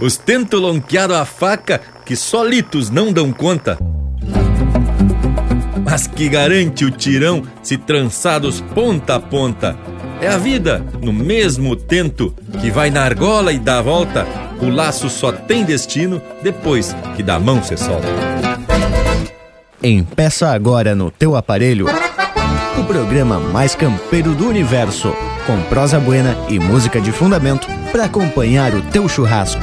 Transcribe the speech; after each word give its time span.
Os 0.00 0.16
tento 0.16 0.58
lonqueado 0.58 1.14
a 1.14 1.24
faca 1.24 1.80
que 2.04 2.16
solitos 2.16 2.90
não 2.90 3.12
dão 3.12 3.32
conta. 3.32 3.78
Mas 5.84 6.06
que 6.06 6.28
garante 6.28 6.84
o 6.84 6.90
tirão 6.90 7.42
se 7.62 7.76
trançados 7.76 8.60
ponta 8.60 9.16
a 9.16 9.20
ponta. 9.20 9.76
É 10.20 10.28
a 10.28 10.38
vida, 10.38 10.84
no 11.02 11.12
mesmo 11.12 11.76
tento, 11.76 12.34
que 12.60 12.70
vai 12.70 12.90
na 12.90 13.02
argola 13.02 13.52
e 13.52 13.58
dá 13.58 13.78
a 13.78 13.82
volta. 13.82 14.26
O 14.60 14.68
laço 14.68 15.08
só 15.08 15.30
tem 15.30 15.64
destino 15.64 16.20
depois 16.42 16.94
que 17.16 17.22
da 17.22 17.38
mão 17.38 17.62
se 17.62 17.76
solta. 17.76 18.08
Empeça 19.82 20.48
agora 20.48 20.94
no 20.94 21.10
teu 21.10 21.36
aparelho 21.36 21.86
o 22.78 22.84
programa 22.84 23.38
mais 23.38 23.74
campeiro 23.74 24.34
do 24.34 24.48
universo, 24.48 25.14
com 25.46 25.60
prosa 25.68 26.00
buena 26.00 26.36
e 26.48 26.58
música 26.58 27.00
de 27.00 27.12
fundamento 27.12 27.68
para 27.92 28.04
acompanhar 28.04 28.74
o 28.74 28.82
teu 28.82 29.08
churrasco. 29.08 29.62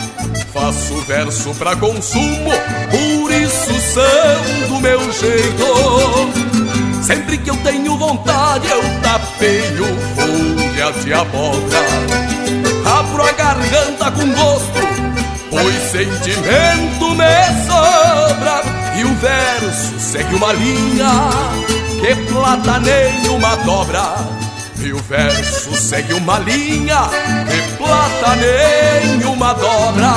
Faço 0.53 0.95
verso 1.07 1.53
pra 1.55 1.77
consumo, 1.77 2.51
por 2.91 3.31
isso 3.31 3.73
são 3.93 4.67
do 4.67 4.81
meu 4.81 4.99
jeito. 5.13 7.01
Sempre 7.01 7.37
que 7.37 7.49
eu 7.49 7.57
tenho 7.57 7.97
vontade, 7.97 8.67
eu 8.69 8.81
tapeio 9.01 9.85
folha 10.13 10.91
de 11.03 11.13
abóbora. 11.13 11.79
Abro 12.99 13.23
a 13.23 13.31
garganta 13.31 14.11
com 14.11 14.27
gosto, 14.33 14.79
pois 15.49 15.75
sentimento 15.91 17.15
me 17.15 17.65
sobra. 17.65 18.61
E 18.97 19.05
o 19.05 19.15
verso 19.15 19.99
segue 19.99 20.35
uma 20.35 20.51
linha 20.51 21.29
que 22.01 22.15
plataneia 22.31 23.31
uma 23.31 23.55
dobra. 23.55 24.40
E 24.83 24.93
o 24.93 24.97
verso 24.97 25.75
segue 25.75 26.13
uma 26.13 26.39
linha 26.39 27.07
que 27.49 27.77
plataneia 27.77 29.29
uma 29.29 29.53
dobra. 29.53 30.13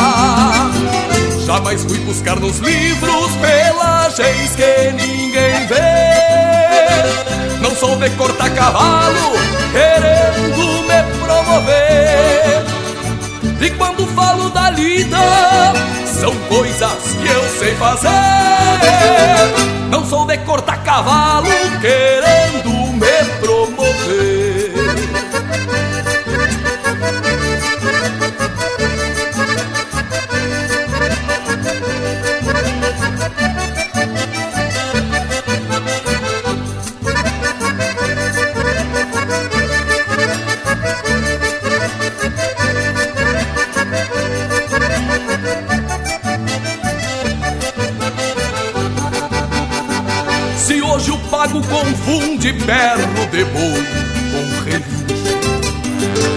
Jamais 1.45 1.83
fui 1.84 1.98
buscar 1.98 2.37
nos 2.37 2.59
livros 2.59 3.37
pelagens 3.37 4.57
que 4.57 4.92
ninguém 4.92 5.67
vê. 5.67 7.61
Não 7.61 7.75
sou 7.77 7.97
de 7.97 8.08
cortar 8.11 8.51
cavalo 8.51 9.33
querendo 9.73 10.83
me 10.83 11.02
promover. 11.25 12.64
E 13.61 13.70
quando 13.70 14.07
falo 14.14 14.48
da 14.51 14.70
lida, 14.70 15.19
são 16.20 16.35
coisas 16.48 17.14
que 17.20 17.29
eu 17.29 17.58
sei 17.58 17.75
fazer. 17.77 18.11
Não 19.91 20.07
sou 20.07 20.27
de 20.27 20.39
cortar 20.39 20.83
cavalo 20.85 21.48
querendo 21.81 22.83
berro 52.65 53.27
de 53.31 53.45
boi 53.45 53.85
com 54.33 54.65
relincho 54.65 55.05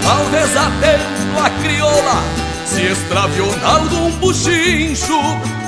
Talvez 0.03 0.55
atento 0.55 1.39
a 1.43 1.49
crioula 1.61 2.47
se 2.65 2.81
extraviou 2.81 3.47
em 3.47 3.63
algum 3.63 4.11
buchincho. 4.19 5.19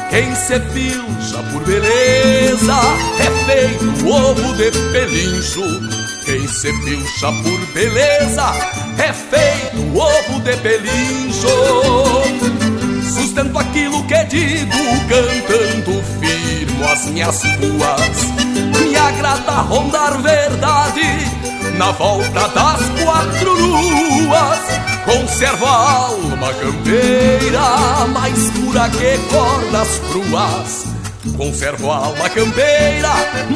Quem 0.09 0.36
se 0.36 0.59
pilcha 0.59 1.44
por 1.52 1.64
beleza 1.66 2.80
é 3.20 3.46
feito 3.46 4.08
ovo 4.08 4.54
de 4.54 4.72
pelincho. 4.92 5.64
Quem 6.26 6.48
se 6.48 6.72
pilcha 6.84 7.32
por 7.44 7.74
beleza 7.74 8.54
é 8.98 9.14
feito 9.14 9.98
ovo 9.98 10.40
de 10.42 10.56
pelincho. 10.58 11.48
Sustento 13.14 13.58
aquilo 13.58 14.04
que 14.06 14.24
digo, 14.26 14.78
cantando 15.08 16.04
firmo 16.20 16.88
as 16.88 17.06
minhas 17.06 17.44
ruas. 17.44 18.39
Me 18.80 18.96
agrada 18.96 19.62
rondar 19.62 20.22
verdade 20.22 21.40
na 21.78 21.92
volta 21.92 22.47
das 22.50 22.81
quatro 23.03 23.53
luas. 23.53 24.59
Conservo 25.06 25.66
a 25.66 25.92
alma 26.08 26.53
campeira, 26.53 28.08
mais 28.14 28.50
pura 28.52 28.90
que 28.90 29.18
cordas 29.30 30.02
cruas. 30.12 30.86
Conservo 31.38 31.92
a 31.92 31.96
alma 31.96 32.30
campeira, 32.30 33.09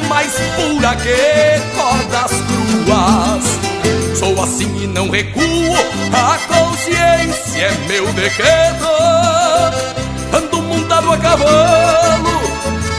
mais 0.08 0.32
pura 0.56 0.96
que 0.96 1.60
cordas 1.76 2.32
cruas. 2.48 4.18
Sou 4.18 4.42
assim 4.42 4.84
e 4.84 4.86
não 4.86 5.10
recuo, 5.10 5.42
a 6.12 6.38
consciência 6.48 7.62
é 7.62 7.88
meu 7.88 8.06
decreto. 8.14 8.88
Ando 10.32 10.62
montado 10.62 11.12
a 11.12 11.16
cavalo, 11.18 12.40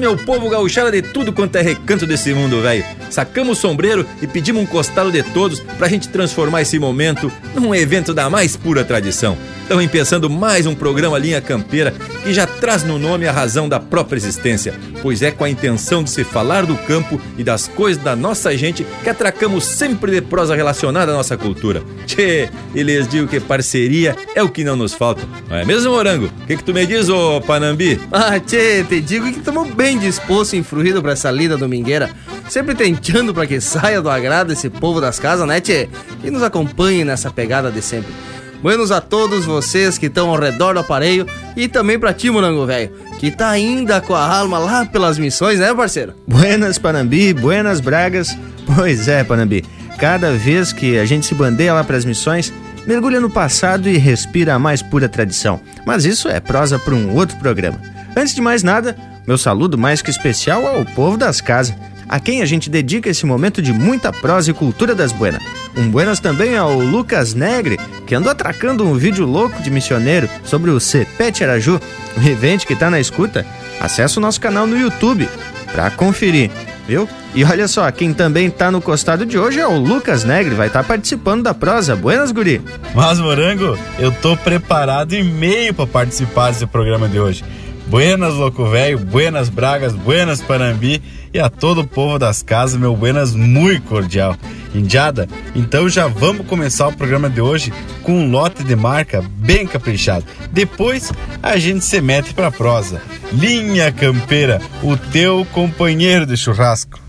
Meu 0.00 0.16
povo 0.16 0.48
gauchada 0.48 0.90
de 0.90 1.02
tudo 1.02 1.30
quanto 1.30 1.56
é 1.56 1.60
recanto 1.60 2.06
desse 2.06 2.32
mundo, 2.32 2.62
velho. 2.62 2.84
Sacamos 3.10 3.58
o 3.58 3.60
sombreiro 3.60 4.06
e 4.22 4.26
pedimos 4.26 4.62
um 4.62 4.66
costalo 4.66 5.12
de 5.12 5.22
todos 5.22 5.60
pra 5.60 5.88
gente 5.88 6.08
transformar 6.08 6.62
esse 6.62 6.78
momento 6.78 7.30
num 7.54 7.74
evento 7.74 8.14
da 8.14 8.30
mais 8.30 8.56
pura 8.56 8.82
tradição. 8.82 9.36
Estão 9.70 9.86
pensando 9.86 10.28
mais 10.28 10.66
um 10.66 10.74
programa 10.74 11.16
Linha 11.16 11.40
Campeira 11.40 11.94
que 12.24 12.34
já 12.34 12.44
traz 12.44 12.82
no 12.82 12.98
nome 12.98 13.28
a 13.28 13.30
razão 13.30 13.68
da 13.68 13.78
própria 13.78 14.16
existência, 14.16 14.74
pois 15.00 15.22
é 15.22 15.30
com 15.30 15.44
a 15.44 15.48
intenção 15.48 16.02
de 16.02 16.10
se 16.10 16.24
falar 16.24 16.66
do 16.66 16.76
campo 16.76 17.20
e 17.38 17.44
das 17.44 17.68
coisas 17.68 18.02
da 18.02 18.16
nossa 18.16 18.56
gente 18.56 18.84
que 19.04 19.08
atracamos 19.08 19.62
sempre 19.62 20.10
de 20.10 20.22
prosa 20.22 20.56
relacionada 20.56 21.12
à 21.12 21.14
nossa 21.14 21.36
cultura. 21.36 21.84
Tchê, 22.04 22.50
e 22.74 22.82
lhes 22.82 23.06
digo 23.06 23.28
que 23.28 23.38
parceria 23.38 24.16
é 24.34 24.42
o 24.42 24.48
que 24.48 24.64
não 24.64 24.74
nos 24.74 24.92
falta. 24.92 25.22
Não 25.48 25.56
é 25.56 25.64
mesmo, 25.64 25.92
Morango? 25.92 26.26
O 26.26 26.46
que, 26.48 26.56
que 26.56 26.64
tu 26.64 26.74
me 26.74 26.84
diz, 26.84 27.08
ô 27.08 27.40
Panambi? 27.40 28.00
Ah, 28.10 28.40
tchê, 28.40 28.82
te 28.82 29.00
digo 29.00 29.30
que 29.30 29.38
estamos 29.38 29.72
bem 29.72 29.96
dispostos 30.00 30.54
e 30.54 30.56
influídos 30.56 31.00
pra 31.00 31.12
essa 31.12 31.30
lida 31.30 31.56
domingueira. 31.56 32.10
Sempre 32.48 32.74
tentando 32.74 33.32
para 33.32 33.46
que 33.46 33.60
saia 33.60 34.02
do 34.02 34.10
agrado 34.10 34.52
esse 34.52 34.68
povo 34.68 35.00
das 35.00 35.20
casas, 35.20 35.46
né, 35.46 35.60
tchê? 35.60 35.88
E 36.24 36.28
nos 36.28 36.42
acompanhe 36.42 37.04
nessa 37.04 37.30
pegada 37.30 37.70
de 37.70 37.80
sempre. 37.80 38.12
Buenos 38.62 38.90
a 38.90 39.00
todos 39.00 39.46
vocês 39.46 39.96
que 39.96 40.06
estão 40.06 40.28
ao 40.28 40.38
redor 40.38 40.74
do 40.74 40.80
aparelho 40.80 41.26
e 41.56 41.66
também 41.66 41.98
pra 41.98 42.12
ti, 42.12 42.30
Morango 42.30 42.66
Velho, 42.66 42.92
que 43.18 43.30
tá 43.30 43.48
ainda 43.48 44.02
com 44.02 44.14
a 44.14 44.22
alma 44.22 44.58
lá 44.58 44.84
pelas 44.84 45.18
missões, 45.18 45.58
né, 45.58 45.74
parceiro? 45.74 46.12
Buenas, 46.28 46.78
Panambi, 46.78 47.32
buenas, 47.32 47.80
Bragas. 47.80 48.36
Pois 48.76 49.08
é, 49.08 49.24
Panambi, 49.24 49.64
cada 49.98 50.32
vez 50.32 50.72
que 50.72 50.98
a 50.98 51.06
gente 51.06 51.24
se 51.24 51.34
bandeia 51.34 51.72
lá 51.72 51.82
pras 51.82 52.04
missões, 52.04 52.52
mergulha 52.86 53.18
no 53.18 53.30
passado 53.30 53.88
e 53.88 53.96
respira 53.96 54.54
a 54.54 54.58
mais 54.58 54.82
pura 54.82 55.08
tradição. 55.08 55.58
Mas 55.86 56.04
isso 56.04 56.28
é 56.28 56.38
prosa 56.38 56.78
para 56.78 56.94
um 56.94 57.14
outro 57.14 57.38
programa. 57.38 57.80
Antes 58.14 58.34
de 58.34 58.42
mais 58.42 58.62
nada, 58.62 58.94
meu 59.26 59.38
saludo 59.38 59.78
mais 59.78 60.02
que 60.02 60.10
especial 60.10 60.66
ao 60.66 60.84
povo 60.84 61.16
das 61.16 61.40
casas 61.40 61.74
a 62.10 62.18
quem 62.18 62.42
a 62.42 62.44
gente 62.44 62.68
dedica 62.68 63.08
esse 63.08 63.24
momento 63.24 63.62
de 63.62 63.72
muita 63.72 64.12
prosa 64.12 64.50
e 64.50 64.54
cultura 64.54 64.96
das 64.96 65.12
buenas. 65.12 65.40
Um 65.76 65.88
buenas 65.88 66.20
também 66.20 66.56
ao 66.56 66.78
Lucas 66.78 67.34
Negre, 67.34 67.78
que 68.06 68.14
andou 68.14 68.32
atracando 68.32 68.86
um 68.86 68.94
vídeo 68.94 69.24
louco 69.24 69.62
de 69.62 69.70
missioneiro 69.70 70.28
sobre 70.44 70.70
o 70.70 70.80
Cepete 70.80 71.44
Araju. 71.44 71.80
O 72.16 72.28
evento 72.28 72.66
que 72.66 72.74
tá 72.74 72.90
na 72.90 72.98
escuta, 72.98 73.46
acessa 73.80 74.18
o 74.18 74.22
nosso 74.22 74.40
canal 74.40 74.66
no 74.66 74.76
YouTube 74.76 75.28
para 75.72 75.90
conferir, 75.90 76.50
viu? 76.86 77.08
E 77.34 77.44
olha 77.44 77.68
só, 77.68 77.88
quem 77.92 78.12
também 78.12 78.50
tá 78.50 78.70
no 78.70 78.82
costado 78.82 79.24
de 79.24 79.38
hoje 79.38 79.60
é 79.60 79.66
o 79.66 79.78
Lucas 79.78 80.24
Negre, 80.24 80.54
vai 80.54 80.66
estar 80.66 80.82
tá 80.82 80.88
participando 80.88 81.44
da 81.44 81.54
prosa. 81.54 81.94
Buenas, 81.94 82.32
guri! 82.32 82.60
Mas, 82.92 83.20
Morango, 83.20 83.78
eu 83.98 84.10
tô 84.10 84.36
preparado 84.36 85.14
e 85.14 85.22
meio 85.22 85.72
para 85.72 85.86
participar 85.86 86.50
desse 86.50 86.66
programa 86.66 87.08
de 87.08 87.20
hoje. 87.20 87.44
Buenas, 87.86 88.34
louco 88.34 88.66
velho, 88.66 88.98
buenas 88.98 89.48
Bragas, 89.48 89.92
buenas 89.92 90.40
Panambi 90.40 91.02
e 91.32 91.38
a 91.38 91.48
todo 91.48 91.82
o 91.82 91.86
povo 91.86 92.18
das 92.18 92.42
casas, 92.42 92.78
meu 92.78 92.96
buenas 92.96 93.34
muito 93.34 93.82
cordial. 93.86 94.36
Indiada, 94.74 95.28
então 95.54 95.88
já 95.88 96.06
vamos 96.06 96.46
começar 96.46 96.88
o 96.88 96.92
programa 96.92 97.28
de 97.28 97.40
hoje 97.40 97.72
com 98.02 98.12
um 98.12 98.30
lote 98.30 98.62
de 98.62 98.76
marca 98.76 99.22
bem 99.36 99.66
caprichado. 99.66 100.24
Depois 100.52 101.12
a 101.42 101.56
gente 101.56 101.84
se 101.84 102.00
mete 102.00 102.32
pra 102.32 102.50
prosa. 102.50 103.02
Linha 103.32 103.90
Campeira, 103.90 104.60
o 104.82 104.96
teu 104.96 105.46
companheiro 105.52 106.26
de 106.26 106.36
churrasco. 106.36 107.00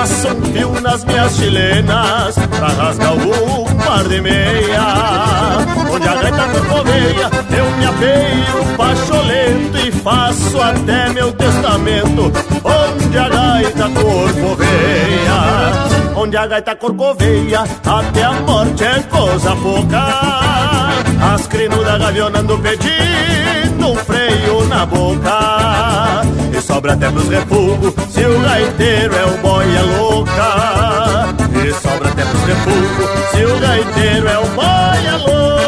Passo 0.00 0.28
um 0.28 0.42
fio 0.50 0.80
nas 0.80 1.04
minhas 1.04 1.36
chilenas 1.36 2.34
Pra 2.56 2.68
rasgar 2.68 3.10
algum 3.10 3.66
par 3.84 4.02
de 4.08 4.18
meia 4.22 5.58
Onde 5.92 6.08
a 6.08 6.14
gaita 6.14 6.48
corcoveia 6.48 7.30
Eu 7.54 7.70
me 7.76 7.84
apeio 7.84 8.76
pacholento 8.78 9.76
E 9.76 9.92
faço 9.92 10.58
até 10.58 11.10
meu 11.10 11.30
testamento 11.32 12.32
Onde 12.64 13.18
a 13.18 13.28
gaita 13.28 13.90
corcoveia 13.90 14.80
onde 16.16 16.36
a 16.36 16.46
gaita 16.46 16.76
corcoveia, 16.76 17.60
até 17.86 18.24
a 18.24 18.32
morte 18.32 18.84
é 18.84 19.00
coisa 19.04 19.56
pouca. 19.56 21.00
As 21.32 21.46
crinudas 21.46 21.98
gavionando 21.98 22.58
pedindo 22.58 23.86
um 23.86 23.96
freio 23.96 24.66
na 24.66 24.84
boca. 24.84 26.39
E 26.60 26.62
sobra 26.62 26.92
até 26.92 27.10
pros 27.10 27.26
refugos, 27.26 27.94
se 28.10 28.22
o 28.22 28.38
gaiteiro 28.42 29.14
é 29.16 29.24
o 29.24 29.38
boia 29.38 29.82
louca. 29.82 31.34
E 31.64 31.72
sobra 31.72 32.10
até 32.10 32.22
pros 32.22 32.42
refugos, 32.42 33.30
se 33.30 33.44
o 33.46 33.58
gaiteiro 33.58 34.28
é 34.28 34.38
o 34.38 34.46
boia 34.48 35.16
louca. 35.16 35.59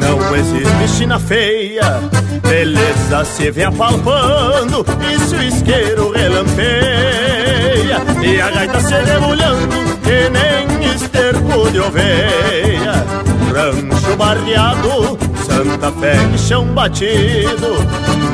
Não 0.00 0.36
existe 0.36 0.88
China 0.96 1.18
feia. 1.18 2.00
Beleza 2.42 3.24
se 3.24 3.50
vem 3.50 3.64
apalpando 3.64 4.84
e 5.10 5.18
se 5.20 5.34
o 5.34 5.42
isqueiro 5.42 6.10
relampeia. 6.12 7.98
E 8.22 8.40
a 8.40 8.50
gaita 8.50 8.80
se 8.80 8.94
debulhando 9.02 9.76
que 10.02 10.30
nem 10.30 10.94
esterco 10.94 11.70
de 11.70 11.80
oveia. 11.80 12.92
Rancho 13.52 14.16
barreado, 14.16 15.18
Santa 15.46 15.90
Fé 15.92 16.16
e 16.34 16.38
chão 16.38 16.64
batido. 16.66 17.76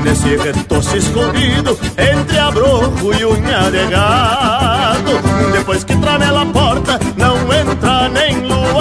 Nesse 0.03 0.37
retoço 0.37 0.97
escondido 0.97 1.79
entre 1.97 2.39
abroco 2.39 3.13
e 3.15 3.25
unha 3.25 3.71
de 3.71 3.87
gado. 3.91 5.13
Depois 5.53 5.85
que 5.85 5.97
tramela 5.97 6.43
a 6.43 6.47
porta, 6.47 6.99
não 7.17 7.37
entra 7.53 8.09
nem 8.09 8.24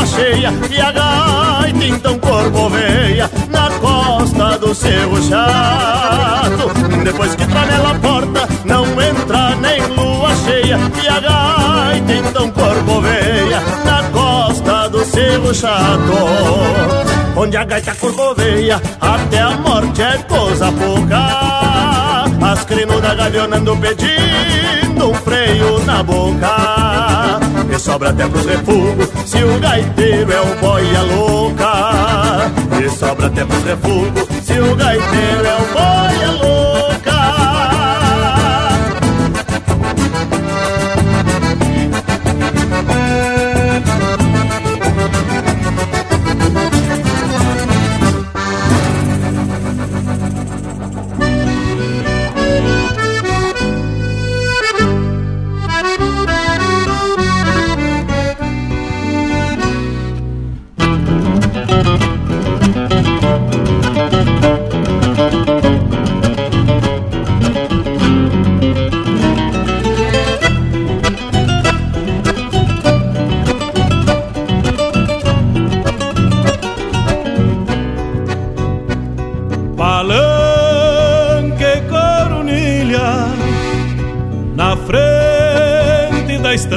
cheia. 0.06 0.52
E 0.70 0.82
a 0.82 0.92
gaita 0.92 1.86
então 1.86 2.20
corcoveia 2.20 3.30
na 3.50 3.70
costa 3.80 4.58
do 4.58 4.74
seu 4.74 5.22
chato. 5.24 7.04
Depois 7.04 7.36
que 7.36 7.46
tramela 7.46 7.92
a 7.92 7.96
porta, 7.96 8.48
não 8.66 8.86
entra 9.02 9.56
nem 9.56 9.82
lua 9.88 10.36
cheia. 10.46 10.80
E 11.04 11.08
a 11.08 11.20
gaita 11.20 12.14
então 12.14 12.50
corcoveia 12.52 13.62
na 13.86 14.04
costa 14.10 14.90
do 14.90 15.06
seu 15.06 15.54
chato. 15.54 16.14
Onde 17.36 17.58
a 17.58 17.64
gaita 17.64 17.96
corcoveia, 17.96 18.82
até 19.02 19.42
a 19.42 19.52
morte 19.52 20.02
é 20.02 20.18
coisa 20.28 20.72
pouca. 20.72 22.24
As 22.52 22.64
crinudas 22.66 23.16
gavionando 23.16 23.76
pedindo 23.78 25.10
um 25.10 25.14
freio 25.16 25.84
na 25.86 26.04
boca. 26.04 26.83
E 27.74 27.80
sobra 27.80 28.12
até 28.12 28.28
pros 28.28 28.46
refugos, 28.46 29.10
se 29.26 29.44
o 29.44 29.60
gaiteiro 29.60 30.32
é 30.32 30.42
o 30.42 30.56
boia 30.62 31.02
louca. 31.02 31.64
sobra 33.00 33.26
até 33.26 33.44
pros 33.44 33.64
refugos 33.64 34.28
Se 34.44 34.60
o 34.60 34.76
gaiteiro 34.76 35.46
é 35.46 35.56
o 35.56 35.74
boia 35.74 36.32
louca 36.32 36.73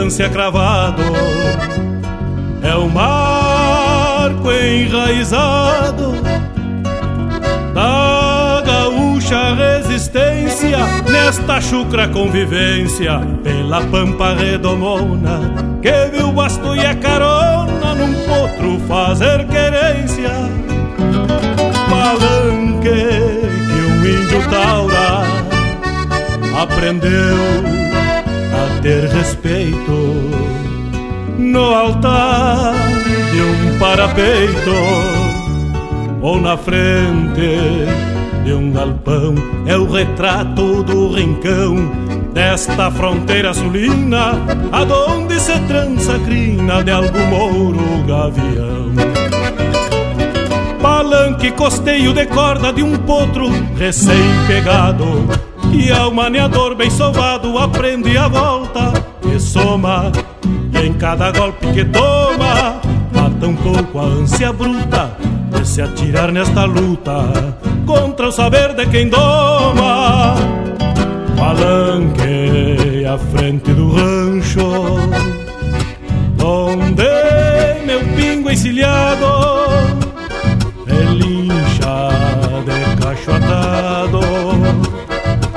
estância 0.07 0.29
cravado. 0.29 1.03
É 2.63 2.75
o 2.75 2.89
marco 2.89 4.51
enraizado 4.53 6.15
da 7.75 8.63
gaúcha 8.65 9.55
resistência 9.55 10.79
nesta 11.11 11.61
chucra 11.61 12.09
convivência 12.09 13.21
pela 13.43 13.83
pampa 13.83 14.35
redomona 14.35 15.41
que 15.83 16.17
viu 16.17 16.33
basto 16.33 16.75
e 16.75 16.87
a 16.87 16.95
carona 16.95 17.95
num 17.95 18.15
potro 18.25 18.81
fazer 18.87 19.47
querência. 19.47 20.31
Palanque 21.91 22.89
que 22.89 23.81
um 23.81 24.07
índio 24.07 24.51
taura 24.51 25.25
aprendeu 26.63 27.76
ter 28.87 29.09
respeito. 29.09 29.99
No 31.37 31.75
altar 31.75 32.73
de 33.33 33.41
um 33.43 33.79
parapeito 33.81 34.71
ou 36.23 36.41
na 36.41 36.57
frente 36.57 37.59
de 38.45 38.53
um 38.53 38.71
galpão 38.71 39.35
é 39.67 39.77
o 39.77 39.91
retrato 39.91 40.85
do 40.85 41.13
rincão 41.13 41.75
desta 42.33 42.89
fronteira 42.93 43.53
sulina 43.53 44.35
aonde 44.71 45.41
se 45.41 45.59
trança 45.67 46.15
a 46.15 46.19
crina 46.21 46.85
de 46.85 46.93
algum 46.93 47.27
mouro 47.27 48.05
gavião. 48.07 48.93
Palanque 50.81 51.51
costeio 51.51 52.13
de 52.13 52.27
corda 52.27 52.73
de 52.73 52.85
um 52.85 52.97
potro 52.99 53.49
recém-pegado 53.77 55.46
e 55.77 55.93
ao 55.93 56.11
maneador 56.11 56.75
bem 56.75 56.91
sovado 56.91 57.59
aprende 57.59 58.17
a 58.17 58.29
volta 58.29 58.93
que 59.21 59.39
soma. 59.39 60.11
E 60.73 60.87
em 60.87 60.93
cada 60.95 61.31
golpe 61.31 61.67
que 61.73 61.85
toma 61.85 62.81
Mata 63.13 63.47
um 63.47 63.57
pouco 63.57 63.99
a 63.99 64.03
ânsia 64.03 64.53
bruta 64.53 65.17
De 65.51 65.67
se 65.67 65.81
atirar 65.81 66.31
nesta 66.31 66.65
luta 66.65 67.57
Contra 67.87 68.29
o 68.29 68.33
saber 68.33 68.75
de 68.75 68.87
quem 68.87 69.09
doma. 69.09 70.35
Palanque 71.37 73.05
à 73.07 73.19
frente 73.19 73.73
do 73.73 73.93
rancho 73.93 74.99
Onde 76.45 77.85
meu 77.87 78.01
pingo 78.17 78.51
encilhado 78.51 79.16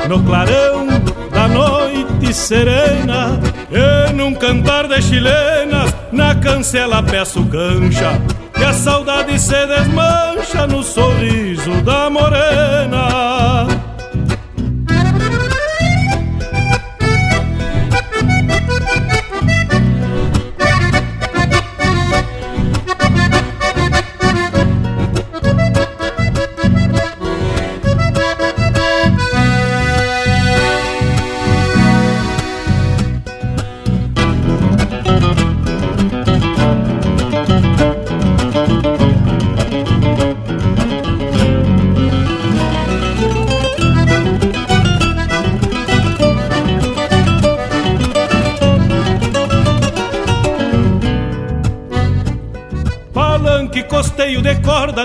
no 0.10 0.24
clarão 0.24 0.88
da 1.32 1.48
noite 1.48 2.34
serena 2.34 3.40
E 3.72 4.12
num 4.14 4.34
cantar 4.34 4.88
de 4.88 5.00
chilenas 5.04 5.94
Na 6.12 6.34
cancela 6.34 7.04
peço 7.04 7.46
cancha 7.46 8.20
E 8.60 8.64
a 8.64 8.74
saudade 8.74 9.40
se 9.40 9.68
desmancha 9.68 10.66
No 10.66 10.82
sorriso 10.82 11.72
da 11.84 12.10
morena 12.10 13.68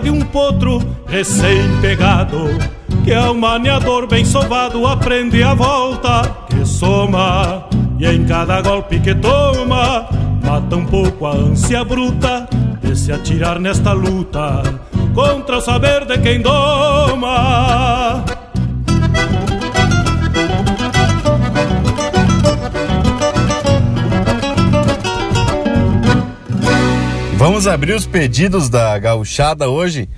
de 0.04 0.10
um 0.10 0.20
potro 0.20 0.78
recém-pegado 1.06 2.50
Que 3.02 3.12
é 3.12 3.30
um 3.30 3.34
maneador 3.34 4.06
bem 4.06 4.24
sovado 4.24 4.86
aprende 4.86 5.42
a 5.42 5.54
volta 5.54 6.30
que 6.48 6.64
soma 6.66 7.66
E 7.98 8.06
em 8.06 8.24
cada 8.26 8.60
golpe 8.60 9.00
que 9.00 9.14
toma 9.14 10.06
Mata 10.44 10.76
um 10.76 10.84
pouco 10.84 11.26
a 11.26 11.32
ânsia 11.32 11.82
bruta 11.82 12.46
De 12.82 12.94
se 12.94 13.10
atirar 13.10 13.58
nesta 13.58 13.92
luta 13.92 14.62
Contra 15.14 15.56
o 15.56 15.60
saber 15.62 16.04
de 16.04 16.18
quem 16.18 16.42
doma 16.42 18.24
Vamos 27.44 27.66
abrir 27.66 27.92
os 27.92 28.06
pedidos 28.06 28.70
da 28.70 28.98
gauchada 28.98 29.68
hoje 29.68 30.08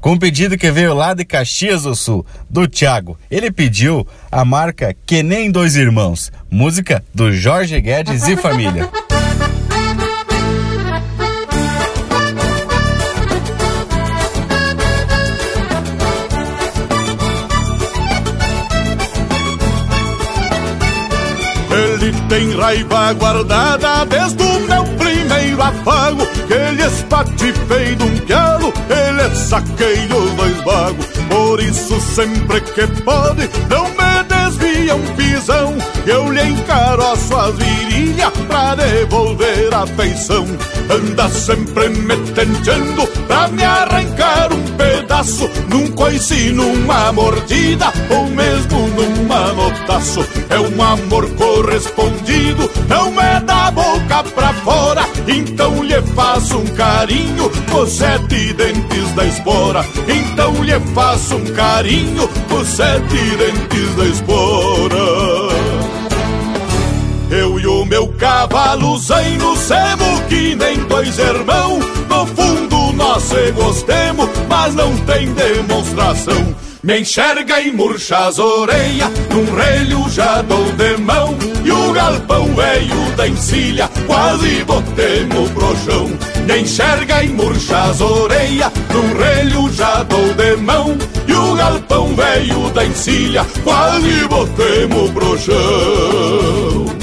com 0.00 0.14
um 0.14 0.18
pedido 0.18 0.58
que 0.58 0.68
veio 0.68 0.92
lá 0.92 1.14
de 1.14 1.24
Caxias 1.24 1.84
do 1.84 1.94
Sul, 1.94 2.26
do 2.50 2.66
Thiago. 2.66 3.16
Ele 3.30 3.52
pediu 3.52 4.04
a 4.32 4.44
marca 4.44 4.92
Que 5.06 5.22
Nem 5.22 5.48
Dois 5.48 5.76
Irmãos, 5.76 6.32
música 6.50 7.04
do 7.14 7.30
Jorge 7.30 7.80
Guedes 7.80 8.26
e 8.26 8.36
família. 8.36 8.90
Ele 21.70 22.12
tem 22.28 22.56
raiva 22.56 23.12
guardada 23.12 24.04
desde 24.04 24.42
o 24.42 24.60
meu 24.66 24.84
primeiro 24.96 25.62
afago 25.62 26.41
ele 26.52 26.82
espatifei 26.82 27.94
de 27.94 28.04
um 28.04 28.18
pialo, 28.18 28.72
ele 28.90 29.34
saqueia 29.34 30.16
os 30.16 30.30
dois 30.32 30.56
vagos 30.62 31.06
Por 31.28 31.60
isso 31.60 32.00
sempre 32.00 32.60
que 32.60 32.86
pode, 33.02 33.48
não 33.68 33.88
me 33.88 34.22
desvia 34.28 34.94
um 34.94 35.14
pisão. 35.14 35.74
Eu 36.06 36.30
lhe 36.30 36.42
encaroço 36.42 37.36
as 37.36 37.54
virilhas 37.56 38.32
pra 38.48 38.74
devolver 38.74 39.72
a 39.72 39.86
feição 39.86 40.46
Anda 40.90 41.28
sempre 41.28 41.88
me 41.88 42.16
tentando 42.32 43.06
pra 43.26 43.48
me 43.48 43.64
arrancar 43.64 44.52
um 44.52 44.62
pedaço. 44.76 45.48
Num 45.68 45.90
coice, 45.92 46.50
numa 46.50 47.12
mordida 47.12 47.92
ou 48.10 48.26
mesmo 48.26 48.88
num 48.88 49.11
manotaço 49.32 50.26
É 50.50 50.60
um 50.60 50.82
amor 50.82 51.28
correspondido, 51.30 52.70
não 52.88 53.20
é 53.20 53.40
da 53.40 53.70
boca 53.70 54.22
pra 54.34 54.52
fora 54.54 55.02
Então 55.26 55.82
lhe 55.82 56.00
faço 56.14 56.58
um 56.58 56.66
carinho 56.66 57.50
com 57.70 57.86
sete 57.86 58.52
dentes 58.52 59.12
da 59.14 59.24
espora 59.24 59.84
Então 60.06 60.62
lhe 60.62 60.78
faço 60.94 61.36
um 61.36 61.44
carinho 61.54 62.28
com 62.48 62.64
sete 62.64 63.36
dentes 63.36 63.96
da 63.96 64.04
espora 64.04 64.96
Eu 67.30 67.58
e 67.58 67.66
o 67.66 67.84
meu 67.86 68.08
cavalo 68.18 68.98
zaino 68.98 69.56
semos 69.56 70.20
que 70.28 70.54
nem 70.54 70.76
dois 70.86 71.18
irmãos. 71.18 71.84
No 72.08 72.26
fundo 72.26 72.92
nós 72.92 73.22
se 73.22 73.52
gostemos, 73.52 74.28
mas 74.48 74.74
não 74.74 74.96
tem 74.98 75.32
demonstração. 75.32 76.54
Me 76.82 76.98
enxerga 76.98 77.60
e 77.60 77.70
murcha 77.70 78.26
as 78.26 78.40
orelhas, 78.40 79.08
num 79.30 79.54
relho 79.54 80.08
já 80.10 80.42
dou 80.42 80.64
de 80.72 80.96
mão. 80.96 81.38
E 81.64 81.70
o 81.70 81.92
galpão 81.92 82.52
velho 82.56 83.16
da 83.16 83.28
encilha, 83.28 83.88
quase 84.04 84.64
botemos 84.64 85.48
pro 85.50 85.76
chão. 85.76 86.10
Me 86.44 86.58
enxerga 86.58 87.22
e 87.22 87.28
murcha 87.28 87.82
as 87.84 88.00
orelhas, 88.00 88.72
num 88.92 89.16
relho 89.16 89.72
já 89.72 90.02
dou 90.02 90.34
de 90.34 90.56
mão. 90.56 90.98
E 91.28 91.32
o 91.32 91.54
galpão 91.54 92.16
velho 92.16 92.68
da 92.70 92.84
encilha, 92.84 93.46
quase 93.62 94.26
botemos 94.26 95.10
pro 95.12 95.38
chão. 95.38 97.01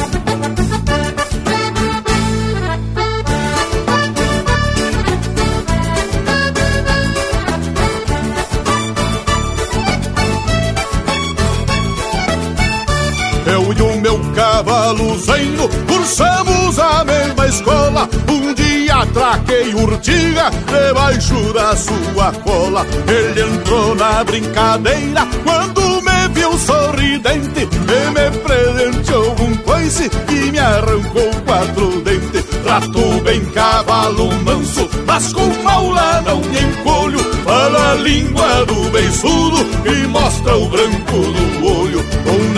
Zaino 14.95 15.69
cursamos 15.87 16.79
a 16.79 17.03
mesma 17.03 17.47
escola. 17.47 18.09
Um 18.27 18.53
dia 18.53 18.95
atraquei 18.95 19.73
urtiga 19.75 20.49
debaixo 20.65 21.53
da 21.53 21.75
sua 21.75 22.31
cola. 22.43 22.85
Ele 23.07 23.41
entrou 23.41 23.95
na 23.95 24.23
brincadeira 24.23 25.27
quando 25.43 26.01
me 26.01 26.27
viu 26.33 26.57
sorridente 26.57 27.67
e 27.67 28.11
me 28.11 28.37
presenteou 28.39 29.35
um 29.41 29.55
coice 29.57 30.09
que 30.09 30.51
me 30.51 30.59
arrancou 30.59 31.29
quatro 31.45 32.01
dentes. 32.01 32.45
Trato 32.63 33.21
bem 33.23 33.45
cavalo 33.45 34.31
manso, 34.43 34.89
mas 35.05 35.31
com 35.33 35.47
maula 35.63 36.21
não 36.21 36.41
me 36.41 36.59
encolho. 36.59 37.19
Fala 37.43 37.91
a 37.91 37.95
língua 37.95 38.65
do 38.65 38.89
beiçudo 38.91 39.65
e 39.85 40.07
mostra 40.07 40.57
o 40.57 40.67
branco 40.67 41.17
do 41.17 41.65
olho. 41.65 41.78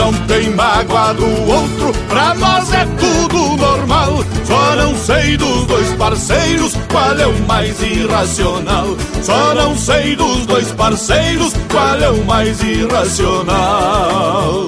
Não 0.01 0.11
tem 0.25 0.49
mágoa 0.55 1.13
do 1.13 1.27
outro, 1.47 1.93
pra 2.09 2.33
nós 2.33 2.73
é 2.73 2.85
tudo 2.85 3.55
normal. 3.55 4.25
Só 4.43 4.75
não 4.75 4.97
sei 4.97 5.37
dos 5.37 5.67
dois 5.67 5.93
parceiros 5.93 6.73
qual 6.89 7.15
é 7.19 7.27
o 7.27 7.47
mais 7.47 7.79
irracional. 7.83 8.97
Só 9.21 9.53
não 9.53 9.77
sei 9.77 10.15
dos 10.15 10.47
dois 10.47 10.71
parceiros 10.71 11.53
qual 11.69 12.01
é 12.01 12.09
o 12.09 12.25
mais 12.25 12.63
irracional. 12.63 14.65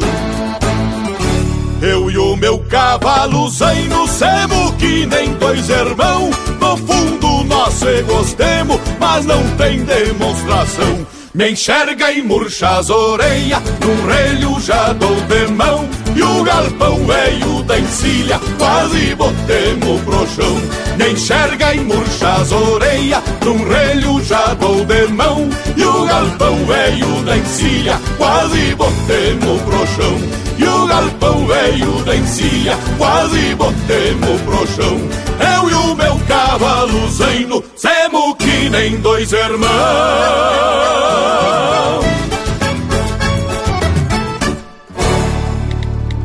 Eu 1.81 2.11
e 2.11 2.17
o 2.19 2.35
meu 2.35 2.59
cavalo 2.69 3.49
zaino 3.49 4.07
semos 4.07 4.75
que 4.77 5.07
nem 5.07 5.33
dois 5.33 5.67
irmãos. 5.67 6.35
No 6.61 6.77
fundo 6.77 7.43
nós 7.45 7.73
se 7.73 8.03
gostemos, 8.03 8.79
mas 8.99 9.25
não 9.25 9.43
tem 9.57 9.83
demonstração. 9.83 11.07
Me 11.35 11.49
enxerga 11.49 12.11
e 12.11 12.21
murcha 12.21 12.77
as 12.77 12.91
orelhas, 12.91 13.59
num 13.81 14.05
relho 14.05 14.59
já 14.59 14.93
dou 14.93 15.15
de 15.21 15.51
mão. 15.51 15.89
E 16.15 16.21
o 16.21 16.43
galpão 16.43 17.03
velho 17.07 17.63
da 17.63 17.79
encilha, 17.79 18.39
quase 18.59 19.15
botemos 19.15 20.01
pro 20.01 20.27
chão. 20.27 20.61
Me 20.95 21.09
enxerga 21.09 21.73
e 21.73 21.79
murcha 21.79 22.33
as 22.33 22.51
orelhas, 22.51 23.23
num 23.43 23.67
relho 23.67 24.23
já 24.23 24.53
dou 24.53 24.85
de 24.85 25.07
mão. 25.07 25.49
E 25.75 25.83
o 25.83 26.05
galpão 26.05 26.55
velho 26.67 27.23
da 27.23 27.35
encilha, 27.35 27.99
quase 28.15 28.75
botemos 28.75 29.61
pro 29.63 29.87
chão. 29.87 30.43
E 30.59 30.65
o 30.65 30.85
galpão 30.85 31.47
velho 31.47 32.03
da 32.03 32.15
encilha, 32.15 32.77
quase 32.99 33.55
botemos 33.55 34.41
pro 34.41 34.67
chão. 34.67 34.99
Eu 35.39 35.67
e 35.67 35.73
o 35.73 35.95
meu 35.95 36.15
cavalo 36.27 37.09
zaino, 37.09 37.63
semos 37.75 38.35
nem 38.70 38.98
dois 38.98 39.32
irmãos. 39.32 40.34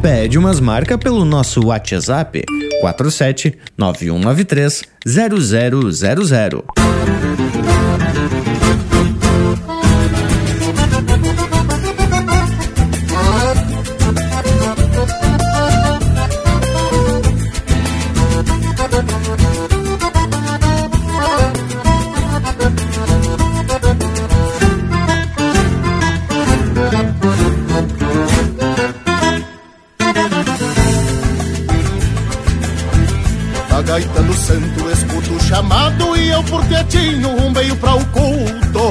Pede 0.02 0.38
umas 0.38 0.60
marcas 0.60 0.96
pelo 0.98 1.24
nosso 1.24 1.66
WhatsApp 1.66 2.44
47 2.80 3.58
9193 3.76 4.84
0000. 5.04 6.64
Eu 36.78 36.84
por 36.84 36.90
quietinho 36.90 37.28
rumbeio 37.40 37.76
pra 37.76 37.94
o 37.94 38.04
culto. 38.06 38.90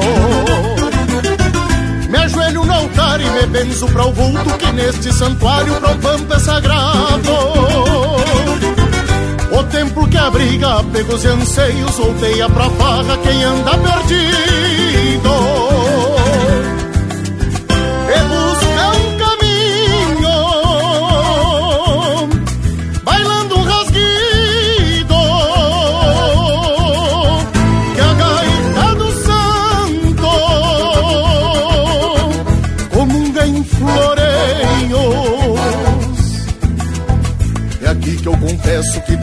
Me 2.10 2.18
ajoelho 2.18 2.64
no 2.64 2.74
altar 2.74 3.20
e 3.22 3.26
me 3.26 3.46
benzo 3.48 3.88
pra 3.88 4.06
o 4.06 4.14
vulto 4.14 4.58
que 4.58 4.72
neste 4.72 5.14
santuário 5.14 5.74
pro 5.76 5.96
pampa 5.96 6.36
é 6.36 6.40
sagrado. 6.40 7.32
O 9.52 9.64
templo 9.72 10.08
que 10.08 10.18
abriga 10.18 10.80
apegos 10.80 11.24
e 11.24 11.28
anseios 11.28 11.96
volteia 11.96 12.50
pra 12.50 12.70
farra 12.72 13.18
quem 13.24 13.44
anda 13.44 13.72
perdido. 13.78 15.30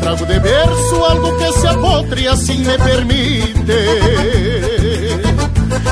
Trago 0.01 0.27
de 0.27 0.41
berço 0.41 0.95
algo 0.97 1.37
que 1.39 1.53
se 1.53 1.67
apotre 1.67 2.29
assim 2.29 2.59
me 2.59 2.79
permite 2.79 3.55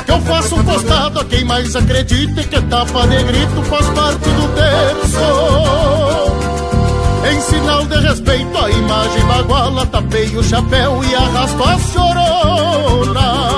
que 0.05 0.11
eu 0.11 0.21
faço 0.21 0.55
um 0.55 0.63
costado 0.63 1.19
a 1.19 1.25
quem 1.25 1.43
mais 1.43 1.75
acredite 1.75 2.43
que 2.47 2.61
tapa 2.61 3.07
de 3.07 3.23
grito 3.23 3.63
faz 3.63 3.85
parte 3.89 4.29
do 4.29 4.47
terço. 4.55 5.19
Em 7.31 7.41
sinal 7.41 7.85
de 7.85 7.95
respeito 7.99 8.57
à 8.57 8.69
imagem 8.69 9.25
baguala, 9.25 9.85
tapei 9.87 10.35
o 10.35 10.43
chapéu 10.43 11.03
e 11.03 11.15
arrasto 11.15 11.63
as 11.63 11.81
choronas. 11.93 13.52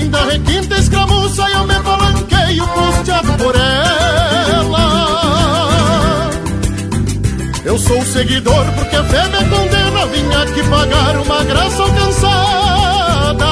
Linda 0.00 0.24
requinta 0.24 0.78
escramuça, 0.78 1.42
eu 1.50 1.66
me 1.66 1.78
balanqueio 1.80 2.66
custeado 2.68 3.32
por 3.34 3.54
ela. 3.54 4.80
Eu 7.64 7.78
sou 7.78 8.02
seguidor 8.06 8.64
porque 8.74 8.96
a 8.96 9.04
fé 9.04 9.28
me 9.28 9.44
condena, 9.48 10.06
vim 10.06 10.34
aqui 10.42 10.62
pagar 10.68 11.16
uma 11.18 11.44
graça 11.44 11.82
alcançada. 11.82 13.44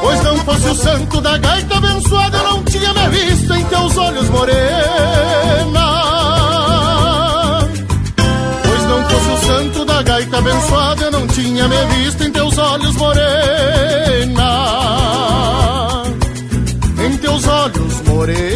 Pois 0.00 0.22
não 0.22 0.36
fosse 0.38 0.68
o 0.68 0.74
santo 0.76 1.20
da 1.20 1.36
gaita 1.38 1.76
abençoada, 1.76 2.36
eu 2.38 2.44
não 2.44 2.64
tinha 2.64 2.94
me 2.94 3.08
visto 3.08 3.54
em 3.54 3.64
teus 3.64 3.96
olhos, 3.96 4.28
morena. 4.30 5.86
Pois 8.62 8.82
não 8.84 9.08
fosse 9.08 9.30
o 9.30 9.46
santo 9.46 9.84
da 9.84 10.02
gaita 10.02 10.38
abençoada, 10.38 11.04
eu 11.04 11.10
não 11.10 11.26
tinha 11.26 11.68
me 11.68 11.84
visto 11.86 12.22
em 12.22 12.30
teus 12.30 12.56
olhos, 12.56 12.94
morena. 12.94 13.43
Em 18.30 18.53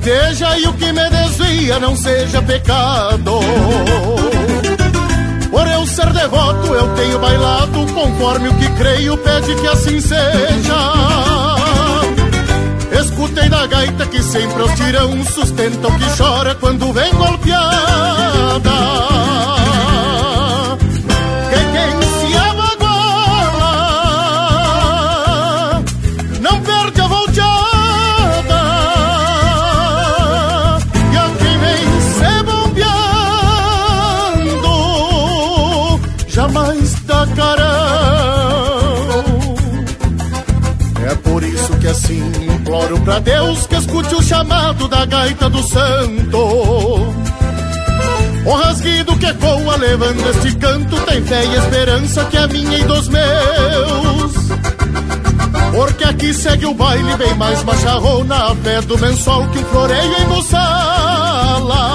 proteja 0.00 0.58
e 0.58 0.66
o 0.66 0.72
que 0.72 0.92
me 0.92 1.10
desvia 1.10 1.78
não 1.78 1.94
seja 1.94 2.40
pecado. 2.40 3.40
Por 5.50 5.66
eu 5.66 5.86
ser 5.86 6.10
devoto, 6.12 6.74
eu 6.74 6.94
tenho 6.94 7.18
bailado 7.18 7.86
conforme 7.92 8.48
o 8.48 8.54
que 8.54 8.68
creio 8.70 9.16
pede 9.18 9.54
que 9.56 9.66
assim 9.66 10.00
seja. 10.00 10.94
Escutei 12.98 13.48
da 13.48 13.66
gaita 13.66 14.06
que 14.06 14.22
sempre 14.22 14.62
o 14.62 14.74
tirão 14.74 15.24
sustenta 15.26 15.88
o 15.88 15.98
que 15.98 16.16
chora 16.16 16.54
quando 16.54 16.92
vem 16.92 17.12
golpeada. 17.12 18.70
Assim 41.90 42.22
imploro 42.54 43.00
pra 43.00 43.18
Deus 43.18 43.66
que 43.66 43.74
escute 43.74 44.14
o 44.14 44.22
chamado 44.22 44.86
da 44.86 45.04
gaita 45.04 45.50
do 45.50 45.60
santo. 45.62 46.38
O 48.46 48.54
rasguido 48.54 49.18
que 49.18 49.26
ecoa 49.26 49.76
levando 49.76 50.30
este 50.30 50.56
canto 50.56 50.96
tem 51.00 51.22
fé 51.22 51.44
e 51.44 51.56
esperança 51.56 52.24
que 52.26 52.36
é 52.36 52.46
minha 52.46 52.78
e 52.78 52.84
dos 52.84 53.08
meus. 53.08 54.32
Porque 55.74 56.04
aqui 56.04 56.32
segue 56.32 56.66
o 56.66 56.74
baile 56.74 57.16
bem 57.16 57.34
mais 57.34 57.62
macharrão 57.64 58.22
na 58.24 58.54
fé 58.56 58.80
do 58.82 58.96
mensual 58.98 59.48
que 59.48 59.58
floreio 59.64 60.38
em 60.38 60.42
sala. 60.42 61.90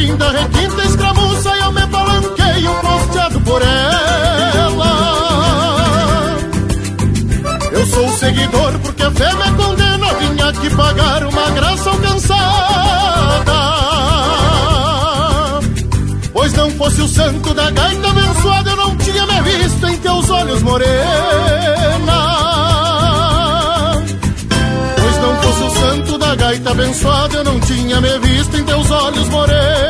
Aonde 0.00 0.12
a 0.12 0.16
mais 0.20 0.20
linda 0.20 0.30
requinta 0.30 0.82
escramuça 0.84 1.56
E 1.56 1.60
eu 1.60 1.72
me 1.72 1.86
balanqueio 1.86 2.74
posteado 2.80 3.40
por 3.40 3.62
ela. 3.62 4.90
Eu 7.72 7.86
sou 7.86 8.08
seguidor 8.18 8.78
porque 8.82 9.02
a 9.02 9.10
fé 9.10 9.32
me 9.34 9.50
condena 9.56 10.14
Vim 10.14 10.40
aqui 10.42 10.70
pagar 10.74 11.24
uma 11.24 11.50
graça 11.50 11.90
alcançada. 11.90 12.40
Pois 16.32 16.52
não 16.54 16.70
fosse 16.72 17.02
o 17.02 17.08
santo 17.08 17.52
da 17.54 17.70
gaita 17.70 18.08
abençoada 18.08 18.70
Eu 18.70 18.76
não 18.76 18.96
tinha 18.96 19.26
me 19.26 19.42
visto 19.42 19.86
em 19.86 19.98
teus 19.98 20.30
olhos 20.30 20.62
morena. 20.62 22.40
Santo 25.80 26.18
da 26.18 26.34
gaita 26.34 26.70
abençoada, 26.70 27.36
eu 27.36 27.44
não 27.44 27.58
tinha 27.60 28.00
me 28.00 28.18
visto 28.18 28.56
em 28.56 28.64
teus 28.64 28.90
olhos, 28.90 29.28
morena. 29.28 29.89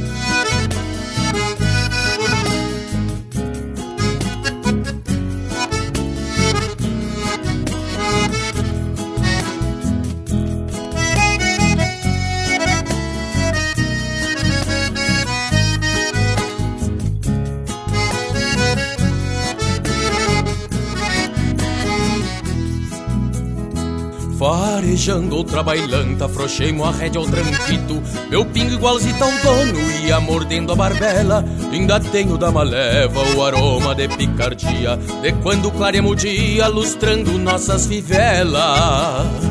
Farejando 25.01 25.35
outra 25.35 25.63
bailanta, 25.63 26.25
afrouxei-mo 26.25 26.85
a 26.85 26.91
rédea 26.91 27.19
ao 27.19 27.25
tranquito. 27.25 27.99
Meu 28.29 28.45
pingo 28.45 28.75
igualzito 28.75 29.23
ao 29.23 29.31
dono, 29.31 29.79
ia 30.05 30.19
mordendo 30.19 30.71
a 30.71 30.75
barbela. 30.75 31.43
Ainda 31.71 31.99
tenho 31.99 32.37
da 32.37 32.51
maleva 32.51 33.19
o 33.35 33.43
aroma 33.43 33.95
de 33.95 34.07
picardia 34.09 34.99
De 35.23 35.31
quando 35.41 35.71
claremos 35.71 36.11
o 36.11 36.15
dia, 36.15 36.67
lustrando 36.67 37.31
nossas 37.39 37.87
fivelas 37.87 39.50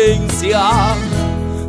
tình 0.01 0.29
xa 0.29 0.95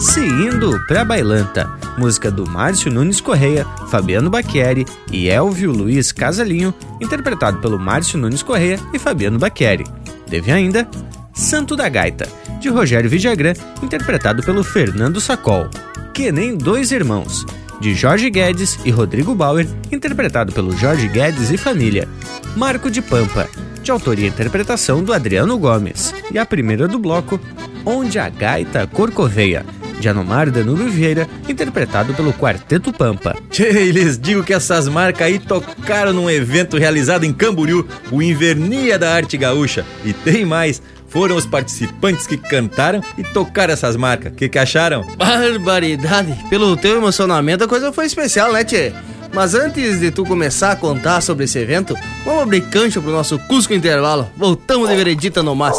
Se 0.00 0.20
Indo 0.20 0.80
Pra 0.86 1.04
Bailanta 1.04 1.70
música 1.98 2.30
do 2.30 2.48
Márcio 2.48 2.90
Nunes 2.90 3.20
Correia, 3.20 3.66
Fabiano 3.90 4.30
Baqueri 4.30 4.86
e 5.12 5.28
Elvio 5.28 5.70
Luiz 5.70 6.10
Casalinho, 6.12 6.72
interpretado 6.98 7.58
pelo 7.58 7.78
Márcio 7.78 8.18
Nunes 8.18 8.42
Correia 8.42 8.80
e 8.94 8.98
Fabiano 8.98 9.38
Baqueri. 9.38 9.84
Teve 10.26 10.50
ainda 10.50 10.88
Santo 11.34 11.76
da 11.76 11.90
Gaita, 11.90 12.26
de 12.58 12.70
Rogério 12.70 13.10
Vidagrã, 13.10 13.52
interpretado 13.82 14.42
pelo 14.42 14.64
Fernando 14.64 15.20
Sacol. 15.20 15.68
Que 16.14 16.32
nem 16.32 16.56
dois 16.56 16.90
irmãos, 16.90 17.44
de 17.80 17.94
Jorge 17.94 18.30
Guedes 18.30 18.78
e 18.82 18.90
Rodrigo 18.90 19.34
Bauer, 19.34 19.68
interpretado 19.92 20.52
pelo 20.52 20.74
Jorge 20.74 21.08
Guedes 21.08 21.50
e 21.50 21.58
família. 21.58 22.08
Marco 22.56 22.90
de 22.90 23.02
Pampa, 23.02 23.46
de 23.90 23.92
autoria 23.92 24.26
e 24.26 24.28
interpretação 24.28 25.02
do 25.02 25.12
Adriano 25.12 25.58
Gomes. 25.58 26.14
E 26.30 26.38
a 26.38 26.46
primeira 26.46 26.86
do 26.86 26.96
bloco, 26.96 27.40
Onde 27.84 28.20
a 28.20 28.28
Gaita 28.28 28.86
Corcoveia, 28.86 29.66
de 29.98 30.08
Anomar 30.08 30.48
Danilo 30.48 30.88
Vieira, 30.88 31.26
interpretado 31.48 32.14
pelo 32.14 32.32
Quarteto 32.32 32.92
Pampa. 32.92 33.36
Tchê, 33.50 33.90
lhes 33.90 34.16
digo 34.16 34.44
que 34.44 34.54
essas 34.54 34.86
marcas 34.86 35.26
aí 35.26 35.40
tocaram 35.40 36.12
num 36.12 36.30
evento 36.30 36.76
realizado 36.76 37.24
em 37.24 37.32
Camboriú, 37.32 37.84
o 38.12 38.22
Invernia 38.22 38.96
da 38.96 39.12
Arte 39.12 39.36
Gaúcha. 39.36 39.84
E 40.04 40.12
tem 40.12 40.44
mais, 40.44 40.80
foram 41.08 41.34
os 41.34 41.46
participantes 41.46 42.28
que 42.28 42.36
cantaram 42.36 43.02
e 43.18 43.24
tocaram 43.24 43.72
essas 43.72 43.96
marcas. 43.96 44.32
O 44.32 44.36
que, 44.36 44.48
que 44.48 44.58
acharam? 44.58 45.04
Barbaridade! 45.16 46.36
Pelo 46.48 46.76
teu 46.76 46.96
emocionamento 46.96 47.64
a 47.64 47.68
coisa 47.68 47.92
foi 47.92 48.06
especial, 48.06 48.52
né, 48.52 48.62
Tchê? 48.62 48.92
Mas 49.32 49.54
antes 49.54 50.00
de 50.00 50.10
tu 50.10 50.24
começar 50.24 50.72
a 50.72 50.76
contar 50.76 51.20
sobre 51.20 51.44
esse 51.44 51.58
evento, 51.58 51.94
vamos 52.24 52.42
abrir 52.42 52.62
cancho 52.68 53.00
pro 53.00 53.12
nosso 53.12 53.38
Cusco 53.40 53.72
Intervalo. 53.72 54.28
Voltamos 54.36 54.88
de 54.88 54.96
veredita 54.96 55.42
no 55.42 55.54
mas. 55.54 55.78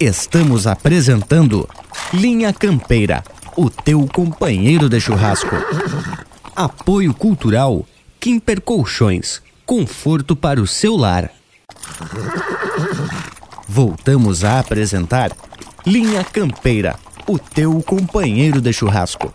Estamos 0.00 0.66
apresentando 0.66 1.68
Linha 2.12 2.52
Campeira, 2.52 3.22
o 3.56 3.70
teu 3.70 4.06
companheiro 4.12 4.88
de 4.88 5.00
churrasco. 5.00 5.56
Apoio 6.54 7.14
Cultural 7.14 7.86
Kimper 8.20 8.60
Colchões, 8.60 9.40
conforto 9.64 10.34
para 10.34 10.60
o 10.60 10.66
seu 10.66 10.96
lar. 10.96 11.30
Voltamos 13.68 14.42
a 14.42 14.58
apresentar 14.58 15.30
Linha 15.86 16.24
Campeira, 16.24 16.96
o 17.26 17.38
teu 17.38 17.80
companheiro 17.82 18.60
de 18.60 18.72
churrasco. 18.72 19.32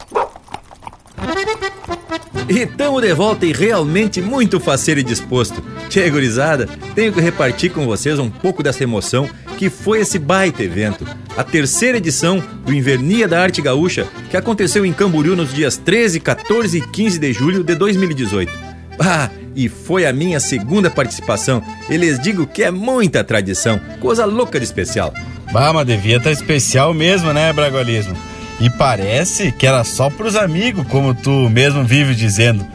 E 2.50 2.60
estamos 2.60 3.02
de 3.02 3.14
volta 3.14 3.46
e 3.46 3.54
realmente 3.54 4.22
muito 4.22 4.60
faceiro 4.60 5.00
e 5.00 5.04
disposto. 5.04 5.64
Tchê, 5.90 6.10
gurizada, 6.10 6.68
tenho 6.94 7.14
que 7.14 7.22
repartir 7.22 7.72
com 7.72 7.86
vocês 7.86 8.20
um 8.20 8.30
pouco 8.30 8.62
dessa 8.62 8.84
emoção 8.84 9.30
que 9.58 9.70
foi 9.70 10.02
esse 10.02 10.20
baita 10.20 10.62
evento. 10.62 11.06
A 11.38 11.44
terceira 11.44 11.98
edição 11.98 12.44
do 12.66 12.74
Invernia 12.74 13.28
da 13.28 13.42
Arte 13.42 13.62
Gaúcha, 13.62 14.08
que 14.30 14.36
aconteceu 14.36 14.86
em 14.86 14.92
Camboriú 14.92 15.36
nos 15.36 15.54
dias 15.54 15.78
13, 15.78 16.20
14 16.20 16.78
e 16.78 16.82
15 16.82 17.20
de 17.20 17.32
julho 17.32 17.64
de 17.64 17.76
2018. 17.76 18.52
Ah, 19.00 19.30
e 19.56 19.70
foi 19.70 20.06
a 20.06 20.12
minha 20.12 20.40
segunda 20.40 20.90
participação. 20.90 21.64
E 21.90 21.96
lhes 21.96 22.20
digo 22.20 22.46
que 22.46 22.64
é 22.64 22.72
muita 22.72 23.24
tradição, 23.24 23.80
coisa 24.00 24.26
louca 24.26 24.60
de 24.60 24.66
especial. 24.66 25.14
Bah, 25.52 25.72
mas 25.72 25.88
devia 25.88 26.18
estar 26.18 26.30
tá 26.30 26.32
especial 26.32 26.94
mesmo, 26.94 27.32
né, 27.32 27.54
Bragualismo? 27.54 28.16
E 28.60 28.70
parece 28.70 29.52
que 29.52 29.68
era 29.68 29.84
só 29.84 30.10
pros 30.10 30.36
amigos, 30.36 30.86
como 30.88 31.14
tu 31.14 31.50
mesmo 31.50 31.84
vive 31.84 32.16
dizendo. 32.16 32.66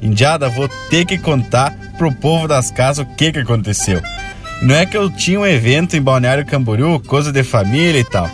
Indiada, 0.00 0.48
vou 0.48 0.68
ter 0.90 1.04
que 1.04 1.18
contar 1.18 1.74
pro 1.96 2.12
povo 2.12 2.48
das 2.48 2.70
casas 2.70 3.06
o 3.06 3.14
que 3.14 3.32
que 3.32 3.38
aconteceu. 3.38 4.02
Não 4.60 4.74
é 4.74 4.86
que 4.86 4.96
eu 4.96 5.10
tinha 5.10 5.40
um 5.40 5.46
evento 5.46 5.96
em 5.96 6.02
Balneário 6.02 6.46
Camboriú, 6.46 7.00
coisa 7.00 7.32
de 7.32 7.42
família 7.42 7.98
e 7.98 8.04
tal. 8.04 8.30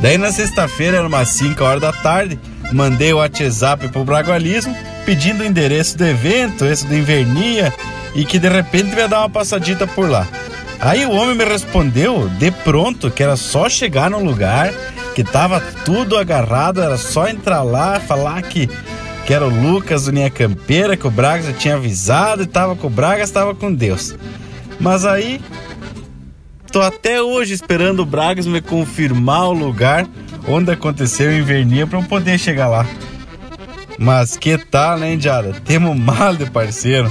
Daí 0.00 0.18
na 0.18 0.30
sexta-feira, 0.30 0.98
era 0.98 1.06
umas 1.06 1.28
5 1.30 1.62
horas 1.64 1.80
da 1.80 1.92
tarde, 1.92 2.38
mandei 2.72 3.12
o 3.12 3.18
WhatsApp 3.18 3.88
pro 3.88 4.04
Bragualismo 4.04 4.76
pedindo 5.06 5.42
o 5.42 5.46
endereço 5.46 5.96
do 5.96 6.04
evento, 6.04 6.64
esse 6.64 6.86
do 6.86 6.94
Invernia, 6.94 7.72
e 8.14 8.24
que 8.24 8.38
de 8.38 8.48
repente 8.48 8.94
ia 8.94 9.08
dar 9.08 9.20
uma 9.20 9.30
passadita 9.30 9.86
por 9.86 10.10
lá. 10.10 10.26
Aí 10.80 11.06
o 11.06 11.12
homem 11.12 11.34
me 11.34 11.44
respondeu 11.44 12.28
de 12.38 12.50
pronto 12.50 13.10
que 13.10 13.22
era 13.22 13.36
só 13.36 13.68
chegar 13.68 14.10
no 14.10 14.22
lugar, 14.22 14.72
que 15.16 15.24
tava 15.24 15.62
tudo 15.82 16.18
agarrado, 16.18 16.82
era 16.82 16.98
só 16.98 17.26
entrar 17.26 17.62
lá, 17.62 17.98
falar 17.98 18.42
que, 18.42 18.68
que 19.24 19.32
era 19.32 19.46
o 19.46 19.48
Lucas 19.48 20.04
do 20.04 20.10
Linha 20.10 20.28
Campeira, 20.28 20.94
que 20.94 21.06
o 21.06 21.10
Bragas 21.10 21.46
já 21.46 21.52
tinha 21.54 21.74
avisado 21.76 22.42
e 22.42 22.46
tava 22.46 22.76
com 22.76 22.86
o 22.86 22.90
Bragas, 22.90 23.30
tava 23.30 23.54
com 23.54 23.72
Deus. 23.72 24.14
Mas 24.78 25.06
aí, 25.06 25.40
tô 26.70 26.82
até 26.82 27.22
hoje 27.22 27.54
esperando 27.54 28.00
o 28.00 28.04
Bragas 28.04 28.46
me 28.46 28.60
confirmar 28.60 29.48
o 29.48 29.54
lugar 29.54 30.06
onde 30.46 30.70
aconteceu 30.70 31.30
o 31.30 31.34
Invernia 31.34 31.86
para 31.86 31.98
eu 31.98 32.04
poder 32.04 32.38
chegar 32.38 32.68
lá. 32.68 32.84
Mas 33.98 34.36
que 34.36 34.58
tal, 34.58 34.98
né, 34.98 35.14
Indiada? 35.14 35.54
Temos 35.64 35.96
mal 35.98 36.36
de 36.36 36.44
parceiro. 36.50 37.10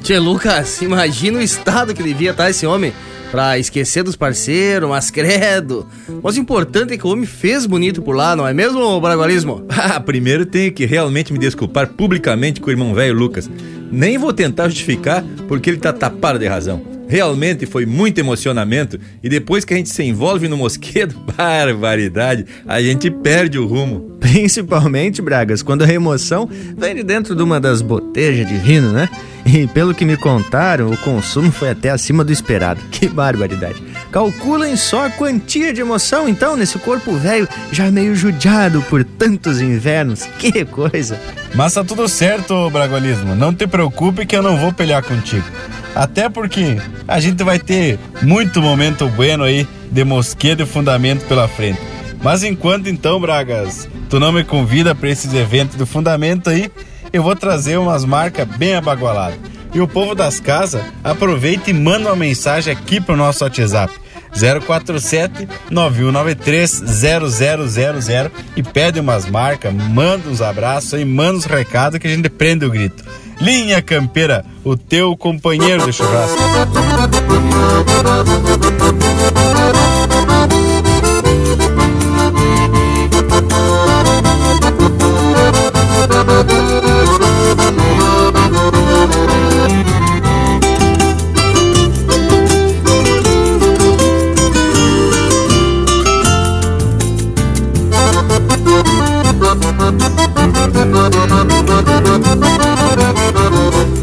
Tchê, 0.00 0.16
Lucas, 0.16 0.80
imagina 0.80 1.40
o 1.40 1.42
estado 1.42 1.92
que 1.92 2.04
devia 2.04 2.30
estar 2.30 2.48
esse 2.48 2.64
homem 2.68 2.92
pra 3.32 3.58
esquecer 3.58 4.04
dos 4.04 4.14
parceiros, 4.14 4.90
mas 4.90 5.10
credo. 5.10 5.88
Mas 6.22 6.36
o 6.36 6.40
importante 6.40 6.92
é 6.92 6.98
que 6.98 7.06
o 7.06 7.10
homem 7.10 7.24
fez 7.24 7.64
bonito 7.64 8.02
por 8.02 8.14
lá, 8.14 8.36
não 8.36 8.46
é 8.46 8.52
mesmo, 8.52 9.00
Bragualismo? 9.00 9.66
Ah, 9.84 9.98
primeiro 9.98 10.44
tenho 10.46 10.70
que 10.70 10.84
realmente 10.84 11.32
me 11.32 11.38
desculpar 11.38 11.88
publicamente 11.88 12.60
com 12.60 12.68
o 12.68 12.70
irmão 12.70 12.94
velho 12.94 13.14
Lucas. 13.14 13.50
Nem 13.90 14.18
vou 14.18 14.32
tentar 14.32 14.68
justificar 14.68 15.24
porque 15.48 15.70
ele 15.70 15.78
tá 15.78 15.92
tapado 15.92 16.38
de 16.38 16.46
razão. 16.46 16.91
Realmente 17.12 17.66
foi 17.66 17.84
muito 17.84 18.16
emocionamento 18.16 18.98
e 19.22 19.28
depois 19.28 19.66
que 19.66 19.74
a 19.74 19.76
gente 19.76 19.90
se 19.90 20.02
envolve 20.02 20.48
no 20.48 20.56
mosquedo, 20.56 21.14
barbaridade, 21.36 22.46
a 22.66 22.80
gente 22.80 23.10
perde 23.10 23.58
o 23.58 23.66
rumo. 23.66 24.16
Principalmente, 24.18 25.20
Bragas, 25.20 25.62
quando 25.62 25.82
a 25.82 25.92
emoção 25.92 26.48
vem 26.74 26.94
de 26.94 27.02
dentro 27.02 27.34
de 27.34 27.42
uma 27.42 27.60
das 27.60 27.82
botejas 27.82 28.48
de 28.48 28.56
vinho, 28.56 28.92
né? 28.92 29.10
E 29.44 29.66
pelo 29.66 29.94
que 29.94 30.06
me 30.06 30.16
contaram, 30.16 30.90
o 30.90 30.96
consumo 30.96 31.52
foi 31.52 31.68
até 31.68 31.90
acima 31.90 32.24
do 32.24 32.32
esperado. 32.32 32.80
Que 32.90 33.10
barbaridade. 33.10 33.82
Calculem 34.12 34.76
só 34.76 35.06
a 35.06 35.10
quantia 35.10 35.72
de 35.72 35.80
emoção, 35.80 36.28
então, 36.28 36.54
nesse 36.54 36.78
corpo 36.78 37.14
velho, 37.14 37.48
já 37.72 37.90
meio 37.90 38.14
judiado 38.14 38.82
por 38.82 39.02
tantos 39.02 39.58
invernos. 39.58 40.28
Que 40.38 40.66
coisa. 40.66 41.18
Mas 41.54 41.72
tá 41.72 41.82
tudo 41.82 42.06
certo, 42.06 42.68
Bragualismo. 42.68 43.34
Não 43.34 43.54
te 43.54 43.66
preocupe 43.66 44.26
que 44.26 44.36
eu 44.36 44.42
não 44.42 44.58
vou 44.58 44.70
pelear 44.70 45.02
contigo. 45.02 45.46
Até 45.94 46.28
porque 46.28 46.76
a 47.08 47.18
gente 47.20 47.42
vai 47.42 47.58
ter 47.58 47.98
muito 48.20 48.60
momento 48.60 49.08
bueno 49.08 49.44
aí 49.44 49.66
de 49.90 50.04
mosquedo 50.04 50.62
e 50.62 50.66
fundamento 50.66 51.24
pela 51.26 51.48
frente. 51.48 51.80
Mas 52.22 52.44
enquanto 52.44 52.88
então, 52.88 53.18
Bragas, 53.18 53.88
tu 54.10 54.20
não 54.20 54.30
me 54.30 54.44
convida 54.44 54.94
para 54.94 55.08
esses 55.08 55.32
eventos 55.32 55.76
do 55.76 55.86
fundamento 55.86 56.50
aí, 56.50 56.70
eu 57.14 57.22
vou 57.22 57.34
trazer 57.34 57.78
umas 57.78 58.04
marcas 58.04 58.46
bem 58.46 58.74
abagualadas. 58.74 59.38
E 59.72 59.80
o 59.80 59.88
povo 59.88 60.14
das 60.14 60.38
casas, 60.38 60.82
aproveita 61.02 61.70
e 61.70 61.72
manda 61.72 62.10
uma 62.10 62.16
mensagem 62.16 62.70
aqui 62.70 63.00
pro 63.00 63.16
nosso 63.16 63.42
WhatsApp. 63.42 64.01
047 64.32 65.48
9193 65.70 66.82
0000 66.82 68.30
e 68.56 68.62
pede 68.62 69.00
umas 69.00 69.26
marcas, 69.26 69.72
manda 69.72 70.28
uns 70.28 70.40
abraços 70.40 70.94
aí, 70.94 71.04
manda 71.04 71.38
uns 71.38 71.44
recados 71.44 71.98
que 71.98 72.06
a 72.06 72.10
gente 72.10 72.28
prende 72.28 72.64
o 72.64 72.70
grito. 72.70 73.04
Linha 73.40 73.82
Campeira, 73.82 74.44
o 74.62 74.76
teu 74.76 75.16
companheiro 75.16 75.84
de 75.84 75.92
churrasco. 75.92 76.38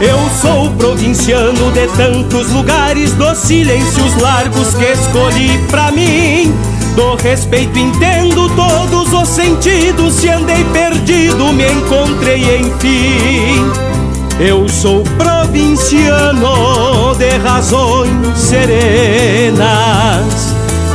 Eu 0.00 0.18
sou 0.40 0.70
provinciano 0.78 1.70
de 1.72 1.86
tantos 1.88 2.50
lugares, 2.52 3.12
dos 3.12 3.36
silêncios 3.36 4.16
largos 4.16 4.74
que 4.74 4.84
escolhi 4.84 5.58
pra 5.68 5.92
mim. 5.92 6.54
Do 6.96 7.16
respeito 7.16 7.78
entendo 7.78 8.48
todos 8.56 9.12
os 9.12 9.28
sentidos, 9.28 10.14
se 10.14 10.30
andei 10.30 10.64
perdido, 10.72 11.52
me 11.52 11.70
encontrei 11.70 12.60
enfim. 12.60 13.70
Eu 14.40 14.66
sou 14.70 15.04
provinciano 15.18 17.14
de 17.18 17.36
razões 17.36 18.38
serenas, 18.38 19.54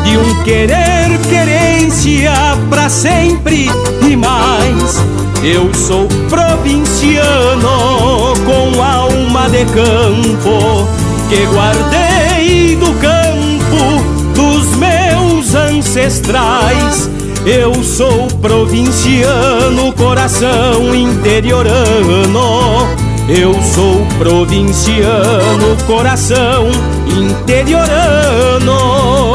de 0.06 0.18
um 0.18 0.44
querer 0.44 1.20
querência 1.30 2.34
para 2.70 2.90
sempre 2.90 3.70
e 4.08 4.16
mais. 4.16 5.04
Eu 5.44 5.74
sou 5.74 6.08
provinciano 6.30 8.34
com 8.46 8.82
alma 8.82 9.50
de 9.50 9.66
campo 9.66 10.88
que 11.30 11.46
guardei 11.48 12.78
do 12.78 12.94
campo 13.00 14.02
dos 14.34 14.78
meus 14.78 15.54
ancestrais. 15.56 17.10
Eu 17.46 17.84
sou 17.84 18.28
provinciano, 18.42 19.92
coração 19.94 20.96
interiorano 20.96 23.06
eu 23.28 23.60
sou 23.60 24.06
provinciano, 24.20 25.76
coração 25.88 26.70
interiorano. 27.08 29.35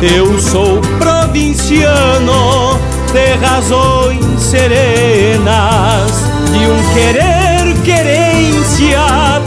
Eu 0.00 0.38
sou 0.38 0.80
provinciano 1.00 2.78
de 3.12 3.32
razões 3.44 4.40
serenas, 4.40 6.12
de 6.52 6.66
um 6.66 6.80
querer 6.94 7.74
querência 7.84 9.00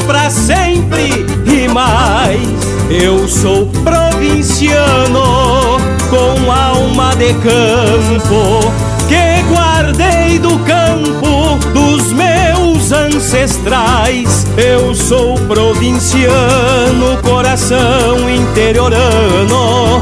pra 0.06 0.30
sempre 0.30 1.26
e 1.46 1.70
mais. 1.70 2.42
Eu 2.90 3.30
sou 3.30 3.68
provinciano 3.82 5.80
com 6.10 6.52
alma 6.52 7.16
de 7.16 7.34
campo 7.36 8.60
que 9.08 9.42
guardei 9.54 10.38
do 10.38 10.60
campo 10.66 11.58
dos 11.74 12.12
meus 12.12 12.92
ancestrais. 12.92 14.46
Eu 14.58 14.94
sou 14.94 15.36
provinciano, 15.48 17.18
coração 17.24 18.30
interiorano. 18.30 20.02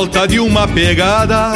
Volta 0.00 0.26
de 0.26 0.40
uma 0.40 0.66
pegada. 0.66 1.52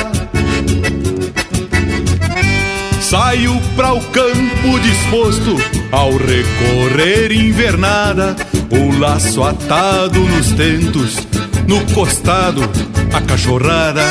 Saio 3.01 3.59
para 3.75 3.95
o 3.95 4.01
campo 4.03 4.81
disposto 4.81 5.57
ao 5.91 6.11
recorrer 6.11 7.33
invernada, 7.33 8.37
o 8.71 8.99
laço 8.99 9.43
atado 9.43 10.21
nos 10.21 10.53
tentos, 10.53 11.27
no 11.67 11.81
costado 11.95 12.61
a 13.15 13.21
cachorrada. 13.23 14.03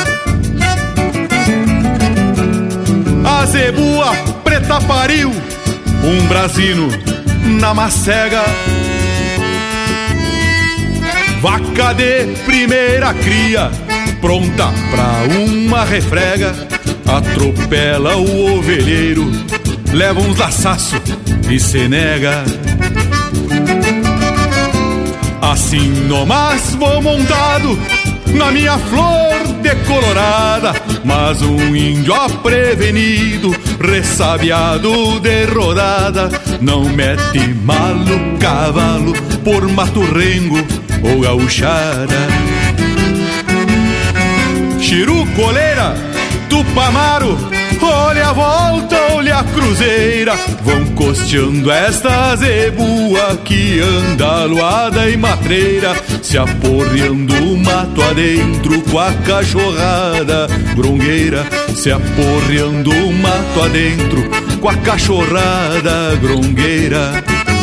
A 3.24 3.46
zebua 3.46 4.16
preta 4.42 4.80
pariu, 4.80 5.30
um 5.30 6.26
brasino 6.26 6.88
na 7.60 7.72
macega 7.72 8.42
Vaca 11.44 11.92
de 11.92 12.24
primeira 12.46 13.12
cria, 13.12 13.70
pronta 14.24 14.72
pra 14.90 15.36
uma 15.38 15.84
refrega, 15.84 16.54
atropela 17.06 18.16
o 18.16 18.56
ovelheiro, 18.56 19.30
leva 19.92 20.18
uns 20.18 20.38
laçaço 20.38 20.96
e 21.50 21.60
se 21.60 21.86
nega. 21.86 22.42
Assim 25.42 25.90
nomás 26.08 26.74
vou 26.74 27.02
montado 27.02 27.78
na 28.32 28.50
minha 28.50 28.78
flor 28.78 29.46
decolorada, 29.60 30.72
mas 31.04 31.42
um 31.42 31.76
índio 31.76 32.14
prevenido, 32.42 33.54
ressabiado 33.78 35.20
de 35.20 35.44
rodada, 35.44 36.30
não 36.62 36.84
mete 36.84 37.46
malo 37.62 38.38
cavalo 38.40 39.12
por 39.44 39.68
mato 39.68 40.00
rengo 40.00 40.66
ou 41.02 41.20
gauchada. 41.20 42.33
Chiru, 44.84 45.26
coleira, 45.34 45.94
tupamaro, 46.48 47.38
Olha 47.86 48.28
a 48.28 48.32
volta, 48.32 48.96
olha 49.14 49.38
a 49.38 49.44
cruzeira, 49.44 50.34
vão 50.62 50.86
costeando 50.94 51.70
esta 51.70 52.34
zebua 52.36 53.36
que 53.44 53.80
anda 53.80 54.42
aluada 54.42 55.10
e 55.10 55.16
matreira, 55.16 55.94
se 56.22 56.38
aporreando 56.38 57.34
o 57.34 57.58
mato 57.58 58.02
adentro 58.02 58.80
com 58.82 58.98
a 58.98 59.12
cachorrada 59.12 60.46
grongueira, 60.74 61.46
se 61.74 61.90
aporreando 61.90 62.90
o 62.90 63.12
mato 63.12 63.62
adentro 63.62 64.22
com 64.60 64.68
a 64.68 64.76
cachorrada 64.76 66.16
grongueira. 66.20 67.53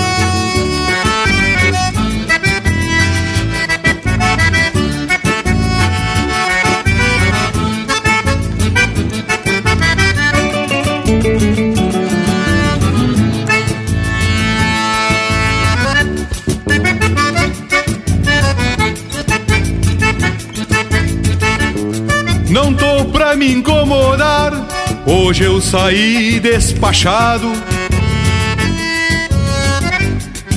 Hoje 25.12 25.44
eu 25.44 25.62
saí 25.62 26.40
despachado. 26.40 27.52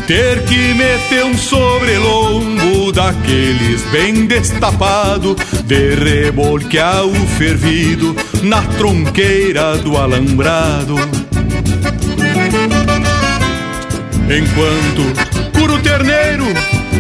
Ter 0.07 0.45
que 0.45 0.75
meter 0.75 1.25
um 1.25 1.37
sobrelombo 1.37 2.93
daqueles 2.93 3.83
bem 3.91 4.27
destapado, 4.27 5.35
de 5.65 5.95
rebolquear 5.95 7.05
o 7.05 7.27
fervido 7.39 8.15
na 8.43 8.63
tronqueira 8.63 9.79
do 9.79 9.97
alambrado. 9.97 10.97
Enquanto 14.29 15.59
curo 15.59 15.79
terneiro, 15.81 16.45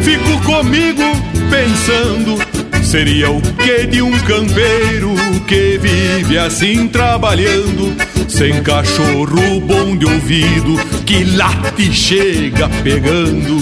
fico 0.03 0.43
comigo 0.45 1.03
pensando 1.51 2.54
Seria 2.95 3.29
o 3.29 3.43
que 3.43 3.89
de 3.89 4.01
um 4.01 4.17
campeiro 4.21 5.17
que 5.49 5.77
vive 5.79 6.39
assim 6.39 6.87
trabalhando, 6.87 7.93
sem 8.29 8.63
cachorro 8.63 9.61
bom 9.63 9.97
de 9.97 10.07
ouvido 10.07 10.77
que 11.05 11.25
late 11.25 11.89
e 11.89 11.93
chega 11.93 12.69
pegando. 12.85 13.57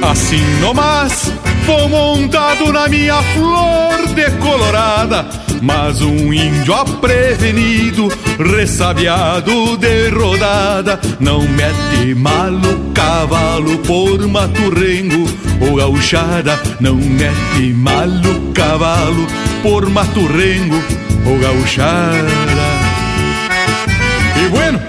Assim 0.00 0.42
nomás, 0.62 1.30
vou 1.66 1.90
montado 1.90 2.72
na 2.72 2.88
minha 2.88 3.22
flor 3.22 4.08
decolorada, 4.14 5.26
mas 5.60 6.00
um 6.00 6.32
índio 6.32 6.72
aprevenido, 6.72 8.08
ressabiado 8.38 9.76
de 9.76 10.08
rodada, 10.08 10.98
não 11.20 11.42
mete 11.42 12.14
malo 12.14 12.92
cavalo 12.94 13.76
por 13.80 14.26
maturrengo 14.26 15.43
ou 15.60 15.76
gauchada, 15.76 16.60
não 16.80 16.96
mete 16.96 17.72
malo 17.74 18.52
cavalo 18.52 19.26
por 19.62 19.88
maturrengo 19.88 20.76
ou 21.26 21.38
gauchada. 21.38 22.28
E 24.36 24.48
bueno, 24.48 24.80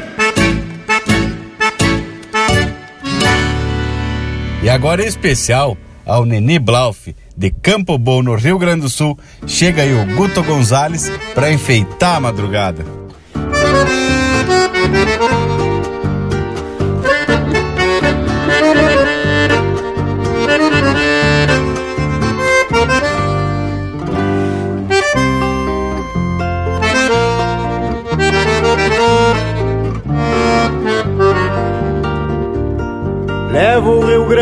E 4.65 4.69
agora 4.69 5.03
em 5.03 5.05
especial 5.05 5.77
ao 6.03 6.25
Neni 6.25 6.57
Blauf, 6.57 7.15
de 7.37 7.51
Campo 7.51 7.99
Bom, 7.99 8.23
no 8.23 8.33
Rio 8.33 8.57
Grande 8.57 8.81
do 8.81 8.89
Sul, 8.89 9.15
chega 9.45 9.83
aí 9.83 9.93
o 9.93 10.15
Guto 10.15 10.41
Gonzalez 10.41 11.11
para 11.35 11.53
enfeitar 11.53 12.15
a 12.15 12.19
madrugada. 12.19 12.83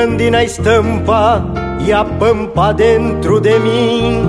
Grande 0.03 0.29
na 0.29 0.43
estampa 0.43 1.45
e 1.79 1.93
a 1.93 2.03
pampa 2.03 2.73
dentro 2.73 3.39
de 3.39 3.57
mim. 3.57 4.21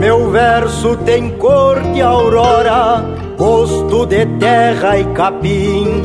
Meu 0.00 0.28
verso 0.28 0.96
tem 0.96 1.30
cor 1.38 1.80
de 1.94 2.02
aurora, 2.02 3.04
gosto 3.38 4.06
de 4.06 4.26
terra 4.40 4.98
e 4.98 5.04
capim. 5.14 6.04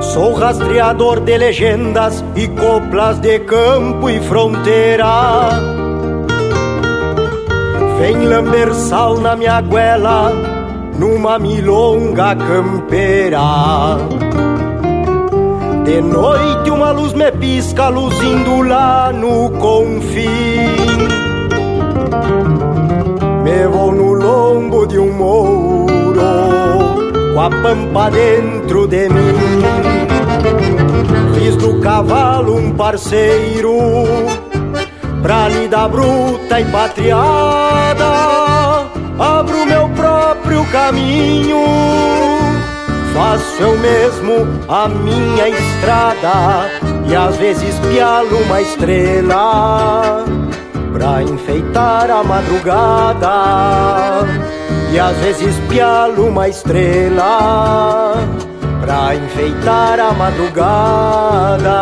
Sou 0.00 0.34
rastreador 0.34 1.20
de 1.20 1.38
legendas 1.38 2.24
e 2.34 2.48
coplas 2.48 3.20
de 3.20 3.38
campo 3.38 4.10
e 4.10 4.18
fronteira. 4.18 5.48
Vem 8.00 8.26
lamber 8.26 8.74
sal 8.74 9.20
na 9.20 9.36
minha 9.36 9.60
goela, 9.60 10.32
numa 10.98 11.38
milonga 11.38 12.34
campeira. 12.34 13.38
De 15.90 16.00
noite 16.00 16.70
uma 16.70 16.92
luz 16.92 17.12
me 17.14 17.32
pisca, 17.32 17.88
luzindo 17.88 18.62
lá 18.62 19.12
no 19.12 19.50
confim. 19.58 20.28
Me 23.42 23.66
vou 23.66 23.90
no 23.90 24.12
lombo 24.12 24.86
de 24.86 25.00
um 25.00 25.12
mouro, 25.12 26.22
com 27.34 27.40
a 27.40 27.50
pampa 27.50 28.08
dentro 28.08 28.86
de 28.86 29.08
mim. 29.08 29.34
Fiz 31.34 31.56
do 31.56 31.80
cavalo 31.80 32.56
um 32.56 32.72
parceiro, 32.72 33.76
pra 35.20 35.48
lida 35.48 35.88
bruta 35.88 36.60
e 36.60 36.64
patriada. 36.66 38.06
Abro 39.18 39.66
meu 39.66 39.88
próprio 39.88 40.64
caminho 40.66 42.29
Faço 43.14 43.62
eu 43.62 43.76
mesmo 43.78 44.46
a 44.68 44.88
minha 44.88 45.48
estrada 45.48 46.70
E 47.08 47.14
às 47.14 47.36
vezes 47.36 47.78
pialo 47.90 48.36
uma 48.44 48.60
estrela 48.60 50.24
Pra 50.92 51.22
enfeitar 51.22 52.10
a 52.10 52.22
madrugada. 52.22 53.28
E 54.92 54.98
às 54.98 55.16
vezes 55.18 55.54
pialo 55.68 56.26
uma 56.26 56.48
estrela 56.48 58.14
Pra 58.80 59.14
enfeitar 59.14 60.00
a 60.00 60.12
madrugada 60.12 61.80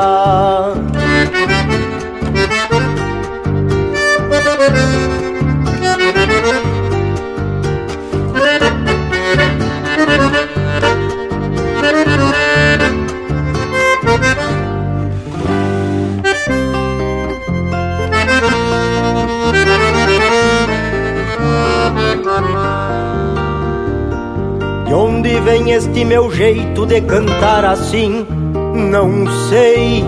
de 26.88 27.02
cantar 27.02 27.66
assim? 27.66 28.26
Não 28.90 29.26
sei. 29.50 30.04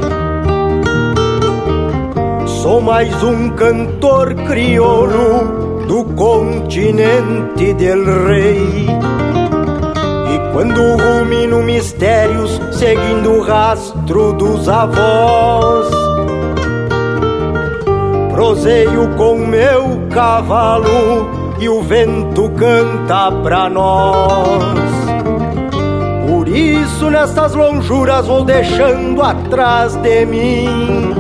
Sou 2.63 2.81
mais 2.81 3.23
um 3.23 3.51
cantor 3.51 4.35
crioulo 4.35 5.85
do 5.87 6.05
continente 6.15 7.75
del 7.75 8.27
rei. 8.27 8.87
E 10.33 10.53
quando 10.53 10.81
rumino 10.97 11.63
mistérios, 11.63 12.59
seguindo 12.73 13.31
o 13.33 13.43
rastro 13.43 14.33
dos 14.33 14.67
avós, 14.67 15.87
proseio 18.33 19.17
com 19.17 19.37
meu 19.37 20.09
cavalo 20.11 21.29
e 21.61 21.69
o 21.69 21.83
vento 21.83 22.49
canta 22.51 23.31
pra 23.43 23.69
nós. 23.69 24.80
Isso, 26.53 27.11
nestas 27.11 27.55
lonjuras, 27.55 28.27
vou 28.27 28.45
deixando 28.45 29.23
atrás 29.23 29.95
de 29.97 30.27
mim 30.27 31.15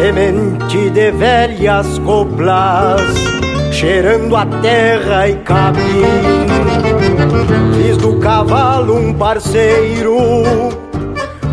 semente 0.00 0.90
de 0.90 1.10
velhas 1.10 1.98
coplas, 1.98 3.02
cheirando 3.70 4.34
a 4.34 4.46
terra 4.46 5.28
e 5.28 5.34
capim. 5.36 6.02
Fiz 7.76 7.96
do 7.98 8.18
cavalo 8.18 8.96
um 8.96 9.12
parceiro, 9.12 10.16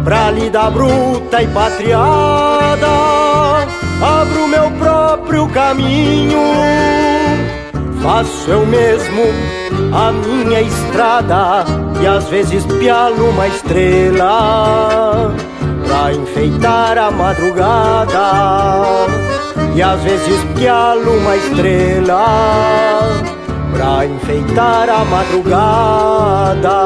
pra 0.03 0.31
lida 0.31 0.69
bruta 0.69 1.41
e 1.41 1.47
patriada 1.47 2.87
abro 4.01 4.47
meu 4.47 4.71
próprio 4.71 5.47
caminho. 5.49 6.39
Faço 8.01 8.49
eu 8.49 8.65
mesmo 8.65 9.23
a 9.93 10.11
minha 10.11 10.61
estrada 10.61 11.65
e 12.01 12.07
às 12.07 12.27
vezes 12.29 12.65
pialo 12.65 13.29
uma 13.29 13.47
estrela 13.47 15.33
pra 15.85 16.13
enfeitar 16.13 16.97
a 16.97 17.11
madrugada. 17.11 18.31
E 19.75 19.81
às 19.81 20.01
vezes 20.01 20.43
pialo 20.55 21.17
uma 21.17 21.35
estrela 21.35 22.25
pra 23.73 24.05
enfeitar 24.05 24.89
a 24.89 25.05
madrugada. 25.05 26.77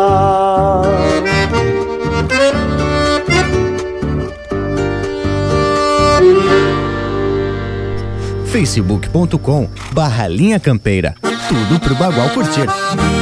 facebook.com 8.51 9.69
barra 9.93 10.27
linha 10.27 10.59
campeira. 10.59 11.15
Tudo 11.51 11.81
pro 11.81 11.95
Bagual 11.95 12.29
curtir. 12.29 13.20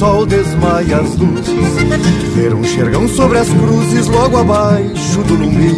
Sol 0.00 0.24
desmaia 0.24 0.96
as 0.96 1.14
luzes, 1.18 2.34
ver 2.34 2.54
um 2.54 2.64
xergão 2.64 3.06
sobre 3.06 3.36
as 3.36 3.50
cruzes 3.50 4.06
logo 4.06 4.38
abaixo 4.38 5.22
do 5.24 5.34
lume. 5.34 5.76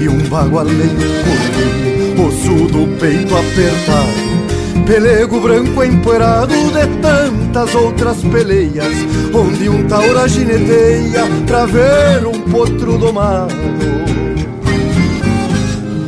E 0.00 0.08
um 0.08 0.28
bagualeiro 0.28 0.96
correr, 1.22 2.26
osso 2.26 2.66
do 2.66 2.98
peito 2.98 3.32
apertado, 3.36 4.84
pelego 4.84 5.40
branco 5.40 5.84
empoeirado 5.84 6.52
de 6.52 7.00
tantas 7.00 7.72
outras 7.76 8.16
peleias, 8.24 8.92
onde 9.32 9.68
um 9.68 9.86
taura 9.86 10.26
gineteia 10.26 11.24
pra 11.46 11.64
ver 11.64 12.26
um 12.26 12.40
potro 12.40 12.98
domado. 12.98 13.54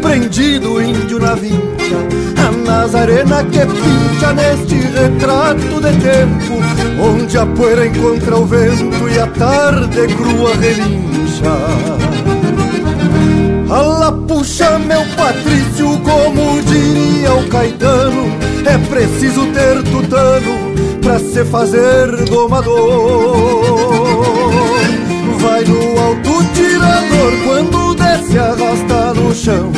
prendido 0.00 0.82
índio 0.82 1.18
na 1.18 1.34
vincha 1.34 1.98
A 2.38 2.50
Nazarena 2.50 3.44
que 3.44 3.60
pincha 3.60 4.32
neste 4.32 4.74
retrato 4.74 5.80
de 5.80 5.92
tempo 6.00 6.62
Onde 7.00 7.38
a 7.38 7.46
poeira 7.46 7.86
encontra 7.86 8.36
o 8.36 8.46
vento 8.46 9.08
e 9.08 9.18
a 9.18 9.26
tarde 9.26 10.06
crua 10.14 10.54
relincha. 10.56 11.52
Ala 13.70 14.12
puxa 14.12 14.78
meu 14.78 15.02
Patrício, 15.16 15.98
como 16.00 16.62
diria 16.62 17.34
o 17.34 17.48
Caetano 17.48 18.26
É 18.64 18.78
preciso 18.78 19.46
ter 19.46 19.82
tutano 19.84 20.72
pra 21.02 21.18
se 21.18 21.44
fazer 21.44 22.24
domador. 22.26 22.72
Vai 25.40 25.64
no 25.64 26.00
alto 26.00 26.44
tirador, 26.54 27.32
quando 27.44 27.94
desce 27.94 28.38
arrasta 28.38 29.01
chão. 29.34 29.72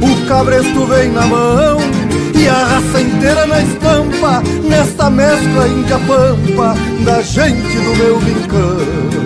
O 0.00 0.26
cabresto 0.26 0.86
vem 0.86 1.10
na 1.10 1.26
mão 1.26 1.78
e 2.34 2.48
a 2.48 2.64
raça 2.64 3.00
inteira 3.00 3.46
na 3.46 3.62
estampa 3.62 4.42
Nesta 4.68 5.10
mescla 5.10 5.68
índia-pampa 5.68 6.74
da 7.04 7.22
gente 7.22 7.78
do 7.78 7.96
meu 7.96 8.18
rincão. 8.18 9.24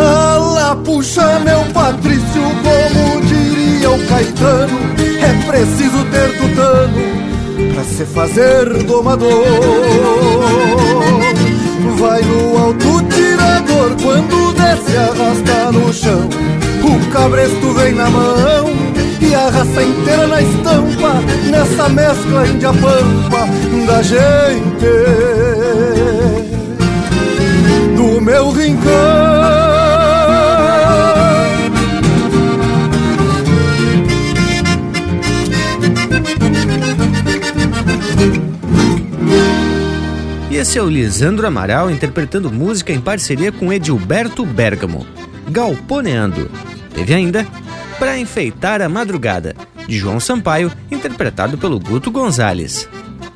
Ala 0.00 0.76
puxa 0.76 1.38
meu 1.40 1.64
Patrício, 1.72 2.42
como 2.62 3.20
diria 3.22 3.90
o 3.90 4.06
Caetano 4.06 4.78
É 5.20 5.50
preciso 5.50 6.04
ter 6.10 6.36
tutano 6.38 7.32
pra 7.74 7.84
se 7.84 8.04
fazer 8.04 8.82
domador. 8.84 9.44
Vai 11.98 12.22
no 12.22 12.58
alto 12.58 13.02
tirador, 13.04 13.96
quando 14.02 14.52
desce 14.54 14.96
arrasta 14.96 15.72
no 15.72 15.92
chão 15.92 16.61
O 16.84 17.10
cabresto 17.12 17.72
vem 17.74 17.92
na 17.92 18.10
mão 18.10 18.92
e 19.20 19.34
a 19.34 19.48
raça 19.48 19.82
inteira 19.82 20.26
na 20.26 20.42
estampa 20.42 21.14
Nessa 21.50 21.88
mescla 21.88 22.46
índia-pampa 22.46 23.46
da 23.86 24.02
gente. 24.02 24.86
Do 27.96 28.20
meu 28.20 28.50
rincão. 28.50 28.92
E 40.50 40.56
esse 40.56 40.78
é 40.78 40.82
o 40.82 40.88
Lisandro 40.88 41.46
Amaral 41.46 41.90
interpretando 41.90 42.52
música 42.52 42.92
em 42.92 43.00
parceria 43.00 43.50
com 43.50 43.72
Edilberto 43.72 44.44
Bergamo, 44.44 45.06
Galponeando. 45.48 46.50
Teve 46.94 47.14
ainda 47.14 47.46
Pra 47.98 48.18
Enfeitar 48.18 48.82
a 48.82 48.88
Madrugada, 48.88 49.54
de 49.86 49.96
João 49.96 50.18
Sampaio, 50.18 50.72
interpretado 50.90 51.56
pelo 51.56 51.78
Guto 51.78 52.10
Gonzalez. 52.10 52.88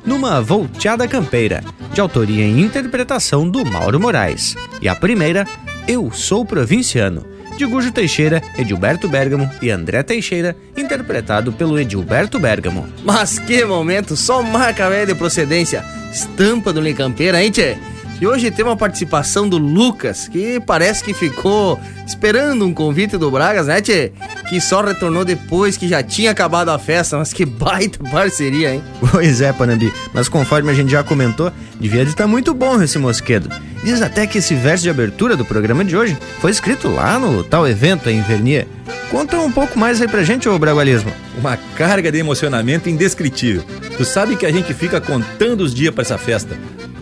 numa 0.05 0.41
volteada 0.41 1.07
campeira, 1.07 1.63
de 1.93 1.99
autoria 1.99 2.45
e 2.45 2.61
interpretação 2.61 3.49
do 3.49 3.65
Mauro 3.65 3.99
Moraes. 3.99 4.55
E 4.81 4.87
a 4.87 4.95
primeira, 4.95 5.45
Eu 5.87 6.11
Sou 6.11 6.45
Provinciano, 6.45 7.25
de 7.57 7.65
Gujo 7.65 7.91
Teixeira, 7.91 8.41
Edilberto 8.57 9.09
Bergamo 9.09 9.49
e 9.61 9.69
André 9.69 10.03
Teixeira, 10.03 10.55
interpretado 10.77 11.51
pelo 11.51 11.77
Edilberto 11.77 12.39
Bergamo. 12.39 12.87
Mas 13.03 13.37
que 13.39 13.65
momento, 13.65 14.15
só 14.15 14.41
marca 14.41 14.89
velha 14.89 15.07
de 15.07 15.15
procedência, 15.15 15.83
estampa 16.11 16.71
do 16.71 16.79
Licampeira, 16.79 17.43
hein, 17.43 17.51
tchê? 17.51 17.77
E 18.19 18.25
hoje 18.25 18.49
tem 18.49 18.65
uma 18.65 18.75
participação 18.75 19.47
do 19.47 19.59
Lucas, 19.59 20.27
que 20.27 20.59
parece 20.59 21.03
que 21.03 21.13
ficou 21.13 21.79
esperando 22.05 22.65
um 22.65 22.73
convite 22.73 23.15
do 23.15 23.29
Bragas, 23.29 23.67
né, 23.67 23.79
tchê? 23.79 24.11
Que 24.49 24.59
só 24.59 24.81
retornou 24.81 25.23
depois 25.23 25.77
que 25.77 25.87
já 25.87 26.01
tinha 26.01 26.31
acabado 26.31 26.69
a 26.69 26.79
festa, 26.79 27.15
mas 27.17 27.31
que 27.31 27.45
baita 27.45 28.03
parceria, 28.09 28.73
hein? 28.73 28.83
Pois 29.11 29.39
é, 29.39 29.53
Panambi, 29.53 29.93
mas 30.13 30.27
conforme 30.27 30.71
a 30.71 30.73
gente 30.73 30.91
já 30.91 31.03
comentou, 31.03 31.51
devia 31.79 32.03
de 32.03 32.09
estar 32.09 32.25
muito 32.25 32.55
bom 32.55 32.81
esse 32.81 32.97
mosquedo. 32.97 33.49
Diz 33.83 34.01
até 34.01 34.25
que 34.25 34.39
esse 34.39 34.55
verso 34.55 34.83
de 34.83 34.89
abertura 34.89 35.35
do 35.35 35.45
programa 35.45 35.85
de 35.85 35.95
hoje 35.95 36.17
foi 36.39 36.49
escrito 36.49 36.87
lá 36.87 37.19
no 37.19 37.43
tal 37.43 37.67
evento 37.67 38.09
em 38.09 38.21
Vernier. 38.21 38.65
Conta 39.11 39.39
um 39.39 39.51
pouco 39.51 39.77
mais 39.77 40.01
aí 40.01 40.07
pra 40.07 40.23
gente, 40.23 40.49
ô 40.49 40.57
Bragualismo. 40.57 41.11
Uma 41.37 41.55
carga 41.75 42.11
de 42.11 42.17
emocionamento 42.17 42.89
indescritível. 42.89 43.63
Tu 43.95 44.03
sabe 44.03 44.35
que 44.35 44.45
a 44.45 44.51
gente 44.51 44.73
fica 44.73 44.99
contando 44.99 45.61
os 45.61 45.73
dias 45.73 45.93
para 45.93 46.01
essa 46.01 46.17
festa. 46.17 46.57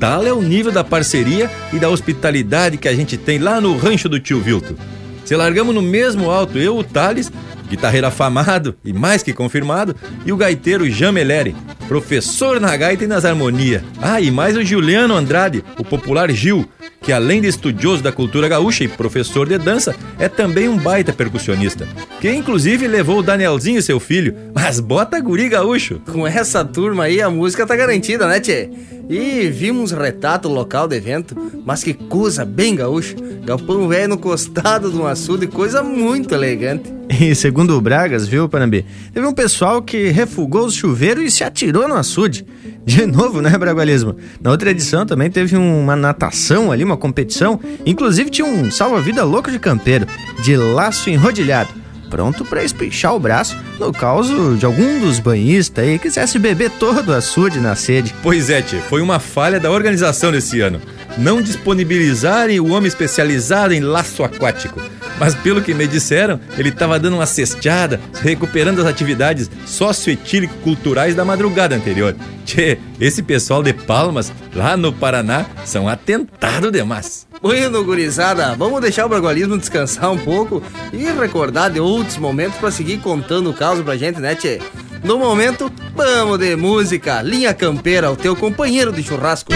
Tal 0.06 0.24
é 0.24 0.32
o 0.32 0.39
nível 0.39 0.72
da 0.72 0.84
parceria 0.84 1.49
e 1.74 1.80
da 1.80 1.89
hospitalidade 1.89 2.78
que 2.78 2.88
a 2.88 2.93
gente 2.93 3.18
tem 3.18 3.39
lá 3.39 3.60
no 3.60 3.76
rancho 3.76 4.08
do 4.08 4.20
tio 4.20 4.39
Vilto. 4.39 4.78
Se 5.26 5.36
largamos 5.36 5.74
no 5.74 5.82
mesmo 5.82 6.30
alto, 6.30 6.60
eu, 6.60 6.78
o 6.78 6.84
Thales, 6.84 7.32
guitarreiro 7.68 8.06
afamado 8.06 8.76
e 8.86 8.93
mais 8.93 9.24
que 9.24 9.34
confirmado, 9.34 9.95
e 10.24 10.32
o 10.32 10.38
gaiteiro 10.38 10.88
Jean 10.88 11.12
Meleri, 11.12 11.56
professor 11.88 12.62
na 12.62 12.78
gaita 12.78 13.03
e 13.03 13.08
nas 13.08 13.26
harmonias. 13.26 13.82
Ah, 13.99 14.22
e 14.22 14.30
mais 14.30 14.56
o 14.56 14.64
Juliano 14.64 15.16
Andrade, 15.16 15.64
o 15.80 15.84
popular 15.84 16.30
Gil, 16.30 16.70
que 17.06 17.14
além 17.14 17.39
de 17.39 17.47
estudioso 17.47 18.01
da 18.01 18.12
cultura 18.12 18.47
gaúcha 18.47 18.84
e 18.84 18.88
professor 18.88 19.47
de 19.47 19.60
dança, 19.60 19.95
é 20.18 20.28
também 20.28 20.68
um 20.68 20.76
baita 20.76 21.14
percussionista, 21.14 21.88
que 22.20 22.32
inclusive 22.32 22.88
levou 22.88 23.20
o 23.20 23.24
Danielzinho, 23.24 23.82
seu 23.82 23.99
filho, 23.99 24.36
mas 24.56 24.80
bota 24.80 25.20
guri 25.20 25.47
gaúcho. 25.47 26.01
Com 26.12 26.26
essa 26.26 26.66
turma 26.66 27.03
aí, 27.03 27.22
a 27.22 27.30
música 27.30 27.66
tá 27.68 27.76
garantida, 27.76 28.28
né, 28.28 28.39
tchê? 28.39 28.72
E 29.08 29.47
vimos 29.49 29.91
retrato 29.91 30.49
local 30.49 30.88
do 30.88 30.95
evento, 30.95 31.36
mas 31.64 31.84
que 31.84 31.93
coisa 31.93 32.43
bem 32.43 32.76
gaúcha. 32.76 33.16
Galpão 33.45 33.88
velho 33.88 34.10
no 34.10 34.18
costado 34.18 34.89
de 34.89 34.97
um 34.97 35.06
açude, 35.06 35.45
coisa 35.45 35.84
muito 35.84 36.34
elegante. 36.34 36.91
E 37.08 37.36
segundo 37.36 37.78
o 37.78 37.82
Bragas, 37.82 38.28
viu, 38.28 38.49
Panambi? 38.49 38.84
Teve 39.14 39.28
um 39.28 39.34
pessoal 39.34 39.80
que 39.80 40.10
refugou 40.10 40.66
o 40.66 40.72
chuveiro 40.72 41.22
e 41.22 41.30
se 41.30 41.43
atirou 41.43 41.88
no 41.88 41.93
açude. 41.93 42.45
De 42.84 43.06
novo, 43.08 43.41
né, 43.41 43.56
Bragualismo? 43.58 44.16
Na 44.41 44.51
outra 44.51 44.72
edição 44.72 45.06
também 45.06 45.30
teve 45.30 45.56
uma 45.56 45.95
natação 45.95 46.72
ali, 46.72 46.84
uma 46.84 46.95
competição. 46.98 47.60
Inclusive 47.86 48.30
tinha 48.30 48.48
um 48.48 48.70
salva-vida 48.72 49.24
louco 49.24 49.52
de 49.52 49.60
campeiro, 49.60 50.08
de 50.43 50.56
laço 50.56 51.10
enrodilhado 51.10 51.86
pronto 52.16 52.46
para 52.46 52.64
espichar 52.64 53.14
o 53.14 53.20
braço 53.20 53.58
no 53.80 53.91
caso 53.91 54.56
de 54.56 54.66
algum 54.66 55.02
dos 55.02 55.20
banhistas 55.20 55.84
aí 55.84 56.00
quisesse 56.00 56.39
beber 56.39 56.72
todo 56.72 57.10
o 57.10 57.14
açude 57.14 57.60
na 57.60 57.76
sede. 57.76 58.14
Pois 58.24 58.50
é, 58.50 58.62
tchê, 58.62 58.78
foi 58.78 59.02
uma 59.02 59.20
falha 59.20 59.60
da 59.60 59.70
organização 59.70 60.32
desse 60.32 60.62
ano. 60.62 60.82
Não 61.18 61.41
disponibilizarem 61.41 62.60
o 62.60 62.72
homem 62.72 62.88
especializado 62.88 63.74
em 63.74 63.82
laço 63.82 64.24
aquático. 64.24 64.82
Mas 65.20 65.34
pelo 65.36 65.61
que 65.61 65.74
me 65.74 65.88
disseram, 65.88 66.39
ele 66.57 66.70
estava 66.70 66.99
dando 66.99 67.16
uma 67.16 67.26
cesteada, 67.26 67.99
recuperando 68.22 68.80
as 68.80 68.88
atividades 68.88 69.49
socioetílico-culturais 69.66 71.16
da 71.16 71.24
madrugada 71.24 71.76
anterior. 71.76 72.16
Tchê, 72.45 72.78
esse 72.99 73.24
pessoal 73.24 73.63
de 73.63 73.74
Palmas, 73.74 74.32
lá 74.53 74.76
no 74.76 74.91
Paraná, 74.91 75.45
são 75.63 75.88
atentado 75.88 76.72
demais. 76.72 77.26
Bueno, 77.41 77.84
gurizada, 77.84 78.55
vamos 78.55 78.82
deixar 78.82 79.05
o 79.05 79.09
bragualismo 79.09 79.57
descansar 79.57 80.11
um 80.11 80.18
pouco 80.18 80.61
e 80.91 80.97
recordar 80.97 81.72
de 81.72 81.80
outros 81.80 82.18
momentos 82.18 82.57
para 82.57 82.72
seguir 82.72 82.97
contando 82.97 83.49
o 83.49 83.53
caso 83.53 83.84
pra 83.84 83.97
gente, 83.97 84.20
né, 84.20 84.36
tchê? 84.36 84.59
No 85.03 85.20
momento, 85.20 85.72
vamos 85.95 86.39
de 86.39 86.55
música, 86.55 87.22
linha 87.22 87.53
campeira, 87.53 88.11
o 88.11 88.16
teu 88.16 88.36
companheiro 88.36 88.91
de 88.91 89.03
churrasco. 89.03 89.51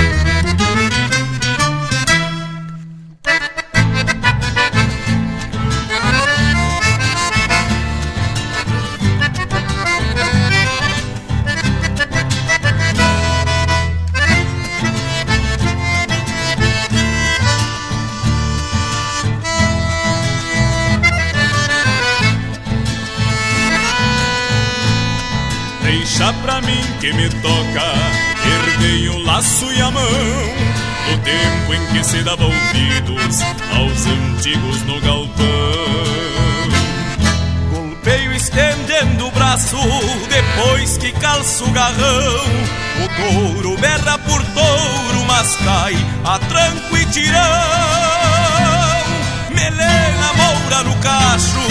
Que 26.99 27.13
me 27.13 27.29
toca, 27.29 27.93
herdei 28.45 29.07
o 29.07 29.23
laço 29.23 29.71
e 29.71 29.81
a 29.81 29.89
mão, 29.89 30.03
do 30.03 31.17
tempo 31.23 31.73
em 31.73 31.93
que 31.93 32.03
se 32.03 32.21
dava 32.23 32.43
ouvidos 32.43 33.41
aos 33.73 34.05
antigos 34.05 34.81
no 34.83 34.99
galpão. 34.99 35.39
Golpeio 37.71 38.33
estendendo 38.33 39.27
o 39.27 39.31
braço, 39.31 39.77
depois 40.29 40.97
que 40.97 41.13
calço 41.13 41.63
o 41.63 41.71
garrão, 41.71 42.43
o 43.05 43.53
touro 43.53 43.77
berra 43.77 44.17
por 44.19 44.43
touro, 44.43 45.25
mas 45.25 45.55
cai 45.55 45.95
a 46.25 46.37
tranco 46.39 46.97
e 46.97 47.05
tirão. 47.05 47.39
Melena 49.55 50.33
moura 50.33 50.83
no 50.83 50.95
cacho, 50.97 51.61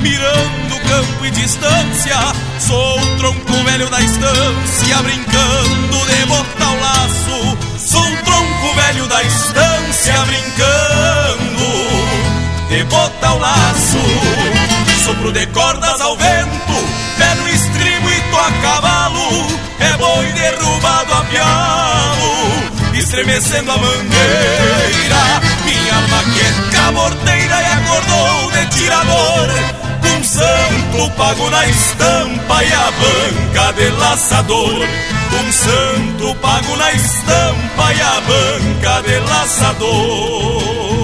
mirando 0.00 0.71
campo 0.92 1.24
e 1.24 1.30
distância. 1.30 2.16
Sou 2.58 3.00
o 3.00 3.16
tronco 3.16 3.64
velho 3.64 3.88
da 3.88 4.00
estância, 4.00 5.02
brincando 5.02 6.06
de 6.06 6.26
botar 6.26 6.70
o 6.70 6.80
laço. 6.80 7.58
Sou 7.78 8.02
o 8.02 8.16
tronco 8.18 8.74
velho 8.74 9.06
da 9.06 9.22
estância, 9.22 10.14
brincando 10.26 11.66
de 12.68 12.84
botar 12.84 13.34
o 13.34 13.38
laço. 13.38 14.02
Sopro 15.04 15.32
de 15.32 15.46
cordas 15.46 16.00
ao 16.00 16.16
vento, 16.16 16.74
pé 17.18 17.34
no 17.36 17.48
estribo 17.48 18.10
e 18.10 18.20
tô 18.30 18.38
a 18.38 18.52
cavalo. 18.62 19.46
É 19.80 19.96
boi 19.96 20.26
derrubado 20.32 21.14
a 21.14 21.24
pialo, 21.24 22.98
estremecendo 22.98 23.72
a 23.72 23.78
mangueira. 23.78 25.22
Minha 25.64 26.00
maqueca 26.08 26.92
morteira 26.92 27.62
e 27.62 27.66
acordou 27.66 28.52
de 28.52 28.66
tirador 28.66 29.82
santo 30.32 31.10
pago 31.14 31.50
na 31.50 31.66
estampa 31.66 32.64
e 32.64 32.72
a 32.72 32.90
banca 32.90 33.72
de 33.72 33.90
laçador. 33.90 34.88
Um 35.38 35.52
santo 35.52 36.34
pago 36.36 36.76
na 36.76 36.92
estampa 36.92 37.92
e 37.94 38.00
a 38.00 38.20
banca 38.20 39.02
de 39.02 39.18
laçador. 39.20 41.01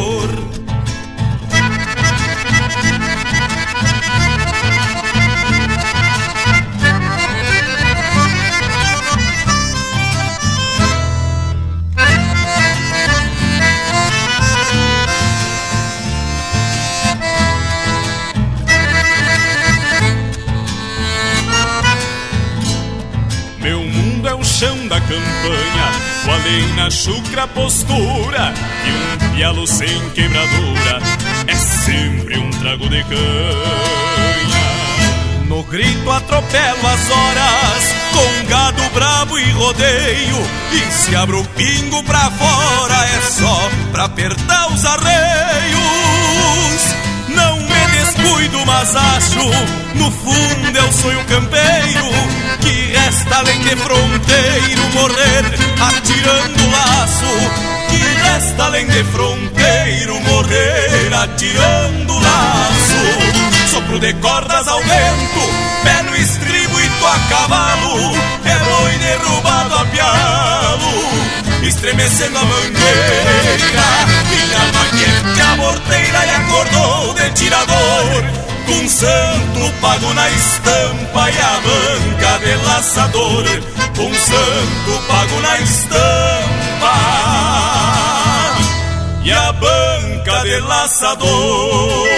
Da 24.88 25.00
campanha, 25.00 25.92
com 26.24 26.32
a 26.32 26.36
lei 26.36 26.66
na 26.74 26.90
chucra 26.90 27.46
postura 27.48 28.54
e 28.86 28.90
um 28.90 29.34
pialo 29.34 29.66
sem 29.66 30.10
quebradura 30.10 31.02
é 31.46 31.54
sempre 31.54 32.38
um 32.38 32.50
trago 32.50 32.88
de 32.88 33.04
canha. 33.04 33.18
No 35.46 35.62
grito 35.64 36.10
atropelo 36.10 36.86
as 36.86 37.10
horas, 37.10 37.94
com 38.12 38.46
gado 38.48 38.82
brabo 38.94 39.38
e 39.38 39.50
rodeio, 39.52 40.36
e 40.72 40.92
se 40.92 41.14
abro 41.14 41.40
o 41.40 41.44
pingo 41.48 42.02
pra 42.04 42.30
fora 42.30 43.06
é 43.16 43.20
só 43.30 43.70
pra 43.92 44.04
apertar 44.04 44.72
os 44.72 44.84
arreios. 44.86 45.78
Não 47.28 47.56
me 47.56 47.86
descuido, 47.92 48.64
mas 48.64 48.96
acho, 48.96 49.40
no 49.94 50.10
fundo 50.10 50.76
eu 50.78 50.92
sou 50.92 51.10
um 51.10 51.24
campeiro 51.24 52.08
que 52.60 52.96
resta 53.08 53.42
de 53.42 53.76
fronteiro 53.76 54.82
morrer 54.92 55.44
atirando 55.80 56.70
laço. 56.70 57.32
Que 57.88 57.96
resta 57.96 58.64
além 58.64 58.86
de 58.86 59.02
fronteiro 59.04 60.20
morrer 60.20 61.14
atirando 61.14 62.18
laço. 62.18 63.70
Sopro 63.70 63.98
de 63.98 64.12
cordas 64.14 64.68
ao 64.68 64.80
vento, 64.80 65.40
pé 65.84 66.02
no 66.02 66.16
estribo 66.16 66.80
e 66.80 66.88
tô 67.00 67.06
a 67.06 67.18
cavalo. 67.30 68.14
É 68.44 68.58
boi 68.58 68.98
derrubado 68.98 69.74
a 69.74 69.84
piar 69.86 70.38
mecendo 71.94 72.38
a 72.38 72.44
mangueira 72.44 73.24
Minha 74.30 74.58
alma 74.58 74.84
que 75.34 75.40
aborteira 75.40 76.26
e 76.26 76.30
acordou 76.30 77.14
de 77.14 77.30
tirador 77.30 78.57
Com 78.68 78.86
santo 78.86 79.72
pago 79.80 80.12
na 80.12 80.30
estampa 80.30 81.30
e 81.30 81.38
a 81.38 81.60
banca 81.60 82.38
de 82.44 82.54
laçador. 82.66 83.44
Com 83.96 84.14
santo 84.14 85.02
pago 85.08 85.40
na 85.40 85.58
estampa 85.60 86.92
E 89.24 89.32
a 89.32 89.52
banca 89.52 90.42
de 90.44 90.60
laçador. 90.60 92.08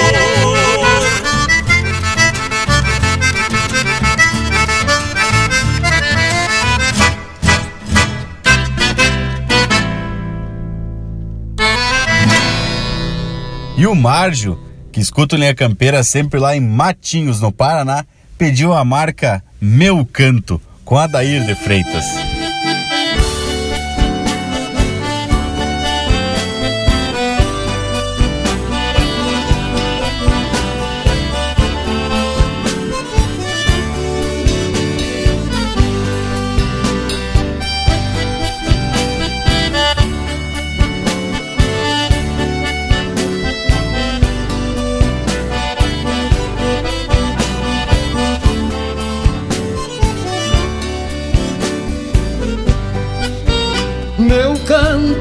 E 13.76 13.86
o 13.86 13.94
Márgio, 13.94 14.58
que 14.92 15.00
escuta 15.00 15.36
o 15.36 15.38
Linha 15.38 15.54
Campeira 15.54 16.02
sempre 16.02 16.40
lá 16.40 16.56
em 16.56 16.60
Matinhos, 16.60 17.40
no 17.40 17.52
Paraná, 17.52 18.04
pediu 18.36 18.72
a 18.72 18.84
marca 18.84 19.42
Meu 19.60 20.04
Canto, 20.04 20.60
com 20.84 20.98
Adair 20.98 21.44
de 21.44 21.54
Freitas. 21.54 22.29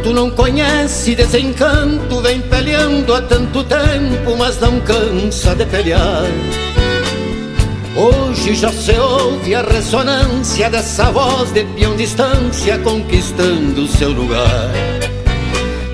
Canto 0.09 0.13
não 0.13 0.29
conhece 0.31 1.15
desencanto, 1.15 2.21
vem 2.21 2.41
peleando 2.41 3.13
há 3.13 3.21
tanto 3.21 3.63
tempo, 3.63 4.35
mas 4.37 4.59
não 4.59 4.79
cansa 4.81 5.55
de 5.55 5.65
pelear. 5.65 6.23
Hoje 7.95 8.55
já 8.55 8.71
se 8.71 8.93
ouve 8.93 9.53
a 9.53 9.61
ressonância 9.61 10.69
dessa 10.69 11.11
voz 11.11 11.51
de 11.51 11.63
peão 11.63 11.95
distância 11.95 12.77
conquistando 12.79 13.87
seu 13.87 14.11
lugar. 14.11 14.71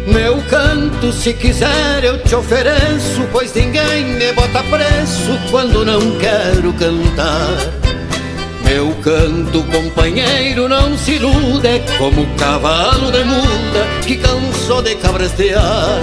Meu 0.07 0.41
canto, 0.49 1.11
se 1.11 1.33
quiser, 1.33 2.03
eu 2.03 2.21
te 2.23 2.35
ofereço, 2.35 3.21
pois 3.31 3.53
ninguém 3.53 4.05
me 4.05 4.31
bota 4.33 4.63
preço 4.63 5.39
quando 5.49 5.83
não 5.83 5.99
quero 6.19 6.71
cantar. 6.73 7.94
Meu 8.65 8.91
canto, 8.95 9.63
companheiro, 9.71 10.67
não 10.67 10.97
se 10.97 11.13
ilude 11.13 11.83
como 11.99 12.25
cavalo 12.35 13.11
de 13.11 13.23
muda 13.23 13.85
que 14.05 14.17
cansou 14.17 14.81
de 14.81 14.95
cabrestear. 14.95 15.99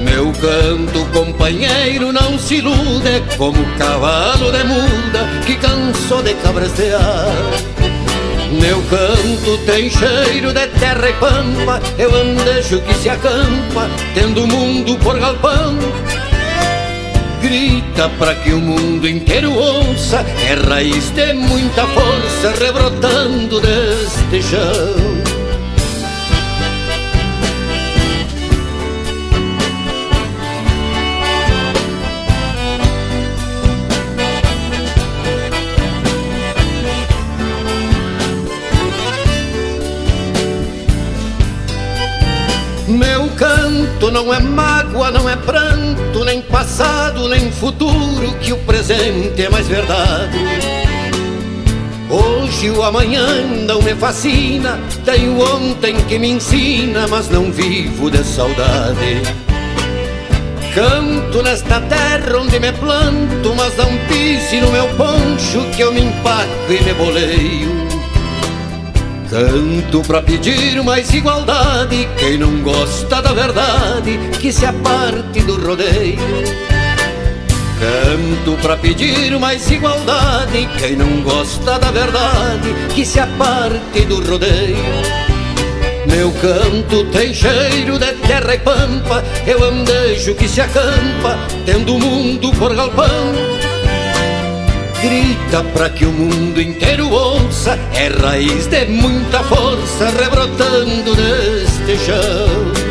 Meu 0.00 0.32
canto, 0.32 1.06
companheiro, 1.12 2.10
não 2.10 2.38
se 2.38 2.56
ilude 2.56 3.22
como 3.36 3.62
cavalo 3.76 4.50
de 4.50 4.64
muda 4.64 5.28
que 5.46 5.54
cansou 5.56 6.22
de 6.22 6.32
cabrestear. 6.36 7.28
Meu 8.60 8.82
canto 8.84 9.58
tem 9.66 9.90
cheiro 9.90 10.52
de 10.54 10.66
terra 10.78 11.08
e 11.08 11.12
pampa, 11.14 11.80
eu 11.98 12.14
andejo 12.14 12.80
que 12.80 12.94
se 12.94 13.10
acampa, 13.10 13.90
tendo 14.14 14.44
o 14.44 14.46
mundo 14.46 14.96
por 14.98 15.18
galpão 15.18 15.78
grita 17.42 18.08
para 18.18 18.34
que 18.36 18.52
o 18.52 18.60
mundo 18.60 19.06
inteiro 19.08 19.52
ouça, 19.52 20.24
é 20.48 20.54
raiz 20.54 21.10
de 21.10 21.32
muita 21.32 21.84
força 21.88 22.54
rebrotando 22.58 23.60
deste 23.60 24.42
chão. 24.42 25.22
Meu 42.88 43.28
canto 43.36 44.10
não 44.10 44.32
é 44.32 44.38
mágoa, 44.38 45.10
não 45.10 45.28
é 45.28 45.34
pranto, 45.36 45.61
passado, 46.62 47.28
nem 47.28 47.50
futuro, 47.50 48.36
que 48.40 48.52
o 48.52 48.58
presente 48.58 49.42
é 49.42 49.50
mais 49.50 49.66
verdade. 49.66 50.38
Hoje 52.08 52.70
o 52.70 52.84
amanhã 52.84 53.26
não 53.66 53.82
me 53.82 53.92
fascina, 53.96 54.78
tenho 55.04 55.40
ontem 55.40 55.96
que 56.04 56.20
me 56.20 56.28
ensina, 56.28 57.08
mas 57.08 57.28
não 57.28 57.50
vivo 57.50 58.08
de 58.08 58.22
saudade. 58.22 59.22
Canto 60.72 61.42
nesta 61.42 61.80
terra 61.80 62.38
onde 62.38 62.60
me 62.60 62.70
planto, 62.70 63.52
mas 63.56 63.76
não 63.76 63.98
pise 64.06 64.60
no 64.60 64.70
meu 64.70 64.86
poncho 64.90 65.68
que 65.74 65.82
eu 65.82 65.92
me 65.92 66.02
empaco 66.02 66.70
e 66.70 66.80
me 66.80 66.94
boleio. 66.94 67.81
Canto 69.32 70.02
pra 70.02 70.20
pedir 70.20 70.82
mais 70.82 71.10
igualdade, 71.14 72.06
quem 72.18 72.36
não 72.36 72.60
gosta 72.60 73.22
da 73.22 73.32
verdade, 73.32 74.20
que 74.38 74.52
se 74.52 74.66
aparte 74.66 75.40
do 75.40 75.56
rodeio. 75.58 76.18
Canto 77.80 78.60
pra 78.60 78.76
pedir 78.76 79.38
mais 79.38 79.70
igualdade, 79.70 80.68
quem 80.78 80.96
não 80.96 81.22
gosta 81.22 81.78
da 81.78 81.90
verdade, 81.90 82.74
que 82.94 83.06
se 83.06 83.20
aparte 83.20 84.02
do 84.02 84.22
rodeio. 84.22 84.76
Meu 86.06 86.30
canto 86.32 87.02
tem 87.06 87.32
cheiro 87.32 87.98
de 87.98 88.12
terra 88.26 88.54
e 88.54 88.58
pampa, 88.58 89.24
eu 89.46 89.64
andejo 89.64 90.34
que 90.34 90.46
se 90.46 90.60
acampa, 90.60 91.38
tendo 91.64 91.96
o 91.96 91.98
mundo 91.98 92.52
por 92.58 92.74
galpão. 92.74 93.61
Grita 95.02 95.64
pra 95.72 95.90
que 95.90 96.04
o 96.04 96.12
mundo 96.12 96.62
inteiro 96.62 97.10
ouça, 97.10 97.76
é 97.92 98.06
raiz 98.06 98.68
de 98.68 98.84
muita 98.84 99.42
força 99.42 100.08
rebrotando 100.10 101.16
neste 101.16 101.98
chão. 102.06 102.81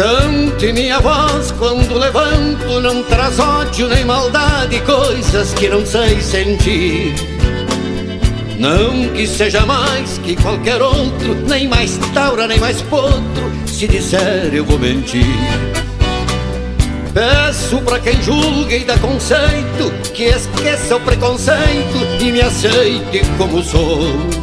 Cante 0.00 0.72
minha 0.72 0.98
voz 0.98 1.52
quando 1.58 1.98
levanto, 1.98 2.80
não 2.80 3.02
traz 3.02 3.38
ódio 3.38 3.86
nem 3.86 4.02
maldade, 4.02 4.80
coisas 4.80 5.52
que 5.52 5.68
não 5.68 5.84
sei 5.84 6.18
sentir. 6.22 7.14
Não 8.58 9.10
que 9.10 9.26
seja 9.26 9.66
mais 9.66 10.16
que 10.16 10.36
qualquer 10.36 10.80
outro, 10.80 11.34
nem 11.46 11.68
mais 11.68 11.98
taura, 12.14 12.46
nem 12.46 12.58
mais 12.58 12.80
potro, 12.80 13.52
se 13.66 13.86
disser 13.86 14.48
eu 14.54 14.64
vou 14.64 14.78
mentir. 14.78 15.36
Peço 17.12 17.76
pra 17.82 18.00
quem 18.00 18.22
julga 18.22 18.74
e 18.74 18.84
dá 18.84 18.96
conceito, 18.96 19.92
que 20.14 20.24
esqueça 20.24 20.96
o 20.96 21.00
preconceito 21.00 21.98
e 22.18 22.32
me 22.32 22.40
aceite 22.40 23.20
como 23.36 23.62
sou. 23.62 24.39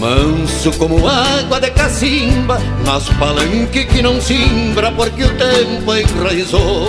Manso 0.00 0.72
como 0.78 1.06
água 1.06 1.60
de 1.60 1.70
cacimba, 1.72 2.58
mas 2.86 3.06
palanque 3.18 3.84
que 3.84 4.00
não 4.00 4.18
simbra 4.18 4.90
porque 4.92 5.24
o 5.24 5.28
tempo 5.36 5.94
enraizou. 5.94 6.88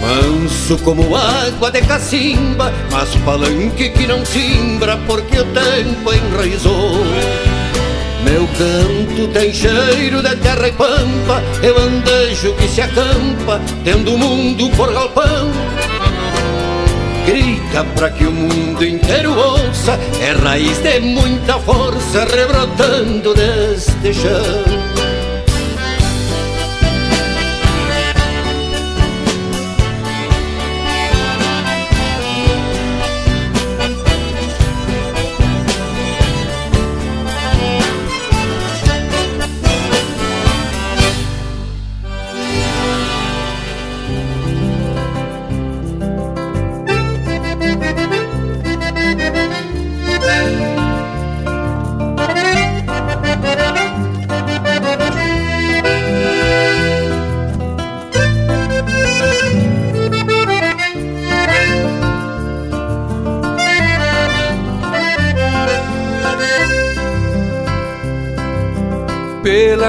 Manso 0.00 0.78
como 0.84 1.16
água 1.16 1.72
de 1.72 1.82
cacimba, 1.82 2.72
mas 2.92 3.16
palanque 3.24 3.90
que 3.90 4.06
não 4.06 4.24
simbra 4.24 4.96
porque 5.08 5.40
o 5.40 5.44
tempo 5.46 6.12
enraizou. 6.14 7.04
Meu 8.22 8.46
canto 8.56 9.32
tem 9.32 9.52
cheiro 9.52 10.22
de 10.22 10.36
terra 10.36 10.68
e 10.68 10.72
pampa, 10.72 11.42
eu 11.64 11.76
andejo 11.78 12.54
que 12.54 12.68
se 12.68 12.80
acampa, 12.80 13.60
tendo 13.82 14.14
o 14.14 14.18
mundo 14.18 14.70
por 14.76 14.92
galpão. 14.92 15.50
Grita 17.70 17.84
pra 17.94 18.10
que 18.10 18.26
o 18.26 18.32
mundo 18.32 18.84
inteiro 18.84 19.32
ouça, 19.32 19.96
é 20.20 20.32
raiz 20.32 20.78
de 20.78 20.98
muita 20.98 21.56
força 21.60 22.24
rebrotando 22.24 23.32
deste 23.32 24.12
chão. 24.12 24.89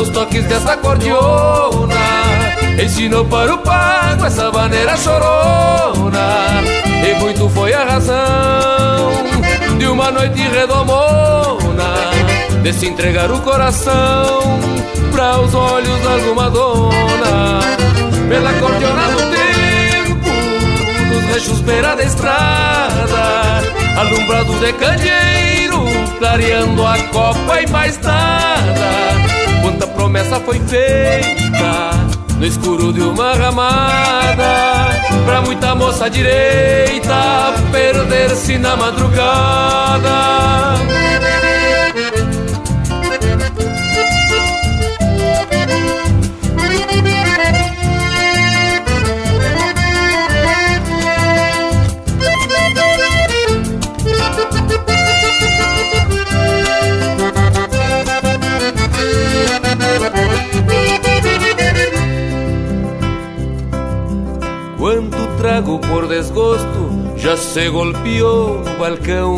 nos 0.00 0.08
toques 0.08 0.44
dessa 0.46 0.78
cordiona. 0.78 1.94
Ensinou 2.82 3.22
para 3.26 3.54
o 3.54 3.58
pago 3.58 4.24
essa 4.24 4.50
maneira 4.50 4.96
chorona. 4.96 6.62
E 7.06 7.20
muito 7.20 7.48
foi 7.50 7.74
a 7.74 7.84
razão 7.84 9.10
de 9.78 9.86
uma 9.86 10.10
noite 10.10 10.40
redomona 10.40 11.94
De 12.62 12.72
se 12.74 12.86
entregar 12.86 13.30
o 13.30 13.40
coração 13.40 14.58
para 15.12 15.40
os 15.40 15.54
olhos 15.54 16.00
de 16.00 16.06
alguma 16.06 16.48
dona. 16.48 17.60
Pela 18.28 18.52
cordiona 18.54 19.08
do 19.08 19.22
tempo, 19.36 20.30
nos 21.12 21.34
rechos 21.34 21.60
beira 21.62 21.96
da 21.96 22.04
estrada 22.04 23.62
Alumbrado 23.98 24.54
de 24.60 24.72
candeeiro, 24.74 25.84
clareando 26.18 26.86
a 26.86 26.96
copa 27.12 27.60
e 27.60 27.66
mais 27.70 27.98
nada 27.98 29.29
Quanta 29.70 29.86
promessa 29.86 30.40
foi 30.40 30.58
feita 30.58 31.92
no 32.36 32.44
escuro 32.44 32.92
de 32.92 33.02
uma 33.02 33.34
ramada. 33.34 34.90
Pra 35.24 35.42
muita 35.42 35.76
moça 35.76 36.10
direita 36.10 37.54
perder-se 37.70 38.58
na 38.58 38.76
madrugada 38.76 40.10
se 67.40 67.68
golpeou 67.70 68.60
no 68.60 68.78
balcão. 68.78 69.36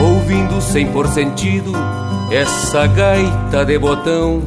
Ouvindo 0.00 0.60
sem 0.60 0.86
por 0.88 1.06
sentido 1.06 1.72
essa 2.30 2.86
gaita 2.88 3.64
de 3.64 3.78
botão. 3.78 4.42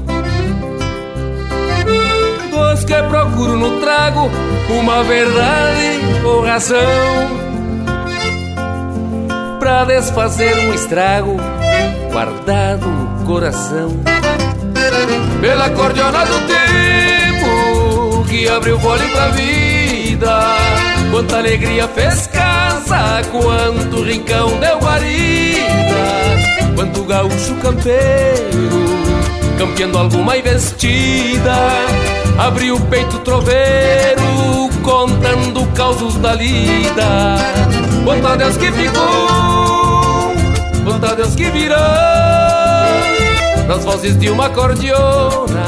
Dos 2.51 2.83
que 2.83 3.01
procuro 3.03 3.57
no 3.57 3.79
trago 3.79 4.29
uma 4.69 5.03
verdade 5.03 5.99
ou 6.25 6.45
razão. 6.45 6.77
Pra 9.59 9.85
desfazer 9.85 10.55
um 10.57 10.73
estrago 10.73 11.37
guardado 12.11 12.85
no 12.85 13.25
coração. 13.25 13.89
Pela 15.41 15.69
cordiona 15.69 16.25
do 16.25 16.39
tempo 16.47 18.23
que 18.27 18.47
abriu 18.47 18.79
fole 18.79 19.07
pra 19.09 19.29
vida. 19.29 20.66
Quanta 21.11 21.37
alegria 21.37 21.87
fez 21.87 22.27
casa, 22.27 23.21
quanto 23.31 24.03
rincão 24.03 24.59
deu 24.59 24.77
guarida, 24.79 25.65
quanto 26.75 27.03
gaúcho 27.03 27.55
campeiro, 27.55 28.69
campeando 29.57 29.97
alguma 29.97 30.37
investida. 30.37 31.55
Abriu 32.37 32.75
o 32.75 32.81
peito 32.81 33.17
troveiro, 33.19 34.69
contando 34.83 35.65
causos 35.73 36.15
da 36.17 36.33
lida. 36.33 37.37
Quanto 38.03 38.27
a 38.27 38.35
Deus 38.35 38.57
que 38.57 38.71
ficou, 38.71 40.33
quanto 40.83 41.05
a 41.05 41.15
Deus 41.15 41.35
que 41.35 41.49
virou 41.49 41.77
nas 43.67 43.83
vozes 43.83 44.17
de 44.17 44.29
uma 44.29 44.49
cordiona 44.49 45.65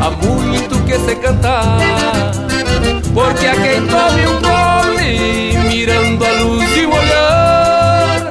há 0.00 0.10
muito 0.10 0.78
que 0.84 0.98
se 0.98 1.14
cantar. 1.16 1.78
Porque 3.12 3.46
a 3.46 3.54
quem 3.54 3.86
tome 3.86 4.26
um 4.26 4.40
mirando 5.68 6.24
a 6.24 6.32
luz 6.42 6.74
de 6.74 6.86
um 6.86 6.90
olhar, 6.90 8.30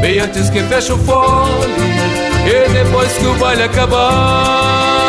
bem 0.00 0.18
antes 0.20 0.50
que 0.50 0.62
feche 0.62 0.92
o 0.92 0.98
fole 0.98 1.66
e 2.46 2.72
depois 2.72 3.12
que 3.12 3.26
o 3.26 3.34
baile 3.34 3.62
acabar. 3.64 5.08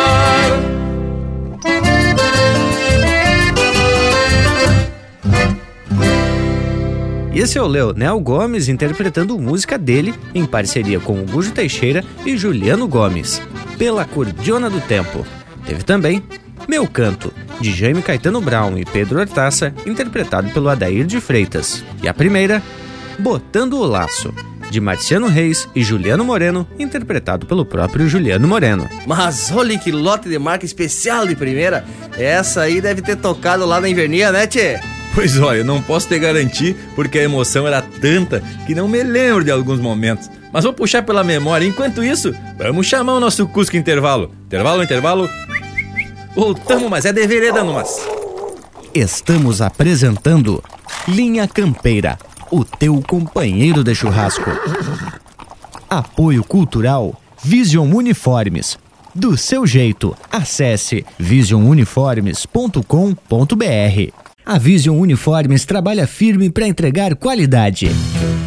Esse 7.32 7.56
é 7.56 7.62
o 7.62 7.66
Leonel 7.66 8.20
Gomes 8.20 8.68
interpretando 8.68 9.38
música 9.38 9.78
dele 9.78 10.12
em 10.34 10.44
parceria 10.44 11.00
com 11.00 11.20
o 11.20 11.24
Gujo 11.24 11.52
Teixeira 11.52 12.04
e 12.26 12.36
Juliano 12.36 12.86
Gomes, 12.86 13.40
Pela 13.78 14.04
Cordiona 14.04 14.68
do 14.68 14.78
Tempo. 14.82 15.24
Teve 15.64 15.82
também 15.82 16.22
Meu 16.68 16.86
Canto, 16.86 17.32
de 17.60 17.72
Jaime 17.72 18.02
Caetano 18.02 18.40
Brown 18.40 18.78
e 18.78 18.84
Pedro 18.84 19.20
Hortaça, 19.20 19.74
interpretado 19.86 20.50
pelo 20.50 20.68
Adair 20.68 21.04
de 21.04 21.20
Freitas. 21.20 21.84
E 22.02 22.08
a 22.08 22.14
primeira, 22.14 22.62
Botando 23.18 23.76
o 23.76 23.84
Laço, 23.84 24.32
de 24.70 24.80
Marciano 24.80 25.26
Reis 25.26 25.68
e 25.74 25.82
Juliano 25.82 26.24
Moreno, 26.24 26.66
interpretado 26.78 27.44
pelo 27.44 27.66
próprio 27.66 28.08
Juliano 28.08 28.48
Moreno. 28.48 28.88
Mas 29.06 29.50
olha 29.52 29.78
que 29.78 29.92
lote 29.92 30.28
de 30.28 30.38
marca 30.38 30.64
especial 30.64 31.26
de 31.26 31.36
primeira. 31.36 31.84
Essa 32.16 32.62
aí 32.62 32.80
deve 32.80 33.02
ter 33.02 33.16
tocado 33.16 33.66
lá 33.66 33.80
na 33.80 33.88
Invernia, 33.88 34.32
né, 34.32 34.46
Tchê? 34.46 34.80
Pois 35.14 35.38
olha, 35.38 35.64
não 35.64 35.82
posso 35.82 36.08
te 36.08 36.18
garantir 36.18 36.76
porque 36.94 37.18
a 37.18 37.24
emoção 37.24 37.66
era 37.66 37.82
tanta 37.82 38.42
que 38.66 38.74
não 38.74 38.88
me 38.88 39.02
lembro 39.02 39.44
de 39.44 39.50
alguns 39.50 39.80
momentos. 39.80 40.30
Mas 40.52 40.64
vou 40.64 40.72
puxar 40.72 41.02
pela 41.02 41.22
memória. 41.22 41.66
Enquanto 41.66 42.02
isso, 42.02 42.34
vamos 42.56 42.86
chamar 42.86 43.14
o 43.14 43.20
nosso 43.20 43.46
Cusco 43.48 43.76
Intervalo. 43.76 44.32
Intervalo, 44.46 44.82
intervalo. 44.82 45.28
Voltamos, 46.34 46.88
mas 46.88 47.04
é 47.04 47.12
de 47.12 47.26
vereda 47.26 47.64
numas. 47.64 48.00
Estamos 48.94 49.60
apresentando 49.60 50.62
Linha 51.06 51.46
Campeira, 51.48 52.18
o 52.50 52.64
teu 52.64 53.02
companheiro 53.06 53.84
de 53.84 53.94
churrasco. 53.94 54.50
Apoio 55.88 56.42
Cultural 56.44 57.20
Vision 57.42 57.92
Uniformes. 57.92 58.78
Do 59.14 59.36
seu 59.36 59.66
jeito, 59.66 60.16
acesse 60.30 61.04
visionuniformes.com.br. 61.18 64.12
A 64.46 64.58
Vision 64.58 64.98
Uniformes 64.98 65.64
trabalha 65.64 66.06
firme 66.06 66.48
para 66.48 66.66
entregar 66.66 67.16
qualidade. 67.16 67.90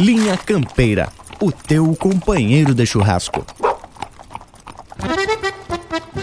Linha 0.00 0.34
Campeira, 0.34 1.10
o 1.42 1.52
teu 1.52 1.94
companheiro 1.94 2.72
de 2.72 2.86
churrasco. 2.86 3.44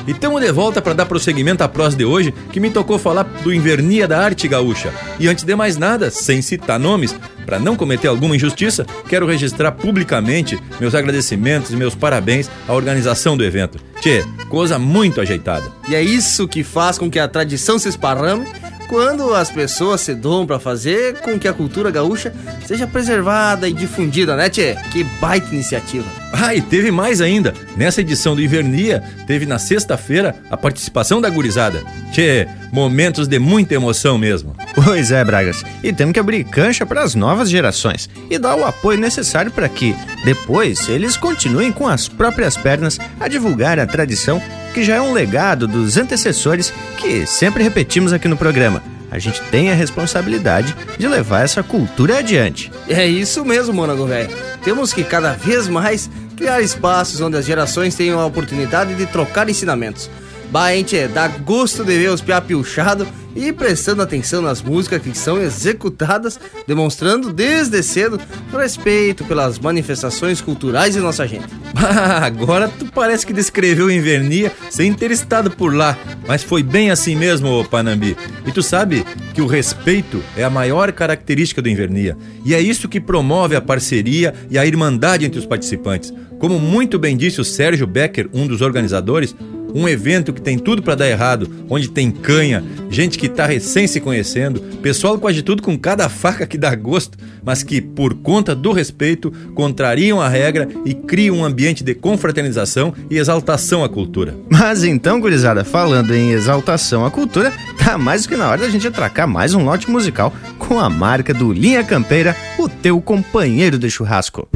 E 0.07 0.11
estamos 0.11 0.41
de 0.41 0.51
volta 0.51 0.82
para 0.82 0.93
dar 0.93 1.05
prosseguimento 1.05 1.63
à 1.63 1.67
prosa 1.67 1.95
de 1.95 2.03
hoje, 2.03 2.34
que 2.51 2.59
me 2.59 2.71
tocou 2.71 2.97
falar 2.97 3.21
do 3.21 3.53
Invernia 3.53 4.07
da 4.07 4.19
Arte 4.19 4.47
Gaúcha. 4.47 4.91
E 5.19 5.28
antes 5.28 5.43
de 5.43 5.55
mais 5.55 5.78
nada, 5.78 6.09
sem 6.09 6.41
citar 6.41 6.80
nomes, 6.80 7.15
para 7.45 7.59
não 7.59 7.75
cometer 7.75 8.07
alguma 8.07 8.36
injustiça, 8.36 8.84
quero 9.07 9.28
registrar 9.28 9.73
publicamente 9.73 10.59
meus 10.80 10.95
agradecimentos 10.95 11.69
e 11.69 11.75
meus 11.75 11.93
parabéns 11.93 12.49
à 12.67 12.73
organização 12.73 13.38
do 13.38 13.45
evento. 13.45 13.78
Tchê, 14.01 14.25
coisa 14.49 14.80
muito 14.80 15.21
ajeitada. 15.21 15.71
E 15.88 15.93
é 15.93 16.01
isso 16.01 16.47
que 16.47 16.63
faz 16.63 16.97
com 16.97 17.11
que 17.11 17.19
a 17.19 17.28
tradição 17.28 17.78
se 17.78 17.89
esparrame 17.89 18.47
quando 18.88 19.33
as 19.33 19.51
pessoas 19.51 20.01
se 20.01 20.13
doam 20.15 20.45
para 20.45 20.59
fazer 20.59 21.19
com 21.21 21.38
que 21.38 21.47
a 21.47 21.53
cultura 21.53 21.91
gaúcha 21.91 22.33
seja 22.65 22.88
preservada 22.88 23.67
e 23.67 23.73
difundida, 23.73 24.35
né, 24.35 24.49
Tchê? 24.49 24.75
Que 24.91 25.03
baita 25.19 25.53
iniciativa. 25.53 26.05
Ah, 26.33 26.55
e 26.55 26.61
teve 26.61 26.91
mais 26.91 27.21
ainda. 27.21 27.53
Nessa 27.75 28.01
edição 28.01 28.35
do 28.35 28.41
Invernia, 28.41 29.03
teve 29.25 29.45
na 29.45 29.59
sexta-feira 29.59 30.35
a 30.49 30.57
participação 30.57 31.19
da 31.19 31.29
gurizada. 31.29 31.83
Tchê, 32.11 32.47
momentos 32.72 33.28
de 33.28 33.39
muita 33.39 33.74
emoção 33.74 34.18
mesmo. 34.18 34.55
Pois 34.76 35.11
é, 35.11 35.24
Bragas. 35.24 35.63
E 35.84 35.91
temos 35.91 36.13
que 36.13 36.20
abrir 36.20 36.43
cancha 36.43 36.86
para 36.86 37.01
as 37.01 37.15
novas 37.15 37.49
gerações 37.49 38.09
e 38.30 38.38
dar 38.38 38.55
o 38.55 38.65
apoio 38.65 38.99
necessário 38.99 39.51
para 39.51 39.68
que, 39.68 39.95
depois, 40.24 40.88
eles 40.88 41.18
continuem 41.18 41.72
com 41.72 41.88
as 41.88 42.07
próprias 42.07 42.55
pernas 42.55 42.99
a 43.20 43.28
divulgar 43.28 43.80
a 43.80 43.88
tradição 43.88 44.41
que 44.74 44.84
já 44.84 44.95
é 44.95 45.01
um 45.01 45.13
legado 45.13 45.68
dos 45.68 45.97
antecessores 45.97 46.72
que 46.97 47.26
sempre 47.26 47.63
repetimos 47.63 48.13
aqui 48.13 48.28
no 48.28 48.38
programa. 48.38 48.84
A 49.09 49.20
gente 49.20 49.41
tem 49.49 49.72
a 49.72 49.76
responsabilidade 49.76 50.76
de 50.97 51.07
levar 51.07 51.43
essa 51.43 51.63
cultura 51.63 52.20
adiante. 52.20 52.72
É 52.88 53.07
isso 53.07 53.43
mesmo, 53.45 53.74
Monago 53.74 54.05
velho. 54.05 54.30
Temos 54.63 54.93
que 54.93 55.03
cada 55.03 55.34
vez 55.34 55.68
mais 55.68 56.09
criar 56.36 56.61
espaços 56.61 57.20
onde 57.22 57.38
as 57.38 57.45
gerações 57.45 57.95
tenham 57.95 58.20
a 58.20 58.26
oportunidade 58.26 58.93
de 58.95 59.05
trocar 59.07 59.49
ensinamentos. 59.49 60.09
Bah, 60.49 60.71
gente, 60.71 61.07
dá 61.07 61.27
gosto 61.27 61.83
de 61.83 61.97
ver 61.97 62.09
os 62.09 62.21
piá 62.21 62.39
piochado 62.39 63.05
e 63.35 63.53
prestando 63.53 64.01
atenção 64.01 64.41
nas 64.41 64.61
músicas 64.61 65.01
que 65.01 65.15
são 65.15 65.39
executadas, 65.39 66.39
demonstrando 66.65 67.31
desde 67.31 67.83
cedo 67.83 68.19
respeito 68.51 69.23
pelas 69.25 69.59
manifestações 69.59 70.41
culturais 70.41 70.95
de 70.95 70.99
nossa 70.99 71.27
gente. 71.27 71.45
Agora 71.75 72.67
tu 72.67 72.85
parece 72.85 73.25
que 73.25 73.33
descreveu 73.33 73.91
Invernia 73.91 74.51
sem 74.71 74.93
ter 74.93 75.11
estado 75.11 75.51
por 75.51 75.75
lá, 75.75 75.97
mas 76.27 76.43
foi 76.43 76.63
bem 76.63 76.89
assim 76.89 77.15
mesmo, 77.15 77.63
Panambi. 77.65 78.17
E 78.45 78.51
tu 78.51 78.63
sabe 78.63 79.05
que 79.33 79.41
o 79.41 79.47
respeito 79.47 80.23
é 80.35 80.43
a 80.43 80.49
maior 80.49 80.91
característica 80.91 81.61
do 81.61 81.69
Invernia, 81.69 82.17
e 82.43 82.55
é 82.55 82.59
isso 82.59 82.89
que 82.89 82.99
promove 82.99 83.55
a 83.55 83.61
parceria 83.61 84.33
e 84.49 84.57
a 84.57 84.65
irmandade 84.65 85.25
entre 85.25 85.39
os 85.39 85.45
participantes. 85.45 86.11
Como 86.39 86.59
muito 86.59 86.97
bem 86.97 87.17
disse 87.17 87.41
o 87.41 87.45
Sérgio 87.45 87.85
Becker, 87.85 88.29
um 88.33 88.47
dos 88.47 88.61
organizadores, 88.61 89.35
um 89.74 89.88
evento 89.88 90.34
que 90.34 90.41
tem 90.41 90.57
tudo 90.57 90.82
para 90.82 90.95
dar 90.95 91.07
errado, 91.07 91.49
onde 91.70 91.89
tem 91.89 92.11
canha, 92.11 92.63
gente 92.89 93.18
que 93.18 93.30
tá 93.30 93.45
recém 93.45 93.88
se 93.88 93.99
conhecendo, 93.99 94.59
pessoal 94.82 95.18
quase 95.18 95.41
tudo 95.41 95.61
com 95.61 95.78
cada 95.78 96.09
faca 96.09 96.47
que 96.47 96.57
dá 96.57 96.74
gosto, 96.76 97.18
mas 97.43 97.63
que, 97.63 97.82
por 97.82 98.13
conta 98.15 98.55
do 98.55 98.72
respeito, 98.72 99.32
contrariam 99.53 100.22
a 100.22 100.28
regra 100.28 100.68
e 100.86 100.93
criam 100.93 101.38
um 101.38 101.45
ambiente 101.45 101.84
de 101.84 101.93
confraternização 101.93 102.93
e 103.09 103.18
exaltação 103.18 103.84
à 103.84 103.89
cultura. 103.89 104.36
Mas 104.49 104.84
então, 104.84 105.20
gurizada, 105.20 105.63
falando 105.63 106.13
em 106.13 106.32
exaltação 106.32 107.05
à 107.05 107.11
cultura, 107.11 107.53
tá 107.78 107.97
mais 107.97 108.24
do 108.24 108.30
que 108.30 108.38
na 108.38 108.49
hora 108.49 108.61
da 108.61 108.70
gente 108.70 108.88
atracar 108.88 109.28
mais 109.28 109.53
um 109.53 109.63
lote 109.63 109.89
musical 109.89 110.34
com 110.57 110.80
a 110.80 110.89
marca 110.89 111.34
do 111.34 111.51
Linha 111.53 111.84
Campeira, 111.84 112.36
o 112.59 112.68
teu 112.68 112.99
companheiro 113.01 113.78
de 113.80 113.89
churrasco. 113.89 114.47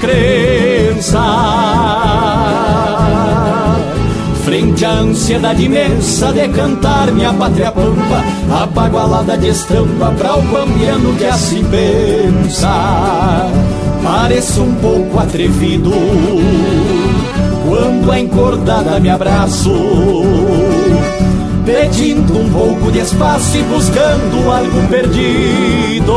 Crença. 0.00 1.20
Frente 4.44 4.84
à 4.84 4.92
ansiedade 4.92 5.64
imensa 5.64 6.32
de 6.32 6.48
cantar 6.48 7.12
minha 7.12 7.32
pátria 7.32 7.70
pampa, 7.70 8.24
abagualada 8.62 9.36
de 9.36 9.48
estampa 9.48 10.12
para 10.18 10.36
o 10.36 10.42
pampiano 10.48 11.14
que 11.14 11.24
assim 11.24 11.64
pensa. 11.64 13.48
Pareço 14.02 14.62
um 14.62 14.74
pouco 14.76 15.18
atrevido 15.20 15.92
quando 17.68 18.10
a 18.10 18.18
encordada 18.18 18.98
me 18.98 19.10
abraço 19.10 19.70
Pedindo 21.64 22.36
um 22.36 22.50
pouco 22.50 22.90
de 22.90 22.98
espaço 22.98 23.56
e 23.56 23.62
buscando 23.62 24.50
algo 24.50 24.88
perdido 24.88 26.14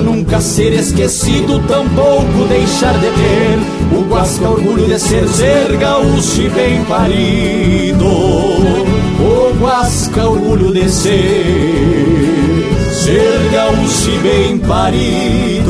Nunca 0.00 0.40
ser 0.40 0.72
esquecido, 0.72 1.60
tampouco 1.60 2.46
deixar 2.48 2.94
de 2.94 3.06
ter 3.06 3.96
O 3.96 4.02
guasca 4.02 4.48
orgulho 4.48 4.86
de 4.86 4.98
ser 4.98 5.26
ser 5.28 5.76
gaúcho 5.76 6.42
e 6.42 6.48
bem 6.48 6.84
parido. 6.84 8.06
O 8.06 9.54
guasca 9.60 10.28
orgulho 10.28 10.72
de 10.72 10.88
ser 10.90 12.44
Ser 12.90 13.50
gaúcho 13.52 14.10
e 14.10 14.18
bem 14.18 14.58
parido 14.58 15.64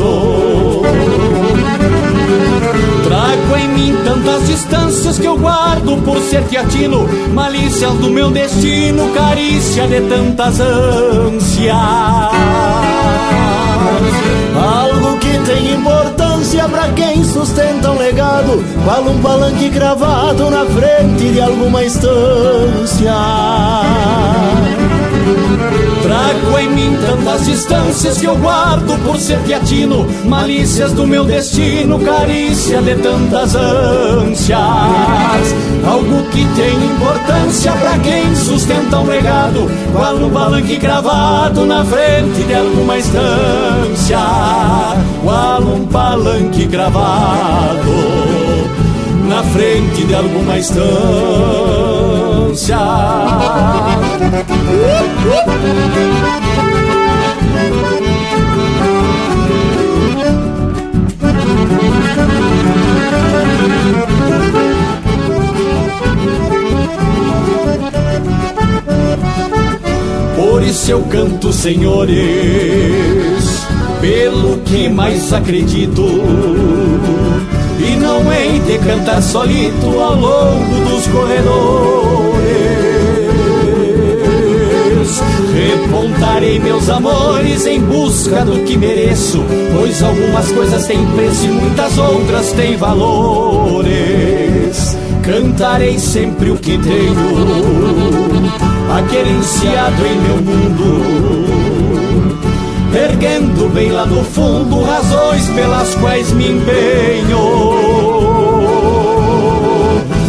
Trago 3.03 3.57
em 3.57 3.67
mim 3.67 3.95
tantas 4.03 4.47
distâncias 4.47 5.19
que 5.19 5.25
eu 5.25 5.37
guardo 5.37 6.01
por 6.03 6.19
ser 6.19 6.43
teatino, 6.43 7.07
malícias 7.33 7.93
do 7.93 8.09
meu 8.09 8.31
destino, 8.31 9.13
carícia 9.13 9.87
de 9.87 10.01
tantas 10.01 10.59
ânsias. 10.59 11.75
Algo 14.55 15.17
que 15.19 15.37
tem 15.45 15.73
importância 15.75 16.67
para 16.67 16.89
quem 16.89 17.23
sustenta 17.23 17.91
um 17.91 17.97
legado, 17.97 18.63
qual 18.83 19.03
um 19.03 19.21
palanque 19.21 19.69
cravado 19.69 20.49
na 20.49 20.65
frente 20.65 21.33
de 21.33 21.41
alguma 21.41 21.83
estância. 21.83 23.13
Trago 26.03 26.59
em 26.59 26.69
mim 26.69 26.97
tantas 27.01 27.45
distâncias 27.45 28.19
que 28.19 28.25
eu 28.25 28.35
guardo 28.35 28.97
por 29.03 29.17
ser 29.17 29.39
teatino, 29.39 30.05
malícias 30.25 30.91
do 30.93 31.07
meu 31.07 31.25
destino, 31.25 31.99
carícia 31.99 32.81
de 32.81 32.95
tantas 32.95 33.55
ânsias. 33.55 34.59
Algo 35.83 36.23
que 36.29 36.45
tem 36.55 36.75
importância 36.85 37.71
para 37.71 37.97
quem 37.99 38.35
sustenta 38.35 38.99
um 38.99 39.07
legado, 39.07 39.69
qual 39.91 40.15
um 40.15 40.29
balanque 40.29 40.77
cravado 40.77 41.65
na 41.65 41.83
frente 41.83 42.43
de 42.43 42.53
alguma 42.53 42.97
estância, 42.97 44.19
qual 45.23 45.61
um 45.61 45.85
palanque 45.87 46.67
cravado 46.67 47.91
na 49.27 49.43
frente 49.43 50.03
de 50.05 50.13
alguma 50.13 50.57
estância. 50.57 51.94
Por 70.37 70.63
isso 70.63 70.91
eu 70.91 71.01
canto, 71.03 71.51
senhores, 71.51 72.15
pelo 73.99 74.59
que 74.59 74.87
mais 74.87 75.33
acredito. 75.33 76.03
E 77.79 77.95
não 77.95 78.31
hei 78.31 78.59
de 78.59 78.77
cantar 78.79 79.21
solito 79.21 79.99
ao 79.99 80.15
longo 80.15 80.85
dos 80.89 81.07
corredores 81.07 82.15
Contarei 86.35 86.59
meus 86.59 86.89
amores 86.89 87.65
em 87.65 87.79
busca 87.79 88.43
do 88.43 88.63
que 88.65 88.77
mereço, 88.77 89.41
pois 89.73 90.03
algumas 90.03 90.51
coisas 90.51 90.85
têm 90.85 91.05
preço 91.11 91.45
e 91.45 91.47
muitas 91.49 91.97
outras 91.97 92.51
têm 92.51 92.75
valores. 92.75 93.77
Cantarei 95.23 95.97
sempre 95.97 96.51
o 96.51 96.57
que 96.57 96.77
tenho, 96.77 97.15
aquerenciado 98.93 100.05
em 100.05 100.21
meu 100.21 100.37
mundo, 100.37 101.64
erguendo 102.97 103.71
bem 103.73 103.91
lá 103.91 104.05
do 104.05 104.23
fundo 104.23 104.81
razões 104.83 105.47
pelas 105.49 105.95
quais 105.95 106.31
me 106.31 106.51
empenho. 106.51 107.75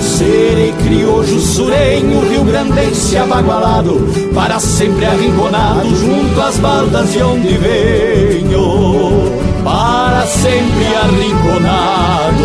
Serei 0.00 0.72
criojo 0.82 1.38
surenho, 1.38 2.28
rio 2.28 2.44
grandense 2.44 3.16
abagualado, 3.16 4.08
para 4.34 4.58
sempre 4.58 5.04
arrinconado 5.04 5.94
junto 5.94 6.40
às 6.40 6.56
baldas 6.58 7.12
de 7.12 7.22
onde 7.22 7.56
venho. 7.58 9.32
Para 9.62 10.26
sempre 10.26 10.86
arrinconado, 11.02 12.44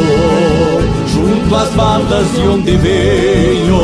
junto 1.07 1.55
às 1.55 1.69
baldas 1.69 2.31
de 2.33 2.47
onde 2.47 2.77
venho. 2.77 3.81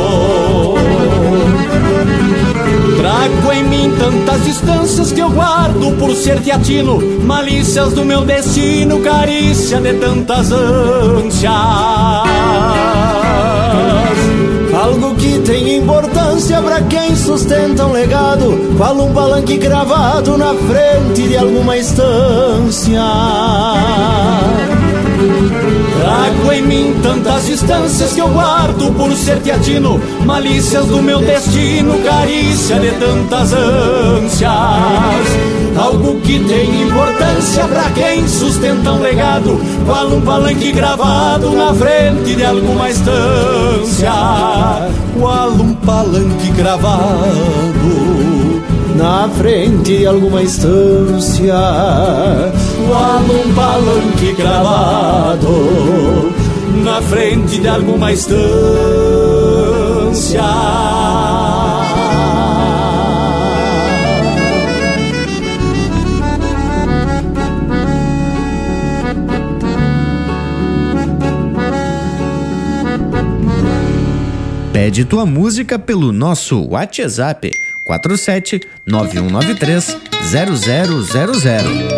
Trago 2.97 3.51
em 3.53 3.63
mim 3.63 3.95
tantas 3.97 4.43
distâncias 4.43 5.11
que 5.11 5.19
eu 5.19 5.29
guardo 5.29 5.95
por 5.97 6.13
ser 6.15 6.41
teatino, 6.41 6.99
malícias 7.23 7.93
do 7.93 8.03
meu 8.03 8.25
destino, 8.25 8.99
carícia 9.01 9.79
de 9.79 9.93
tantas 9.93 10.51
ânsias. 10.51 11.53
Algo 14.73 15.15
que 15.15 15.39
tem 15.39 15.77
importância 15.77 16.61
para 16.61 16.81
quem 16.81 17.15
sustenta 17.15 17.85
um 17.85 17.91
legado, 17.91 18.75
qual 18.77 18.95
um 18.95 19.13
palanque 19.13 19.57
gravado 19.57 20.37
na 20.37 20.53
frente 20.53 21.27
de 21.27 21.37
alguma 21.37 21.77
estância. 21.77 23.01
Trago 25.99 26.51
em 26.51 26.61
mim 26.61 26.95
tantas 27.01 27.47
distâncias 27.47 28.13
que 28.13 28.19
eu 28.19 28.27
guardo 28.27 28.93
por 28.95 29.11
ser 29.15 29.39
teatino, 29.39 29.99
malícias 30.25 30.85
do 30.85 31.01
meu 31.01 31.19
destino, 31.19 31.97
carícia 32.03 32.79
de 32.79 32.91
tantas 32.91 33.53
ânsias. 33.53 34.51
Algo 35.77 36.19
que 36.21 36.39
tem 36.39 36.83
importância 36.83 37.63
para 37.65 37.89
quem 37.91 38.27
sustenta 38.27 38.91
um 38.91 39.01
legado, 39.01 39.59
qual 39.85 40.07
um 40.07 40.21
palanque 40.21 40.71
gravado 40.71 41.51
na 41.51 41.73
frente 41.73 42.35
de 42.35 42.45
alguma 42.45 42.89
estância. 42.89 44.11
Qual 45.19 45.51
um 45.51 45.73
palanque 45.75 46.51
gravado 46.51 48.07
na 48.95 49.29
frente 49.29 49.97
de 49.97 50.05
alguma 50.07 50.41
estância. 50.41 51.53
Qual 52.85 53.21
um 53.21 53.53
palanque 53.53 54.33
gravado 54.33 55.47
na 56.83 57.01
frente 57.01 57.59
de 57.59 57.67
alguma 57.67 58.13
estância. 58.13 58.37
Pede 74.71 75.03
tua 75.03 75.25
música 75.25 75.77
pelo 75.77 76.13
nosso 76.13 76.65
WhatsApp 76.69 77.51
47 77.83 78.61
9193 78.85 79.97
0000. 80.31 81.96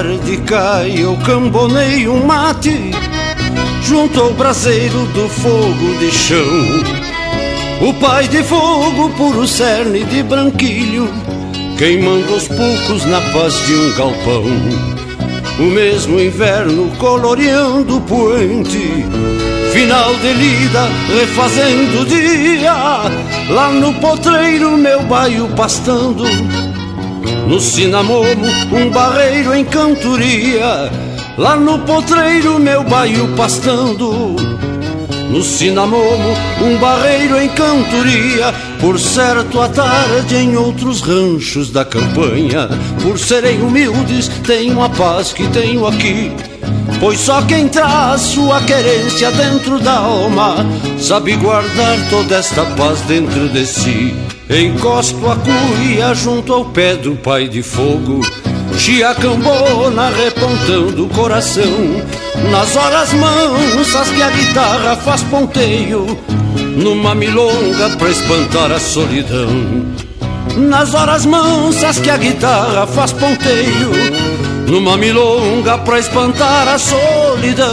Tarde 0.00 0.38
cai, 0.46 0.94
eu 0.96 1.14
cambonei 1.26 2.08
um 2.08 2.24
mate 2.24 2.90
Junto 3.82 4.18
ao 4.18 4.32
braseiro 4.32 5.04
do 5.08 5.28
fogo 5.28 5.98
de 5.98 6.10
chão. 6.10 6.40
O 7.86 7.92
pai 7.92 8.26
de 8.26 8.42
fogo, 8.42 9.10
puro 9.10 9.46
cerne 9.46 10.02
de 10.04 10.22
branquilho 10.22 11.06
Queimando 11.76 12.32
aos 12.32 12.48
poucos 12.48 13.04
na 13.04 13.20
paz 13.20 13.52
de 13.66 13.74
um 13.74 13.94
galpão. 13.94 14.44
O 15.58 15.64
mesmo 15.64 16.18
inverno 16.18 16.90
coloreando 16.96 17.98
o 17.98 18.00
poente 18.00 19.04
Final 19.74 20.14
de 20.14 20.32
lida, 20.32 20.88
refazendo 21.14 22.00
o 22.00 22.06
dia. 22.06 22.72
Lá 23.50 23.70
no 23.70 23.92
potreiro 24.00 24.78
meu 24.78 25.02
baio 25.02 25.46
pastando 25.48 26.24
no 27.46 27.60
cinamomo, 27.60 28.46
um 28.72 28.90
barreiro 28.90 29.54
em 29.54 29.64
cantoria. 29.64 30.90
Lá 31.36 31.56
no 31.56 31.78
potreiro, 31.80 32.58
meu 32.58 32.84
baio 32.84 33.28
pastando. 33.36 34.36
No 35.30 35.42
cinamomo, 35.42 36.34
um 36.62 36.76
barreiro 36.78 37.40
em 37.40 37.48
cantoria. 37.48 38.54
Por 38.80 38.98
certo, 38.98 39.60
à 39.60 39.68
tarde 39.68 40.36
em 40.36 40.56
outros 40.56 41.00
ranchos 41.00 41.70
da 41.70 41.84
campanha. 41.84 42.68
Por 43.02 43.18
serem 43.18 43.62
humildes, 43.62 44.28
tenho 44.46 44.82
a 44.82 44.88
paz 44.88 45.32
que 45.32 45.46
tenho 45.48 45.86
aqui. 45.86 46.32
Pois 46.98 47.18
só 47.18 47.42
quem 47.42 47.68
traz 47.68 48.20
sua 48.20 48.60
querência 48.62 49.30
dentro 49.30 49.78
da 49.78 49.94
alma 49.94 50.56
Sabe 50.98 51.34
guardar 51.36 51.96
toda 52.10 52.36
esta 52.36 52.62
paz 52.76 53.00
dentro 53.02 53.48
de 53.48 53.64
si 53.64 54.14
Encosto 54.50 55.30
a 55.30 55.36
cuia 55.36 56.12
junto 56.12 56.52
ao 56.52 56.64
pé 56.64 56.96
do 56.96 57.14
pai 57.14 57.46
de 57.46 57.62
fogo 57.62 58.20
Chiacambona 58.76 60.10
repontando 60.10 61.04
o 61.04 61.08
coração. 61.08 61.62
Nas 62.50 62.74
horas 62.74 63.12
mansas 63.12 64.08
que 64.08 64.20
a 64.20 64.30
guitarra 64.30 64.96
faz 64.96 65.22
ponteio 65.22 66.18
Numa 66.76 67.14
milonga 67.14 67.90
pra 67.96 68.10
espantar 68.10 68.72
a 68.72 68.80
solidão. 68.80 69.86
Nas 70.56 70.94
horas 70.94 71.24
mansas 71.24 72.00
que 72.00 72.10
a 72.10 72.16
guitarra 72.16 72.88
faz 72.88 73.12
ponteio 73.12 73.92
Numa 74.66 74.96
milonga 74.96 75.78
pra 75.78 76.00
espantar 76.00 76.66
a 76.66 76.76
solidão 76.76 77.68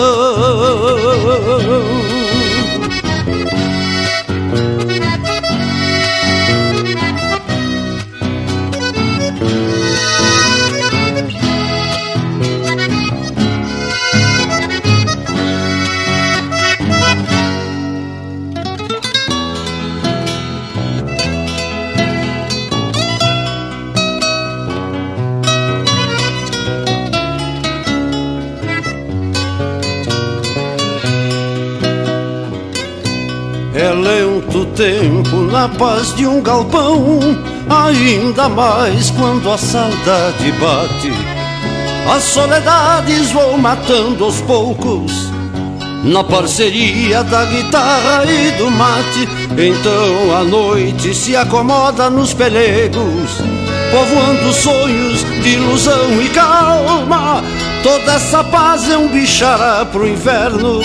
tempo 34.77 35.37
na 35.51 35.67
paz 35.67 36.15
de 36.15 36.27
um 36.27 36.39
galpão, 36.39 37.19
ainda 37.67 38.47
mais 38.47 39.09
quando 39.09 39.51
a 39.51 39.57
saudade 39.57 40.51
bate. 40.51 41.11
As 42.15 42.21
soledades 42.23 43.31
vou 43.31 43.57
matando 43.57 44.23
aos 44.23 44.39
poucos, 44.41 45.11
na 46.03 46.23
parceria 46.23 47.23
da 47.23 47.45
guitarra 47.45 48.23
e 48.25 48.51
do 48.51 48.69
mate. 48.69 49.27
Então 49.57 50.37
a 50.37 50.43
noite 50.43 51.13
se 51.15 51.35
acomoda 51.35 52.11
nos 52.11 52.35
pelegos, 52.35 53.41
povoando 53.89 54.53
sonhos 54.53 55.23
de 55.41 55.49
ilusão 55.55 56.21
e 56.23 56.29
calma. 56.29 57.43
Toda 57.81 58.13
essa 58.13 58.43
paz 58.43 58.87
é 58.91 58.97
um 58.97 59.07
bichará 59.07 59.83
pro 59.85 60.07
inverno, 60.07 60.81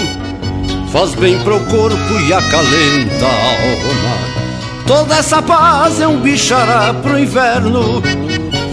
faz 0.93 1.15
bem 1.15 1.39
pro 1.41 1.59
corpo 1.61 2.21
e 2.29 2.33
acalenta 2.33 3.27
a 3.27 3.51
alma. 3.51 4.43
Toda 4.87 5.17
essa 5.17 5.41
paz 5.41 6.01
é 6.01 6.07
um 6.07 6.21
bichará 6.21 6.93
pro 6.93 7.19
inverno, 7.19 8.03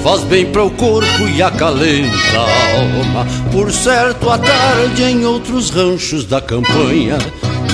faz 0.03 0.21
bem 0.23 0.45
pro 0.47 0.69
corpo 0.71 1.27
e 1.33 1.41
acalenta 1.41 2.37
a 2.37 2.77
alma. 2.77 3.27
Por 3.51 3.71
certo, 3.71 4.29
à 4.29 4.37
tarde 4.37 5.03
em 5.03 5.25
outros 5.25 5.69
ranchos 5.69 6.25
da 6.25 6.41
campanha 6.41 7.17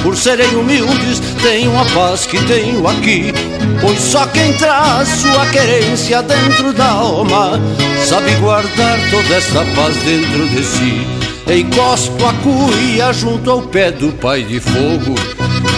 por 0.04 0.16
serem 0.16 0.56
humildes, 0.56 1.20
tenho 1.42 1.76
a 1.80 1.86
paz 1.86 2.28
que 2.28 2.38
tenho 2.46 2.88
aqui. 2.88 3.34
Pois 3.82 4.00
só 4.00 4.28
quem 4.28 4.54
traz 4.54 5.08
sua 5.08 5.48
querência 5.48 6.22
dentro 6.22 6.72
da 6.74 6.86
alma 6.86 7.60
sabe 8.06 8.32
guardar 8.36 9.00
toda 9.10 9.36
essa 9.36 9.66
paz 9.76 9.96
dentro 10.04 10.48
de 10.50 10.64
si. 10.64 11.15
Encosto 11.48 12.26
a 12.26 12.34
cuia 12.34 13.14
junto 13.14 13.52
ao 13.52 13.62
pé 13.62 13.92
do 13.92 14.12
pai 14.14 14.44
de 14.44 14.60
fogo, 14.60 15.16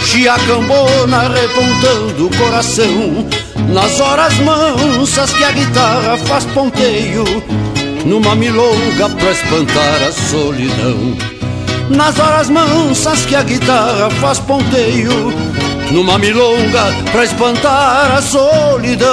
chiacambona 0.04 1.28
repontando 1.28 2.26
o 2.26 2.36
coração. 2.36 3.28
Nas 3.72 4.00
horas 4.00 4.34
mansas 4.38 5.32
que 5.34 5.44
a 5.44 5.52
guitarra 5.52 6.16
faz 6.18 6.44
ponteio, 6.46 7.24
numa 8.06 8.34
milonga 8.34 9.08
pra 9.10 9.30
espantar 9.30 10.02
a 10.08 10.12
solidão 10.12 11.16
nas 11.90 12.18
horas 12.18 12.50
mansas 12.50 13.24
que 13.24 13.34
a 13.34 13.42
guitarra 13.42 14.10
faz 14.20 14.38
ponteio, 14.40 15.32
numa 15.90 16.18
milonga 16.18 16.92
pra 17.10 17.24
espantar 17.24 18.16
a 18.16 18.22
solidão. 18.22 19.08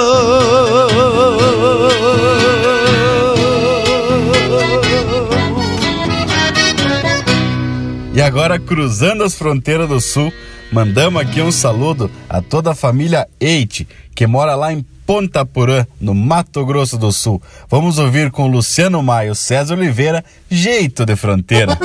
E 8.16 8.22
agora, 8.22 8.58
cruzando 8.58 9.22
as 9.22 9.34
fronteiras 9.34 9.90
do 9.90 10.00
sul, 10.00 10.32
mandamos 10.72 11.20
aqui 11.20 11.42
um 11.42 11.52
saludo 11.52 12.10
a 12.26 12.40
toda 12.40 12.70
a 12.70 12.74
família 12.74 13.28
Eite, 13.38 13.86
que 14.14 14.26
mora 14.26 14.54
lá 14.54 14.72
em 14.72 14.82
Ponta 15.04 15.44
Porã, 15.44 15.86
no 16.00 16.14
Mato 16.14 16.64
Grosso 16.64 16.96
do 16.96 17.12
Sul. 17.12 17.42
Vamos 17.68 17.98
ouvir 17.98 18.30
com 18.30 18.48
Luciano 18.48 19.02
Maio, 19.02 19.34
César 19.34 19.74
Oliveira, 19.74 20.24
Jeito 20.50 21.04
de 21.04 21.14
Fronteira. 21.14 21.78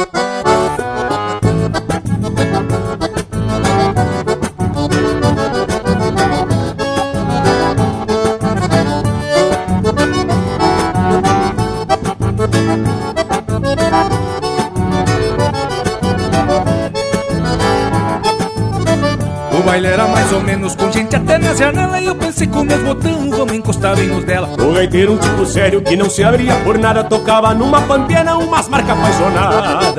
O 2.90 2.90
baile 19.71 19.87
era 19.87 20.05
mais 20.05 20.33
ou 20.33 20.41
menos 20.41 20.75
com 20.75 20.91
gente 20.91 21.15
até 21.15 21.37
na 21.37 21.53
janela. 21.53 22.01
E 22.01 22.05
eu 22.05 22.15
pensei 22.15 22.45
com 22.45 22.63
meus 22.63 22.81
botão, 22.83 23.29
vamos 23.29 23.53
encostar 23.53 23.95
bem 23.95 24.07
nos 24.07 24.25
dela. 24.25 24.49
O 24.61 24.73
gaiteiro, 24.73 25.13
um 25.13 25.17
tipo 25.17 25.45
sério 25.45 25.81
que 25.81 25.95
não 25.95 26.09
se 26.09 26.21
abria 26.23 26.55
por 26.63 26.77
nada 26.77 27.05
Tocava 27.05 27.53
numa 27.53 27.81
pampiana 27.81 28.35
umas 28.37 28.67
marcas 28.67 28.97
apaixonadas. 28.97 29.93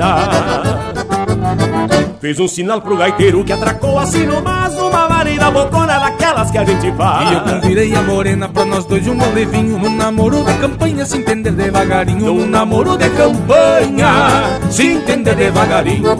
Fez 2.21 2.39
um 2.39 2.47
sinal 2.47 2.81
pro 2.81 2.95
gaiteiro 2.95 3.43
que 3.43 3.51
atracou 3.51 3.99
assim 3.99 4.25
nomás 4.25 4.73
Uma 4.75 5.09
marida 5.09 5.51
bocona 5.51 5.99
daquelas 5.99 6.51
que 6.51 6.57
a 6.59 6.63
gente 6.63 6.91
faz. 6.95 7.31
E 7.31 7.33
eu 7.33 7.41
convidei 7.41 7.95
a 7.95 8.01
morena 8.03 8.47
pra 8.49 8.65
nós 8.65 8.85
dois 8.85 9.07
um 9.07 9.15
molevinho 9.15 9.79
No 9.79 9.89
namoro 9.89 10.43
de 10.43 10.53
campanha, 10.53 11.05
se 11.05 11.17
entender 11.17 11.51
devagarinho. 11.51 12.33
No 12.33 12.45
namoro 12.45 12.95
de 12.95 13.09
campanha, 13.09 14.59
se 14.69 14.85
entender 14.87 15.35
devagarinho 15.35 16.15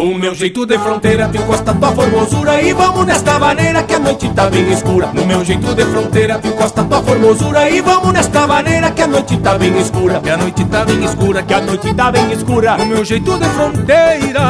o 0.00 0.18
meu 0.18 0.34
jeito 0.34 0.64
de 0.66 0.78
fronteira, 0.78 1.28
tu 1.28 1.38
encosta 1.38 1.74
tua 1.74 1.92
formosura 1.92 2.62
E 2.62 2.72
vamos 2.72 3.06
nesta 3.06 3.38
maneira 3.38 3.82
que 3.82 3.94
a 3.94 3.98
noite 3.98 4.28
tá 4.30 4.48
bem 4.48 4.70
escura. 4.72 5.10
No 5.12 5.24
meu 5.26 5.44
jeito 5.44 5.74
de 5.74 5.84
fronteira, 5.84 6.38
tu 6.38 6.48
encosta 6.48 6.84
tua 6.84 7.02
formosura 7.02 7.70
E 7.70 7.80
vamos 7.80 8.12
nesta 8.12 8.46
maneira 8.46 8.90
que 8.90 9.02
a 9.02 9.06
noite 9.06 9.36
tá 9.38 9.58
bem 9.58 9.78
escura. 9.78 10.20
Que 10.20 10.30
a 10.30 10.36
noite 10.36 10.64
tá 10.64 10.84
bem 10.84 11.04
escura, 11.04 11.42
que 11.42 11.54
a 11.54 11.60
noite 11.60 11.94
tá 11.94 12.12
bem 12.12 12.32
escura. 12.32 12.76
No 12.76 12.86
meu 12.86 13.04
jeito 13.04 13.38
de 13.38 13.48
fronteira, 13.48 14.42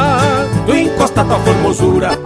tu 0.65 0.75
encosta 0.75 1.23
tua 1.23 1.39
formosura 1.39 2.19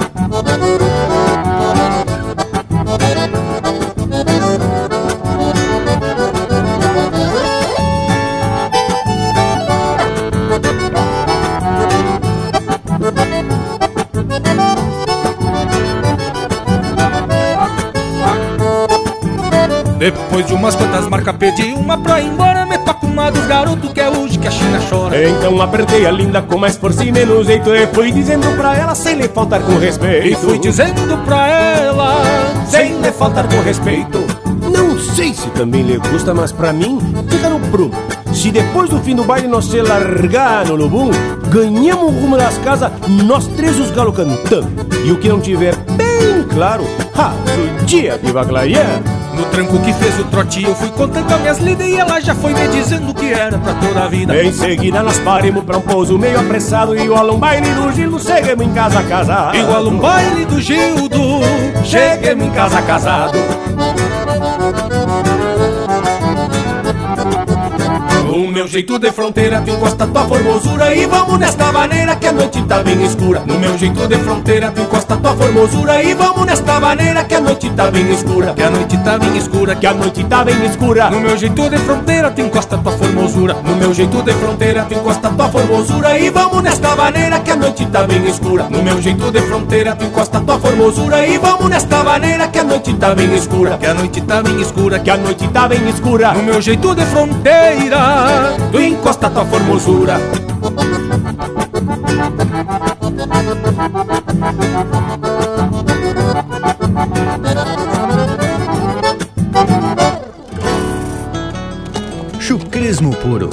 Depois 20.04 20.46
de 20.46 20.54
umas 20.54 20.76
quantas 20.76 21.08
marcas 21.08 21.34
pedi 21.38 21.72
uma 21.72 21.98
pra 21.98 22.20
ir 22.20 22.28
embora. 22.28 22.66
Me 22.66 22.78
toca 22.80 23.06
uma 23.06 23.32
dos 23.32 23.46
garotos 23.46 23.94
que 23.94 24.02
é 24.02 24.10
hoje 24.10 24.38
que 24.38 24.46
a 24.46 24.52
China 24.52 24.78
chora. 24.90 25.30
Então 25.30 25.62
apertei 25.62 26.06
a 26.06 26.12
linda 26.12 26.42
com 26.42 26.58
mais 26.58 26.76
força 26.76 27.06
e 27.06 27.12
menos 27.12 27.48
jeito 27.48 27.74
E 27.74 27.88
fui 27.88 28.12
dizendo 28.12 28.46
pra 28.58 28.76
ela 28.76 28.94
sem 28.96 29.16
lhe 29.16 29.30
faltar 29.30 29.62
com 29.62 29.78
respeito. 29.78 30.28
E 30.28 30.36
fui 30.36 30.60
dizendo 30.60 31.18
pra 31.24 31.48
ela 31.48 32.22
sem 32.68 33.00
lhe 33.00 33.14
faltar 33.14 33.48
com 33.48 33.62
respeito. 33.62 34.20
Não 34.70 35.00
sei 35.00 35.34
se 35.34 35.50
também 35.52 35.84
lhe 35.84 35.98
gusta, 35.98 36.34
mas 36.34 36.52
pra 36.52 36.74
mim 36.74 37.00
fica 37.30 37.48
no 37.48 37.62
prumo 37.72 37.96
se 38.34 38.52
depois 38.52 38.90
do 38.90 39.00
fim 39.00 39.16
do 39.16 39.24
baile 39.24 39.48
nós 39.48 39.66
se 39.66 39.80
largar 39.80 40.66
no 40.66 40.76
lubum, 40.76 41.12
ganhamos 41.50 42.06
o 42.06 42.20
rumo 42.20 42.36
das 42.36 42.58
casas, 42.58 42.92
nós 43.08 43.48
três 43.48 43.80
os 43.80 43.92
galos 43.92 44.16
cantando. 44.16 44.68
E 45.06 45.12
o 45.12 45.20
que 45.20 45.30
não 45.30 45.40
tiver 45.40 45.76
bem 45.76 46.44
claro, 46.52 46.84
ha, 47.16 47.30
do 47.30 47.86
dia 47.86 48.18
viva 48.18 48.44
clarear. 48.44 49.23
No 49.36 49.46
tranco 49.46 49.80
que 49.80 49.94
fez 49.94 50.20
o 50.20 50.26
trote 50.26 50.64
eu 50.64 50.76
fui 50.76 50.90
contando 50.90 51.32
as 51.34 51.42
minhas 51.42 51.58
lidas 51.60 51.88
E 51.88 51.96
ela 51.96 52.20
já 52.20 52.36
foi 52.36 52.54
me 52.54 52.68
dizendo 52.68 53.14
que 53.14 53.32
era 53.34 53.58
pra 53.58 53.74
toda 53.74 54.04
a 54.04 54.08
vida. 54.08 54.44
Em 54.44 54.52
seguida 54.52 55.02
nós 55.02 55.20
paremos 55.20 55.64
pra 55.64 55.78
um 55.78 55.82
pouso 55.82 56.18
meio 56.18 56.40
apressado 56.40 56.98
Igual 56.98 57.34
um 57.34 57.40
baile 57.40 57.70
do 57.72 57.92
Gildo, 57.92 58.20
cheguemos 58.20 58.66
em 58.66 58.74
casa 58.74 59.04
casado. 59.04 59.58
Igual 59.58 59.88
um 59.88 59.98
baile 59.98 60.46
do 60.46 60.62
Gildo, 60.62 61.22
cheguemos 61.84 62.46
em 62.46 62.52
casa 62.52 62.82
casado 62.82 63.38
meu 68.54 68.68
jeito 68.68 69.00
de 69.00 69.12
fronteira, 69.12 69.62
tu 69.62 69.72
encosta 69.72 70.06
tua 70.06 70.26
formosura 70.26 70.94
E 70.96 71.08
vamos 71.08 71.40
nesta 71.40 71.72
maneira 71.72 72.16
que 72.16 72.28
a 72.28 72.32
noite 72.32 72.62
tá 72.62 72.84
bem 72.84 73.04
escura. 73.04 73.42
No 73.48 73.58
meu 73.58 73.76
jeito 73.76 74.08
de 74.08 74.16
fronteira, 74.18 74.70
tu 74.70 74.82
encosta 74.82 75.18
tua 75.18 75.36
formosura 75.36 76.04
E 76.04 76.14
vamos 76.14 76.46
nesta 76.46 76.80
maneira 76.80 77.24
que 77.24 77.34
a 77.34 77.42
noite 77.42 77.72
tá 77.72 77.90
bem 77.90 78.12
escura. 78.12 78.54
Que 78.54 78.62
a 78.62 78.70
noite 78.70 78.98
tá 79.00 79.18
bem 79.18 79.36
escura, 79.38 79.76
que 79.76 79.88
a 79.88 79.94
noite 79.94 80.24
tá 80.26 80.44
bem 80.44 80.66
escura. 80.66 81.10
No 81.10 81.20
meu 81.20 81.36
jeito 81.36 81.68
de 81.68 81.78
fronteira, 81.80 82.30
tu 82.30 82.42
encosta 82.42 82.78
tua 82.78 82.92
formosura. 82.92 83.56
No 83.56 83.76
meu 83.76 83.92
jeito 83.92 84.22
de 84.22 84.34
fronteira, 84.34 84.86
tu 84.86 84.94
encosta 84.94 85.30
tua 85.30 85.50
formosura 85.50 86.20
E 86.20 86.30
vamos 86.30 86.62
nesta 86.62 86.96
maneira 86.96 87.40
que 87.40 87.52
a 87.52 87.56
noite 87.56 87.88
tá 87.88 88.04
bem 88.04 88.24
escura. 88.28 88.68
No 88.70 88.84
meu 88.84 89.02
jeito 89.02 89.32
de 89.32 89.42
fronteira, 89.42 89.96
tu 89.96 90.06
encosta 90.06 90.40
tua 90.40 90.60
formosura 90.60 91.26
E 91.26 91.40
vamos 91.40 91.70
nesta 91.70 92.04
maneira 92.04 92.48
que 92.50 92.60
a 92.60 92.64
noite 92.64 92.94
tá 92.94 93.16
bem 93.16 93.34
escura. 93.34 93.78
Que 93.80 93.88
a 93.88 93.96
noite 93.96 94.22
tá 94.22 94.44
bem 94.44 94.62
escura, 94.62 95.00
que 95.00 95.10
a 95.10 95.18
noite 95.18 95.48
tá 95.48 95.68
bem 95.68 95.90
escura. 95.90 96.34
No 96.34 96.44
meu 96.44 96.62
jeito 96.62 96.94
de 96.94 97.04
fronteira 97.06 98.43
tu 98.72 98.80
encosta 98.80 99.30
tua 99.30 99.46
formosura. 99.46 100.20
Chucrismo 112.40 113.16
puro. 113.16 113.50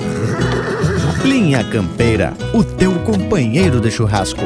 Linha 1.24 1.62
Campeira, 1.64 2.32
o 2.52 2.64
teu 2.64 2.92
companheiro 3.00 3.80
de 3.80 3.90
churrasco. 3.90 4.44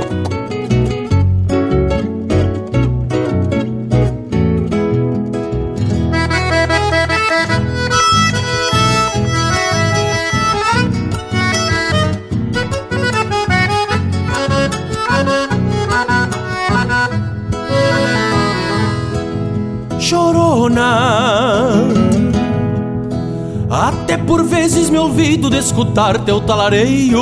Olvido 25.44 25.50
de 25.50 25.58
escutar 25.58 26.18
teu 26.20 26.40
talareio 26.40 27.20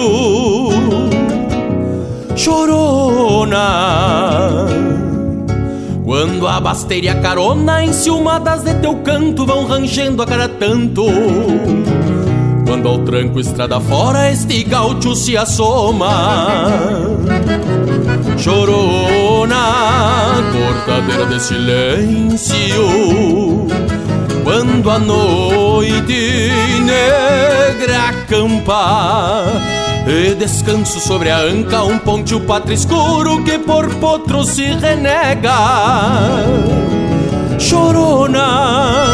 Chorona 2.36 3.58
Quando 6.04 6.46
a 6.46 6.60
basteira 6.60 7.06
e 7.06 7.08
a 7.08 7.20
carona 7.20 7.84
enciumadas 7.84 8.62
de 8.62 8.74
teu 8.74 8.96
canto 8.96 9.46
vão 9.46 9.64
rangendo 9.66 10.22
a 10.22 10.26
cada 10.26 10.48
tanto. 10.48 11.06
Quando 12.66 12.88
ao 12.88 12.98
tranco 12.98 13.40
estrada 13.40 13.80
fora 13.80 14.30
este 14.30 14.62
gaúcho 14.64 15.14
se 15.14 15.36
assoma. 15.36 16.66
Chorona, 18.36 19.56
cortadeira 20.52 21.26
de 21.26 21.40
silêncio. 21.40 22.82
Quando 24.42 24.90
a 24.90 24.98
noite 24.98 26.50
negra 26.84 28.08
acampa 28.08 29.44
e 30.06 30.34
descanso 30.34 30.98
sobre 31.00 31.30
a 31.30 31.38
anca 31.38 31.84
um 31.84 31.98
ponte 31.98 32.34
o 32.34 32.40
pátrio 32.40 32.74
escuro 32.74 33.44
que 33.44 33.58
por 33.58 33.88
potro 33.96 34.44
se 34.44 34.64
renega. 34.74 35.54
Chorona, 37.58 39.06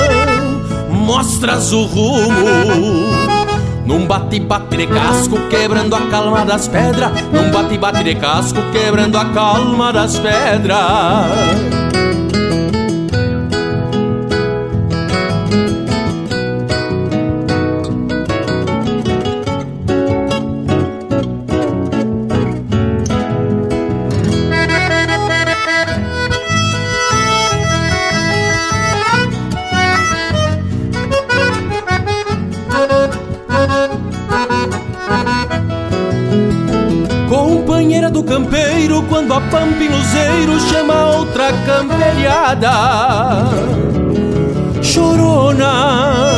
mostras 0.90 1.72
o 1.72 1.84
rumo 1.84 3.28
num 3.84 4.06
bate-bate 4.06 4.76
de 4.76 4.86
casco, 4.86 5.38
quebrando 5.48 5.94
a 5.96 6.00
calma 6.10 6.44
das 6.44 6.68
pedras. 6.68 7.10
Num 7.32 7.50
bate-bate 7.50 8.04
de 8.04 8.14
casco, 8.14 8.60
quebrando 8.72 9.16
a 9.16 9.26
calma 9.26 9.92
das 9.92 10.18
pedras 10.18 11.87
luzeiro 39.88 40.60
chama 40.68 41.16
outra 41.16 41.52
camperiada. 41.64 42.70
Chorona, 44.82 46.32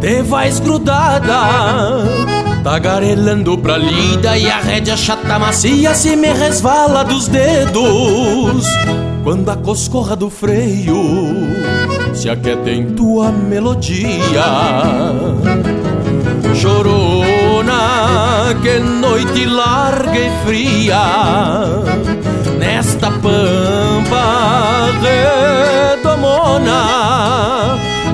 te 0.00 0.22
vais 0.22 0.60
grudada, 0.60 2.04
tagarelando 2.62 3.58
pra 3.58 3.76
lida 3.76 4.36
e 4.38 4.50
a 4.50 4.58
rédea 4.60 4.96
chata 4.96 5.38
macia 5.38 5.94
se 5.94 6.16
me 6.16 6.32
resvala 6.32 7.04
dos 7.04 7.28
dedos. 7.28 8.66
Quando 9.22 9.50
a 9.50 9.56
coscorra 9.56 10.14
do 10.14 10.28
freio 10.28 11.02
se 12.12 12.28
aquieta 12.28 12.70
em 12.70 12.90
tua 12.94 13.32
melodia. 13.32 14.44
Chorona, 16.54 17.33
que 18.62 18.78
noite 18.78 19.44
larga 19.46 20.18
e 20.18 20.30
fria 20.44 21.04
Nesta 22.58 23.10
pampa 23.10 24.90
redomona 25.92 26.84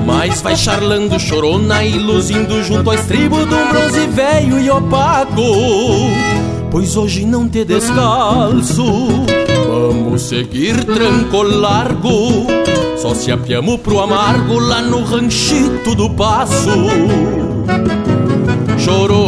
Mas 0.05 0.41
vai 0.41 0.55
charlando 0.55 1.19
chorona 1.19 1.83
e 1.83 1.97
luzindo 1.97 2.63
junto 2.63 2.89
ao 2.89 2.95
estribo 2.95 3.45
De 3.45 3.53
um 3.53 3.69
bronze 3.69 4.07
velho 4.07 4.59
e 4.59 4.69
opaco. 4.69 5.41
Pois 6.69 6.95
hoje 6.95 7.25
não 7.25 7.47
te 7.47 7.65
descalço 7.65 8.85
Vamos 9.67 10.23
seguir 10.23 10.83
tranco 10.83 11.43
largo. 11.43 12.47
Só 12.97 13.15
se 13.15 13.31
apiamos 13.31 13.79
pro 13.79 14.01
amargo 14.01 14.59
Lá 14.59 14.81
no 14.81 15.03
ranchito 15.03 15.95
do 15.95 16.09
passo. 16.09 16.69
Chorona, 18.77 19.20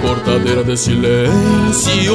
cortadeira 0.00 0.64
de 0.64 0.76
silêncio. 0.76 2.14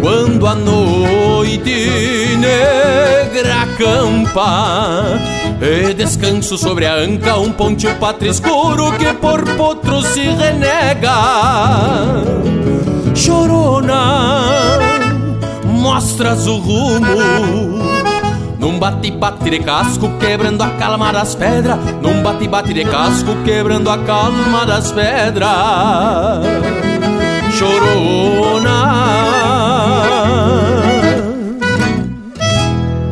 Quando 0.00 0.46
a 0.46 0.54
noite 0.54 2.36
negra 2.38 3.66
campa 3.76 5.18
e 5.60 5.94
descanso 5.94 6.56
sobre 6.56 6.86
a 6.86 6.94
anca 6.94 7.36
um 7.38 7.50
ponte 7.52 7.86
pátrio 7.94 8.30
escuro 8.30 8.92
que 8.98 9.12
por 9.14 9.44
potro 9.56 10.02
se 10.02 10.20
renega. 10.20 11.16
Chorona, 13.14 14.78
mostras 15.64 16.46
o 16.46 16.58
rumo 16.58 17.65
num 18.76 18.78
bate-bate 18.78 19.50
de 19.50 19.58
casco, 19.60 20.10
quebrando 20.18 20.62
a 20.62 20.68
calma 20.72 21.10
das 21.10 21.34
pedras. 21.34 21.78
Num 22.02 22.22
bate-bate 22.22 22.74
de 22.74 22.84
casco, 22.84 23.34
quebrando 23.42 23.88
a 23.88 23.96
calma 24.04 24.66
das 24.66 24.92
pedras. 24.92 25.48
Chorona. 27.54 28.86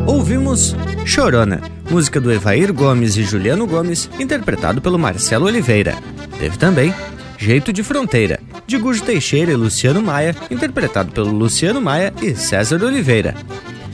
Ouvimos 0.05 0.75
Chorona, 1.03 1.61
música 1.89 2.21
do 2.21 2.31
Evair 2.31 2.71
Gomes 2.71 3.17
e 3.17 3.23
Juliano 3.23 3.65
Gomes, 3.65 4.07
interpretado 4.19 4.79
pelo 4.81 4.99
Marcelo 4.99 5.47
Oliveira. 5.47 5.95
Teve 6.39 6.57
também 6.59 6.93
Jeito 7.39 7.73
de 7.73 7.81
Fronteira, 7.81 8.39
de 8.67 8.77
Gujo 8.77 9.01
Teixeira 9.01 9.51
e 9.51 9.55
Luciano 9.55 10.01
Maia, 10.01 10.35
interpretado 10.51 11.11
pelo 11.11 11.31
Luciano 11.31 11.81
Maia 11.81 12.13
e 12.21 12.35
César 12.35 12.83
Oliveira. 12.83 13.33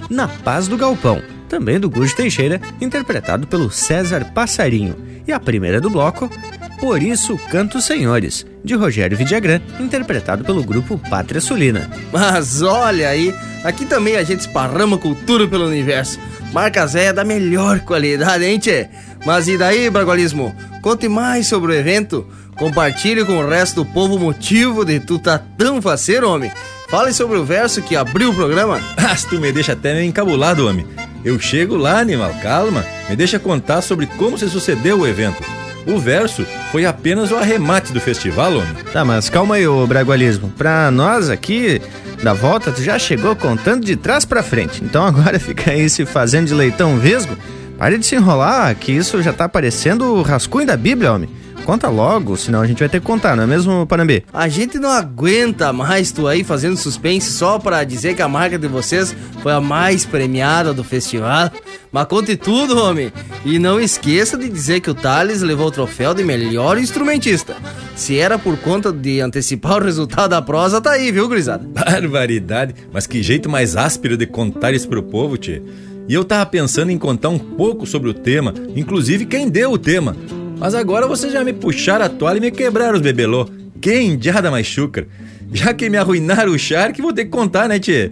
Na 0.10 0.27
Paz 0.27 0.68
do 0.68 0.76
Galpão, 0.76 1.22
também 1.52 1.78
do 1.78 1.90
Gujo 1.90 2.15
Teixeira, 2.15 2.61
interpretado 2.80 3.45
pelo 3.45 3.69
César 3.69 4.23
Passarinho. 4.34 4.95
E 5.28 5.34
a 5.34 5.40
primeira 5.40 5.82
do 5.82 5.90
bloco, 5.90 6.32
Por 6.80 7.03
Isso 7.03 7.38
Canto 7.49 7.82
Senhores, 7.82 8.45
de 8.64 8.73
Rogério 8.73 9.18
Vidagrã, 9.18 9.60
interpretado 9.78 10.45
pelo 10.45 10.64
grupo 10.64 10.98
Pátria 11.10 11.41
Sulina. 11.41 11.91
Mas 12.10 12.61
olha 12.61 13.10
aí, 13.10 13.36
aqui 13.65 13.86
também 13.86 14.15
a 14.15 14.23
gente 14.23 14.40
esparrama 14.40 14.98
cultura 14.98 15.45
pelo 15.45 15.68
universo. 15.68 16.18
Marca 16.53 16.88
Zé 16.88 17.11
da 17.11 17.26
melhor 17.26 17.82
qualidade, 17.82 18.45
hein, 18.45 18.57
tchê? 18.57 18.88
Mas 19.26 19.49
e 19.49 19.57
daí, 19.57 19.90
Bragualismo? 19.90 20.56
Conte 20.82 21.10
mais 21.10 21.48
sobre 21.48 21.73
o 21.73 21.76
evento. 21.76 22.26
Compartilhe 22.56 23.26
com 23.26 23.40
o 23.40 23.48
resto 23.48 23.84
do 23.84 23.91
povo 23.91 24.15
o 24.15 24.19
motivo 24.19 24.86
de 24.86 25.02
tu 25.02 25.19
tá 25.19 25.38
tão 25.57 25.82
faceiro, 25.82 26.30
homem. 26.30 26.49
Fale 26.88 27.11
sobre 27.14 27.38
o 27.38 27.44
verso 27.44 27.82
que 27.82 27.95
abriu 27.95 28.30
o 28.30 28.36
programa. 28.36 28.80
Ah, 28.98 29.15
tu 29.30 29.40
me 29.41 29.52
deixa 29.52 29.73
até 29.73 29.94
meio 29.94 30.06
encabulado, 30.06 30.65
homem. 30.69 30.86
Eu 31.23 31.39
chego 31.39 31.76
lá, 31.77 31.99
animal, 31.99 32.34
calma. 32.41 32.85
Me 33.10 33.15
deixa 33.15 33.39
contar 33.39 33.81
sobre 33.81 34.06
como 34.06 34.38
se 34.38 34.49
sucedeu 34.49 34.99
o 34.99 35.07
evento. 35.07 35.41
O 35.85 35.98
verso 35.99 36.45
foi 36.72 36.85
apenas 36.85 37.31
o 37.31 37.35
arremate 37.35 37.91
do 37.91 37.99
festival, 37.99 38.52
homem. 38.53 38.76
Tá, 38.93 39.03
mas 39.03 39.30
calma 39.30 39.56
aí, 39.56 39.68
ô 39.68 39.85
Bragualismo. 39.88 40.49
Pra 40.57 40.91
nós 40.91 41.30
aqui, 41.30 41.81
da 42.23 42.34
volta, 42.34 42.72
tu 42.72 42.81
já 42.81 42.99
chegou 42.99 43.35
contando 43.35 43.85
de 43.85 43.95
trás 43.95 44.26
pra 44.26 44.43
frente. 44.43 44.84
Então 44.84 45.03
agora 45.07 45.39
fica 45.39 45.72
aí 45.72 45.89
se 45.89 46.06
fazendo 46.06 46.48
de 46.48 46.53
leitão 46.53 46.98
vesgo. 46.98 47.35
Pare 47.77 47.98
de 47.98 48.06
se 48.06 48.15
enrolar, 48.15 48.76
que 48.76 48.91
isso 48.91 49.23
já 49.23 49.34
tá 49.34 49.49
parecendo 49.49 50.14
o 50.14 50.22
rascunho 50.22 50.68
da 50.68 50.77
Bíblia, 50.77 51.14
homem. 51.14 51.30
Conta 51.72 51.88
logo, 51.88 52.35
senão 52.35 52.60
a 52.60 52.68
gente 52.68 52.80
vai 52.80 52.89
ter 52.89 52.99
que 52.99 53.06
contar, 53.06 53.34
não 53.34 53.45
é 53.45 53.48
mesmo, 53.48 53.88
Panambi? 53.88 54.26
A 54.34 54.49
gente 54.49 54.77
não 54.77 54.89
aguenta 54.89 55.72
mais 55.72 56.11
tu 56.11 56.27
aí 56.27 56.43
fazendo 56.43 56.76
suspense 56.76 57.31
só 57.31 57.57
para 57.57 57.85
dizer 57.85 58.14
que 58.14 58.22
a 58.22 58.27
marca 58.27 58.60
de 58.60 58.68
vocês 58.68 59.15
foi 59.41 59.53
a 59.53 59.61
mais 59.61 60.03
premiada 60.03 60.73
do 60.73 60.84
festival. 60.84 61.49
Mas 61.89 62.07
conte 62.07 62.35
tudo, 62.35 62.77
homem. 62.77 63.10
E 63.45 63.57
não 63.57 63.80
esqueça 63.80 64.38
de 64.38 64.49
dizer 64.49 64.81
que 64.81 64.89
o 64.89 64.93
Thales 64.93 65.41
levou 65.41 65.68
o 65.68 65.72
troféu 65.72 66.14
de 66.14 66.26
melhor 66.26 66.77
instrumentista. 66.77 67.56
Se 67.95 68.19
era 68.19 68.38
por 68.38 68.57
conta 68.57 68.91
de 68.91 69.22
antecipar 69.22 69.77
o 69.77 69.85
resultado 69.85 70.31
da 70.31 70.41
prosa, 70.41 70.81
tá 70.81 70.91
aí, 70.91 71.10
viu, 71.10 71.30
gurizada? 71.30 71.65
Barbaridade. 71.65 72.76
Mas 72.91 73.07
que 73.07 73.23
jeito 73.23 73.49
mais 73.49 73.77
áspero 73.77 74.18
de 74.18 74.26
contar 74.26 74.73
isso 74.73 74.89
pro 74.89 75.02
povo, 75.02 75.38
tio. 75.38 75.64
E 76.06 76.14
eu 76.14 76.26
tava 76.26 76.45
pensando 76.48 76.91
em 76.91 76.98
contar 76.98 77.30
um 77.30 77.39
pouco 77.39 77.85
sobre 77.85 78.10
o 78.10 78.14
tema, 78.14 78.53
inclusive 78.76 79.26
quem 79.26 79.48
deu 79.48 79.72
o 79.72 79.77
tema. 79.77 80.18
Mas 80.61 80.75
agora 80.75 81.07
vocês 81.07 81.33
já 81.33 81.43
me 81.43 81.53
puxaram 81.53 82.05
a 82.05 82.09
toalha 82.09 82.38
e 82.38 82.41
me 82.41 82.51
quebraram 82.51 82.93
os 82.93 83.01
bebelô. 83.01 83.49
Quem 83.81 84.09
indiada 84.09 84.51
mais 84.51 84.67
chucra. 84.67 85.07
Já 85.51 85.73
que 85.73 85.89
me 85.89 85.97
arruinaram 85.97 86.51
o 86.51 86.59
charque, 86.59 87.01
vou 87.01 87.11
ter 87.11 87.25
que 87.25 87.31
contar, 87.31 87.67
né, 87.67 87.79
tchê? 87.79 88.11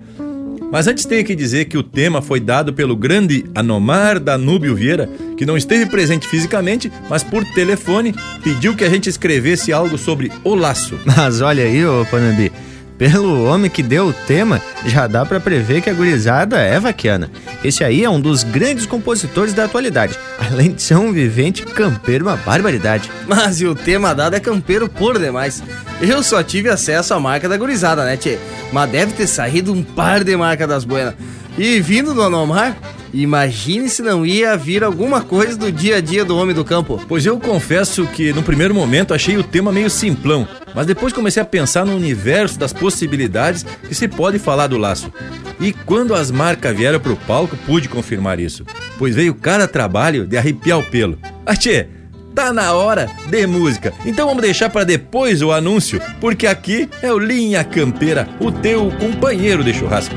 Mas 0.72 0.88
antes 0.88 1.06
tenho 1.06 1.24
que 1.24 1.36
dizer 1.36 1.66
que 1.66 1.78
o 1.78 1.84
tema 1.84 2.24
foi 2.24 2.40
dado 2.40 2.74
pelo 2.74 2.96
grande 2.96 3.46
Anomar 3.54 4.20
Danúbio 4.20 4.74
Vieira, 4.74 5.08
que 5.38 5.46
não 5.46 5.56
esteve 5.56 5.86
presente 5.86 6.28
fisicamente, 6.28 6.92
mas 7.08 7.24
por 7.24 7.46
telefone 7.54 8.16
pediu 8.44 8.76
que 8.76 8.84
a 8.84 8.90
gente 8.90 9.08
escrevesse 9.08 9.72
algo 9.72 9.96
sobre 9.96 10.32
o 10.44 10.56
laço. 10.56 11.00
Mas 11.06 11.42
olha 11.42 11.64
aí, 11.64 11.86
ô 11.86 12.04
Panambi, 12.10 12.52
pelo 13.00 13.46
homem 13.46 13.72
que 13.72 13.82
deu 13.82 14.10
o 14.10 14.14
tema, 14.14 14.62
já 14.86 15.08
dá 15.08 15.26
pra 15.26 15.40
prever 15.40 15.82
que 15.82 15.90
a 15.90 15.94
gurizada 15.94 16.60
é 16.60 16.78
vaquiana. 16.78 17.32
Esse 17.64 17.82
aí 17.82 18.04
é 18.04 18.10
um 18.10 18.20
dos 18.20 18.44
grandes 18.44 18.86
compositores 18.86 19.54
da 19.54 19.64
atualidade. 19.64 20.20
Além 20.38 20.74
de 20.74 20.82
ser 20.82 20.96
um 20.96 21.14
vivente 21.14 21.64
campeiro, 21.64 22.26
uma 22.26 22.36
barbaridade. 22.36 23.10
Mas 23.26 23.62
e 23.62 23.66
o 23.66 23.74
tema 23.74 24.14
dado 24.14 24.36
é 24.36 24.40
campeiro 24.40 24.90
por 24.90 25.18
demais. 25.18 25.64
Eu 26.02 26.22
só 26.22 26.44
tive 26.44 26.68
acesso 26.68 27.14
à 27.14 27.20
marca 27.20 27.48
da 27.48 27.56
gurizada, 27.56 28.04
né, 28.04 28.18
tchê? 28.18 28.38
Mas 28.74 28.92
deve 28.92 29.14
ter 29.14 29.28
saído 29.28 29.72
um 29.72 29.82
par 29.82 30.22
de 30.22 30.36
marca 30.36 30.68
das 30.68 30.84
buenas. 30.84 31.16
E 31.60 31.82
vindo 31.82 32.14
do 32.14 32.24
Anomar, 32.24 32.78
imagine 33.14 33.90
se 33.90 34.02
não 34.02 34.26
ia 34.26 34.56
vir 34.56 34.82
alguma 34.82 35.20
coisa 35.20 35.58
do 35.58 35.70
dia 35.70 35.98
a 35.98 36.02
dia 36.02 36.24
do 36.24 36.38
homem 36.38 36.56
do 36.56 36.64
campo. 36.64 37.04
Pois 37.06 37.26
eu 37.26 37.38
confesso 37.38 38.08
que 38.08 38.32
no 38.32 38.42
primeiro 38.42 38.74
momento 38.74 39.14
achei 39.14 39.36
o 39.36 39.44
tema 39.44 39.70
meio 39.70 39.90
simplão, 39.90 40.48
mas 40.74 40.88
depois 40.88 41.12
comecei 41.12 41.44
a 41.44 41.46
pensar 41.46 41.86
no 41.86 41.98
universo 41.98 42.58
das 42.58 42.72
possibilidades 42.72 43.66
que 43.86 43.94
se 43.94 44.08
pode 44.08 44.40
falar 44.40 44.68
do 44.68 44.78
laço. 44.78 45.12
E 45.60 45.74
quando 45.74 46.16
as 46.16 46.32
marcas 46.32 46.74
vieram 46.74 46.98
pro 46.98 47.18
palco, 47.18 47.58
pude 47.66 47.90
confirmar 47.90 48.40
isso, 48.40 48.64
pois 48.98 49.14
veio 49.14 49.36
cada 49.36 49.68
trabalho 49.68 50.26
de 50.26 50.38
arrepiar 50.38 50.80
o 50.80 50.84
pelo. 50.84 51.20
Achê, 51.46 51.90
tá 52.34 52.54
na 52.54 52.72
hora 52.72 53.10
de 53.30 53.46
música. 53.46 53.94
Então 54.06 54.28
vamos 54.28 54.44
deixar 54.44 54.70
para 54.70 54.86
depois 54.86 55.42
o 55.42 55.52
anúncio, 55.52 56.02
porque 56.22 56.48
aqui 56.48 56.88
é 57.02 57.12
o 57.12 57.20
Linha 57.20 57.66
Campeira, 57.66 58.30
o 58.40 58.50
teu 58.50 58.90
companheiro 58.92 59.62
de 59.62 59.74
churrasco. 59.74 60.16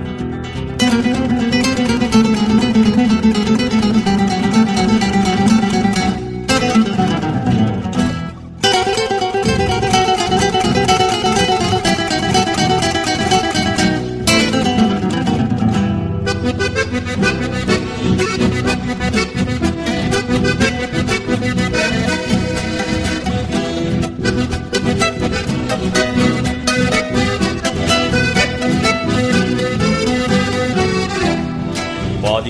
Thank 0.83 1.33
you. 1.33 1.42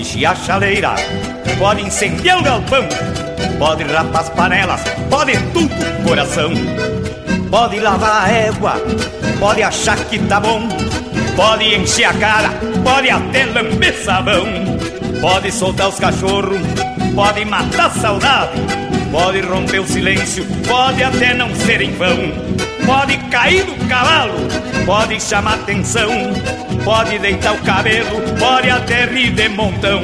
Pode 0.03 0.15
chiar 0.19 0.35
chaleira, 0.35 0.95
pode 1.57 1.81
incendiar 1.81 2.37
o 2.37 2.43
galpão, 2.43 2.85
pode 3.57 3.83
rapar 3.85 4.23
as 4.23 4.29
panelas, 4.31 4.81
pode 5.09 5.31
tudo 5.53 5.73
coração. 6.05 6.51
Pode 7.49 7.79
lavar 7.79 8.25
a 8.25 8.29
égua, 8.29 8.73
pode 9.39 9.63
achar 9.63 9.95
que 9.95 10.19
tá 10.19 10.41
bom, 10.41 10.67
pode 11.37 11.73
encher 11.73 12.03
a 12.03 12.13
cara, 12.15 12.49
pode 12.83 13.09
até 13.09 13.45
lamber 13.45 13.95
sabão. 14.03 14.45
Pode 15.21 15.49
soltar 15.53 15.87
os 15.87 15.97
cachorros, 15.97 16.59
pode 17.15 17.45
matar 17.45 17.85
a 17.85 17.89
saudade, 17.91 18.59
pode 19.09 19.39
romper 19.39 19.79
o 19.79 19.87
silêncio, 19.87 20.45
pode 20.67 21.01
até 21.01 21.33
não 21.33 21.55
ser 21.55 21.81
em 21.81 21.93
vão. 21.93 22.17
Pode 22.85 23.17
cair 23.29 23.63
do 23.63 23.87
cavalo, 23.87 24.33
pode 24.85 25.17
chamar 25.23 25.53
atenção, 25.53 26.09
pode 26.83 27.17
deitar 27.19 27.53
o 27.53 27.57
cabelo, 27.59 28.21
pode 28.39 28.69
até 28.69 29.05
rir 29.05 29.31
de 29.31 29.49
montão. 29.49 30.01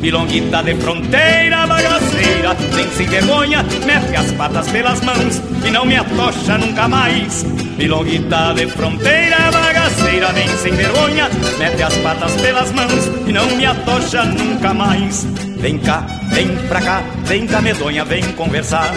Milonguita 0.00 0.62
de 0.62 0.74
fronteira, 0.76 1.66
bagaceira, 1.66 2.54
vem 2.54 2.88
sem 2.90 3.06
vergonha, 3.06 3.64
mete 3.84 4.16
as 4.16 4.30
patas 4.32 4.68
pelas 4.68 5.00
mãos 5.00 5.42
e 5.64 5.70
não 5.70 5.84
me 5.84 5.96
atocha 5.96 6.56
nunca 6.58 6.86
mais. 6.88 7.42
Milonguita 7.76 8.54
de 8.54 8.66
fronteira, 8.68 9.50
bagaceira, 9.50 10.32
vem 10.32 10.48
sem 10.56 10.72
vergonha, 10.72 11.28
mete 11.58 11.82
as 11.82 11.94
patas 11.96 12.32
pelas 12.36 12.70
mãos 12.72 13.06
e 13.26 13.32
não 13.32 13.46
me 13.56 13.66
atocha 13.66 14.24
nunca 14.24 14.72
mais. 14.72 15.24
Vem 15.56 15.78
cá, 15.78 16.06
vem 16.30 16.48
pra 16.68 16.80
cá, 16.80 17.02
vem 17.24 17.46
cá 17.46 17.60
medonha, 17.60 18.04
vem 18.04 18.22
conversar. 18.32 18.92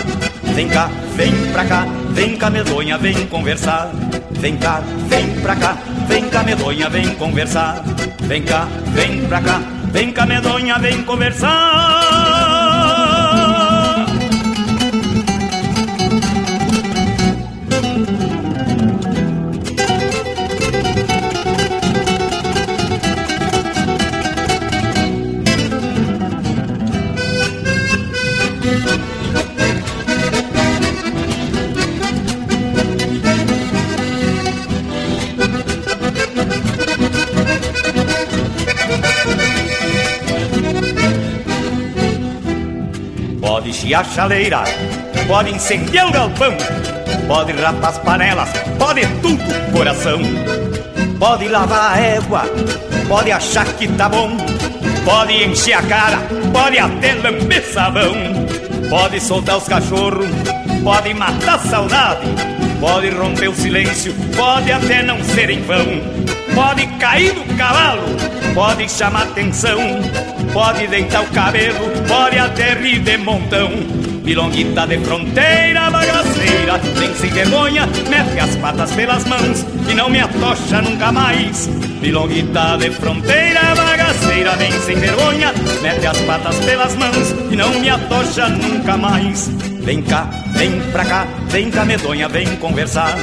Vem 0.53 0.67
cá, 0.67 0.89
vem 1.15 1.31
pra 1.51 1.65
cá, 1.65 1.87
vem 2.11 2.35
cá 2.35 2.49
medonha, 2.49 2.97
vem 2.97 3.25
conversar. 3.27 3.89
Vem 4.31 4.57
cá, 4.57 4.81
vem 5.07 5.27
pra 5.41 5.55
cá, 5.55 5.77
vem 6.11 6.29
cá 6.29 6.43
medonha, 6.43 6.89
vem 6.89 7.15
conversar. 7.15 7.83
Vem 8.23 8.43
cá, 8.43 8.67
vem 8.93 9.25
pra 9.27 9.41
cá, 9.41 9.61
vem 9.91 10.11
cá 10.11 10.25
medonha, 10.25 10.77
vem 10.77 11.01
conversar. 11.03 12.50
Chiar 43.91 44.05
chaleira, 44.05 44.63
pode 45.27 45.53
incendiar 45.53 46.07
o 46.07 46.13
galpão, 46.13 46.55
pode 47.27 47.51
rapar 47.51 47.89
as 47.89 47.97
panelas, 47.97 48.49
pode 48.80 49.05
tudo 49.22 49.43
coração. 49.73 50.18
Pode 51.19 51.49
lavar 51.49 51.97
a 51.97 51.99
égua, 51.99 52.43
pode 53.09 53.34
achar 53.34 53.65
que 53.65 53.89
tá 53.89 54.07
bom, 54.07 54.38
pode 55.03 55.43
encher 55.43 55.73
a 55.73 55.81
cara, 55.81 56.19
pode 56.53 56.80
até 56.80 57.15
lamber 57.15 57.65
sabão. 57.65 58.13
Pode 58.89 59.19
soltar 59.19 59.57
os 59.57 59.68
cachorros, 59.68 60.26
pode 60.85 61.13
matar 61.13 61.55
a 61.55 61.59
saudade, 61.59 62.27
pode 62.80 63.09
romper 63.09 63.49
o 63.49 63.55
silêncio, 63.55 64.15
pode 64.38 64.72
até 64.72 65.03
não 65.03 65.22
ser 65.22 65.49
em 65.49 65.61
vão. 65.63 65.85
Pode 66.55 66.88
cair 66.97 67.34
do 67.34 67.57
cavalo, 67.57 68.03
pode 68.55 68.89
chamar 68.89 69.23
atenção, 69.23 69.80
pode 70.53 70.87
deitar 70.87 71.23
o 71.23 71.27
cabelo, 71.27 71.89
pode 72.07 72.37
até 72.37 72.73
rir 72.73 72.99
de 72.99 73.17
montão. 73.17 73.69
Milonguita 74.23 74.85
de 74.85 74.99
fronteira, 74.99 75.89
bagaceira, 75.89 76.77
vem 76.77 77.13
sem 77.15 77.31
vergonha, 77.31 77.87
mete 78.07 78.39
as 78.39 78.55
patas 78.57 78.91
pelas 78.91 79.25
mãos 79.25 79.65
e 79.89 79.93
não 79.95 80.09
me 80.09 80.19
atocha 80.19 80.81
nunca 80.81 81.11
mais. 81.11 81.67
Milonguita 82.01 82.77
de 82.77 82.91
fronteira, 82.91 83.75
bagaceira, 83.75 84.55
vem 84.57 84.71
sem 84.81 84.95
vergonha, 84.95 85.53
mete 85.81 86.05
as 86.05 86.17
patas 86.21 86.55
pelas 86.59 86.95
mãos 86.95 87.31
e 87.49 87.55
não 87.55 87.79
me 87.79 87.89
atocha 87.89 88.47
nunca 88.49 88.95
mais. 88.95 89.47
Vem 89.81 90.01
cá, 90.03 90.29
vem 90.53 90.79
pra 90.91 91.03
cá, 91.03 91.27
vem 91.47 91.71
cá 91.71 91.83
medonha, 91.83 92.29
vem 92.29 92.55
conversar. 92.57 93.17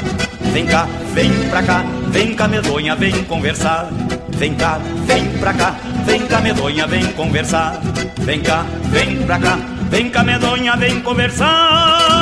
Vem 0.52 0.66
cá, 0.66 0.88
vem 1.14 1.30
pra 1.48 1.62
cá, 1.62 1.84
vem 2.09 2.34
cá 2.34 2.48
medonha, 2.48 2.96
vem 2.96 3.12
conversar. 3.24 3.88
Vem 4.30 4.55
cá, 4.55 4.78
vem 5.06 5.24
pra 5.38 5.52
cá, 5.52 5.74
vem 6.09 6.26
cá 6.26 6.40
medonha, 6.40 6.86
vem 6.86 7.06
conversar. 7.12 7.80
Vem 8.20 8.40
cá, 8.40 8.64
vem 8.90 9.22
pra 9.24 9.39
cá, 9.39 9.59
vem 9.90 10.10
cá 10.10 10.24
medonha, 10.24 10.76
vem 10.76 11.01
conversar. 11.01 12.18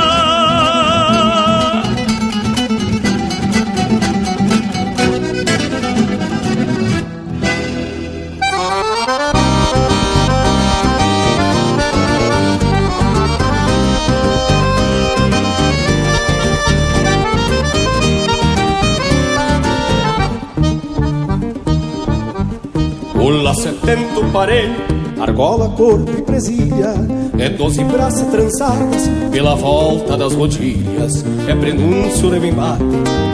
É 23.47 23.71
tento 23.85 24.29
parelho, 24.33 24.75
argola, 25.21 25.69
corpo 25.69 26.11
e 26.11 26.21
presilha 26.21 26.93
É 27.39 27.47
doze 27.47 27.81
braças 27.85 28.27
trançadas 28.27 29.09
pela 29.31 29.55
volta 29.55 30.17
das 30.17 30.33
rodilhas. 30.33 31.23
É 31.47 31.55
prenúncio 31.55 32.29
de 32.29 32.45
embate 32.45 32.83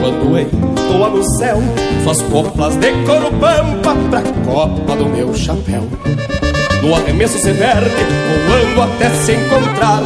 quando 0.00 0.38
entoa 0.38 1.10
no 1.10 1.24
céu 1.36 1.58
Faz 2.04 2.22
coplas 2.22 2.76
de 2.76 2.92
couro 3.04 3.32
pampa 3.40 3.96
pra 4.08 4.22
copa 4.44 4.94
do 4.94 5.06
meu 5.06 5.34
chapéu. 5.34 5.82
No 6.80 6.94
arremesso 6.94 7.36
se 7.36 7.50
verde, 7.50 7.90
voando 8.46 8.82
até 8.82 9.10
se 9.10 9.32
encontrar 9.32 10.00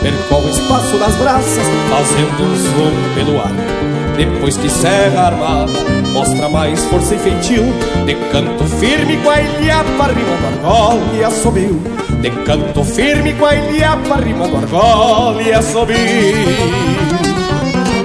Percorre 0.00 0.46
o 0.46 0.50
espaço 0.50 0.96
das 0.96 1.14
braças, 1.16 1.66
fazendo 1.90 2.56
zoom 2.56 3.14
pelo 3.14 3.38
ar 3.38 3.99
depois 4.24 4.56
que 4.56 4.68
serra 4.68 5.28
armada 5.28 5.72
Mostra 6.12 6.48
mais 6.48 6.84
força 6.86 7.14
e 7.14 7.18
feitio. 7.18 7.64
De 8.04 8.14
canto 8.30 8.64
firme 8.78 9.16
com 9.18 9.30
a 9.30 9.40
ilhapa 9.40 10.06
Rimando 10.08 10.46
argola 10.46 11.00
e 11.14 11.24
assobio 11.24 11.80
De 12.20 12.30
canto 12.44 12.84
firme 12.84 13.32
com 13.34 13.46
a 13.46 13.54
ilhapa 13.54 14.16
Rimando 14.16 14.56
argola 14.56 15.42
e 15.42 15.52
assobio 15.52 15.96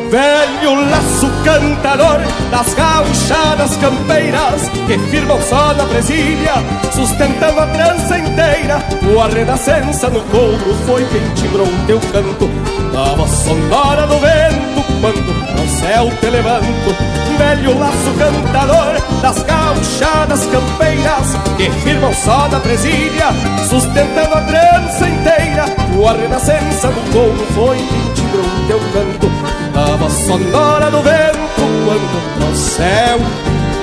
Velho 0.09 0.89
laço 0.89 1.29
cantador 1.43 2.21
das 2.49 2.73
gauchadas 2.73 3.75
campeiras 3.77 4.69
Que 4.87 4.97
firmam 5.09 5.41
só 5.41 5.73
na 5.73 5.83
presilha, 5.85 6.53
sustentando 6.93 7.59
a 7.59 7.67
trança 7.67 8.17
inteira. 8.17 8.81
O 9.13 9.19
arredascença 9.19 10.09
no 10.09 10.21
couro 10.21 10.75
foi 10.85 11.03
quem 11.05 11.21
timbrou 11.35 11.67
teu 11.85 11.99
canto. 11.99 12.49
A 12.95 13.15
voz 13.15 13.31
sonora 13.31 14.07
do 14.07 14.17
vento 14.19 14.74
quando 15.01 15.59
ao 15.59 15.67
céu 15.67 16.11
te 16.19 16.29
levanto 16.29 16.95
Velho 17.37 17.77
laço 17.77 18.13
cantador 18.17 18.95
das 19.21 19.43
gauchadas 19.43 20.45
campeiras 20.45 21.35
Que 21.57 21.69
firmam 21.83 22.13
só 22.13 22.47
na 22.47 22.59
presilha, 22.59 23.29
sustentando 23.69 24.35
a 24.35 24.41
trança 24.41 25.07
inteira 25.07 25.65
O 25.97 26.07
arredascença 26.07 26.89
no 26.89 27.01
couro 27.11 27.45
foi 27.53 27.77
quem 27.77 28.13
timbrou 28.13 28.45
teu 28.67 28.79
canto 28.93 29.55
a 29.75 29.97
voz 29.97 30.13
sonora 30.13 30.89
do 30.89 31.01
vento 31.01 31.61
quando 31.85 32.39
no 32.39 32.55
céu 32.55 33.19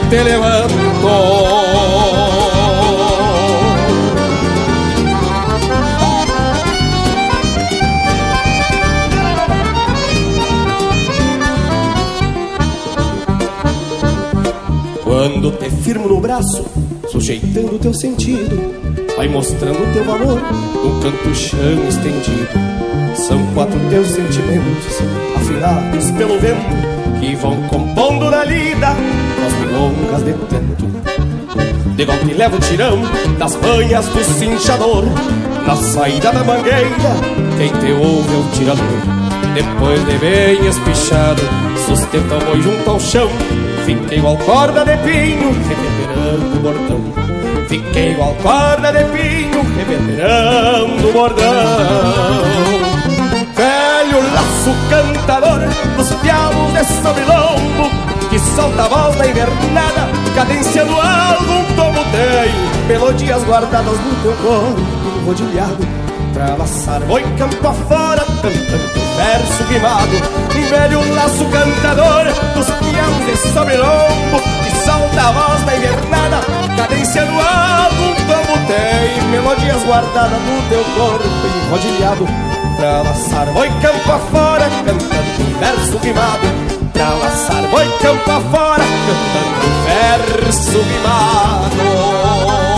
te 0.09 0.23
levanto. 0.23 1.92
Sujeitando 17.11 17.79
teu 17.79 17.93
sentido, 17.93 18.59
vai 19.17 19.29
mostrando 19.29 19.93
teu 19.93 20.03
valor 20.05 20.41
no 20.83 21.01
canto 21.03 21.35
chão 21.35 21.87
estendido. 21.87 22.49
São 23.15 23.45
quatro 23.53 23.79
teus 23.91 24.09
sentimentos, 24.09 25.03
afinados 25.37 26.11
pelo 26.13 26.39
vento, 26.39 27.21
que 27.21 27.35
vão 27.37 27.57
compondo 27.69 28.31
na 28.31 28.45
lida 28.45 28.89
as 28.89 29.53
milongas 29.61 30.23
de 30.23 30.33
tanto. 30.49 30.87
De 31.97 32.05
golpe 32.07 32.33
levo 32.33 32.57
o 32.57 32.61
tirão 32.61 33.03
das 33.39 33.55
banhas 33.57 34.07
do 34.07 34.25
cinchador, 34.25 35.05
na 35.67 35.77
saída 35.77 36.33
da 36.33 36.43
mangueira, 36.43 36.89
quem 37.59 37.69
te 37.69 37.93
ouve 37.93 38.35
é 38.35 38.39
o 38.39 38.51
tirador. 38.55 38.87
Depois 39.55 40.03
de 40.07 40.17
bem 40.17 40.67
espichado, 40.67 41.43
sustenta 41.87 42.37
o 42.37 42.45
boi 42.47 42.63
junto 42.63 42.89
ao 42.89 42.99
chão, 42.99 43.29
fiquei 43.85 44.17
igual 44.17 44.39
corda 44.39 44.83
de 44.83 44.97
pinho, 44.97 45.53
o 46.35 46.61
bordão. 46.61 47.01
Fiquei 47.69 48.13
igual 48.13 48.35
corda 48.43 48.93
de 48.93 49.05
pinho, 49.05 49.63
reverberando 49.77 51.09
o 51.09 51.13
bordão 51.13 52.73
velho 53.63 54.21
laço 54.35 54.75
cantador 54.91 55.61
dos 55.97 56.09
pialos 56.17 56.73
de 56.73 56.85
sobrilombo 57.03 57.91
que 58.29 58.39
solta 58.39 58.83
a 58.85 58.89
voz 58.89 59.17
da 59.17 59.27
invernada, 59.27 60.09
cadenciando 60.35 60.93
algum 60.93 61.65
tomo 61.77 62.01
tem 62.11 62.89
melodias 62.89 63.45
guardadas 63.45 63.99
no 63.99 64.23
teu 64.23 64.33
corpo 64.43 64.81
enrodilhado 65.21 65.87
pra 66.33 66.57
laçar 66.57 67.01
boi 67.03 67.23
campo 67.37 67.69
afora, 67.69 68.25
cantando 68.41 69.03
verso 69.17 69.65
queimado. 69.69 70.43
Velho 70.71 71.15
laço 71.15 71.45
cantador 71.47 72.25
dos 72.55 72.67
pialos 72.67 73.27
de 73.27 73.37
sobrilombo 73.53 74.41
que 74.62 74.62
solta 74.93 75.29
a 75.29 75.33
voz 75.33 75.63
da 75.63 75.77
invernada, 75.77 76.41
cadenciando 76.77 77.33
algum 77.33 78.15
tomo 78.27 78.67
tem 78.67 79.23
melodias 79.31 79.83
guardadas 79.85 80.39
no 80.41 80.69
teu 80.69 80.85
corpo 80.97 81.25
enrodilhado 81.67 82.27
Pra 82.77 83.03
laçar. 83.03 83.47
Boi 83.53 83.69
campo 83.81 84.13
afora, 84.13 84.69
cantando 84.85 85.59
verso 85.61 85.99
rimado 85.99 86.49
Pra 86.93 87.11
laçar. 87.11 87.63
Boi 87.71 87.87
campo 88.01 88.31
afora, 88.31 88.85
cantando 89.07 89.63
verso 89.87 90.81
rimado 90.81 92.72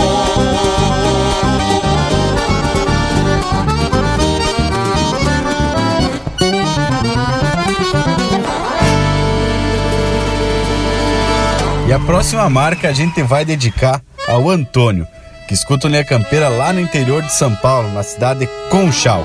E 11.87 11.93
a 11.93 11.99
próxima 11.99 12.49
marca 12.49 12.89
a 12.89 12.93
gente 12.93 13.21
vai 13.21 13.45
dedicar 13.45 14.01
ao 14.27 14.49
Antônio, 14.49 15.07
que 15.47 15.53
escuta 15.53 15.87
o 15.87 15.89
Linha 15.89 16.03
Campeira 16.03 16.49
lá 16.49 16.73
no 16.73 16.79
interior 16.79 17.21
de 17.21 17.31
São 17.31 17.55
Paulo, 17.55 17.91
na 17.93 18.03
cidade 18.03 18.41
de 18.41 18.47
Conchal 18.69 19.23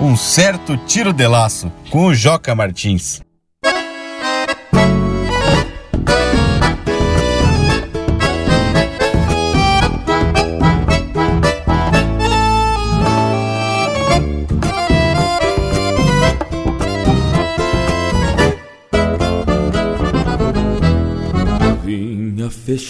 um 0.00 0.16
certo 0.16 0.78
tiro 0.78 1.12
de 1.12 1.26
laço 1.26 1.70
com 1.90 2.06
o 2.06 2.14
Joca 2.14 2.54
Martins. 2.54 3.20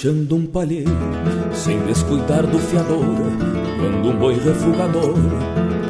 Fechando 0.01 0.35
um 0.35 0.47
palheiro, 0.47 0.91
sem 1.53 1.79
descuidar 1.81 2.47
do 2.47 2.59
fiador, 2.59 3.05
quando 3.79 4.09
um 4.09 4.17
boi 4.17 4.33
refugador 4.33 5.15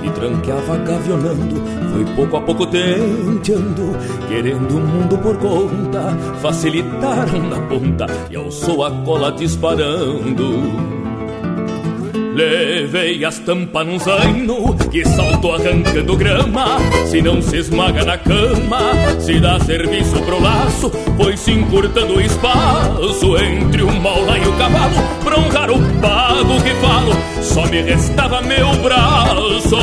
e 0.03 0.11
tranqueava 0.11 0.79
gavionando 0.79 1.55
Foi 1.93 2.17
pouco 2.17 2.37
a 2.37 2.41
pouco 2.41 2.67
tenteando 2.67 3.93
Querendo 4.27 4.79
o 4.79 4.81
mundo 4.81 5.17
por 5.19 5.37
conta 5.37 6.11
Facilitaram 6.41 7.49
na 7.49 7.61
ponta 7.69 8.07
E 8.29 8.35
alçou 8.35 8.83
a 8.83 8.91
cola 9.05 9.31
disparando 9.31 11.00
Levei 12.41 13.23
as 13.23 13.39
tampas 13.39 13.87
num 13.87 13.99
zaino 13.99 14.75
que 14.91 15.05
saltou 15.05 15.55
arrancando 15.57 16.17
grama. 16.17 16.79
Se 17.05 17.21
não 17.21 17.43
se 17.43 17.59
esmaga 17.59 18.03
na 18.03 18.17
cama, 18.17 18.81
se 19.19 19.39
dá 19.39 19.61
serviço 19.61 20.19
pro 20.23 20.43
laço, 20.43 20.91
foi 21.19 21.37
se 21.37 21.53
encurtando 21.53 22.15
o 22.15 22.21
espaço 22.21 23.37
entre 23.37 23.83
o 23.83 23.93
maula 23.93 24.39
e 24.39 24.49
o 24.49 24.53
cavalo. 24.55 24.95
Pra 25.23 25.39
honrar 25.39 25.71
o 25.71 25.79
pago 26.01 26.63
que 26.63 26.75
falo, 26.77 27.13
só 27.43 27.67
me 27.67 27.83
restava 27.83 28.41
meu 28.41 28.73
braço. 28.77 29.77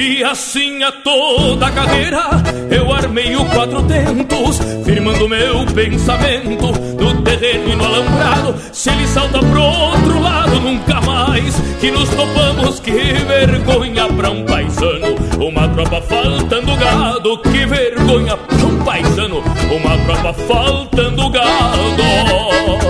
E 0.00 0.22
assim 0.22 0.80
a 0.84 0.92
toda 0.92 1.66
a 1.66 1.72
carreira 1.72 2.22
eu 2.70 2.92
armei 2.92 3.34
o 3.34 3.44
quatro 3.46 3.82
tentos, 3.82 4.60
firmando 4.84 5.28
meu 5.28 5.66
pensamento 5.74 6.66
no 7.02 7.20
terreno 7.22 7.72
e 7.72 7.74
no 7.74 7.84
alambrado. 7.84 8.54
Se 8.72 8.90
ele 8.90 9.08
salta 9.08 9.40
pro 9.40 9.60
outro 9.60 10.22
lado, 10.22 10.60
nunca 10.60 11.00
mais 11.00 11.52
que 11.80 11.90
nos 11.90 12.08
topamos. 12.10 12.78
Que 12.78 12.92
vergonha 12.92 14.06
pra 14.12 14.30
um 14.30 14.44
paisano, 14.44 15.16
uma 15.44 15.66
tropa 15.66 16.00
faltando 16.02 16.76
gado. 16.76 17.38
Que 17.38 17.66
vergonha 17.66 18.36
pra 18.36 18.66
um 18.66 18.84
paisano, 18.84 19.42
uma 19.68 19.98
tropa 20.04 20.32
faltando 20.32 21.28
gado. 21.28 22.87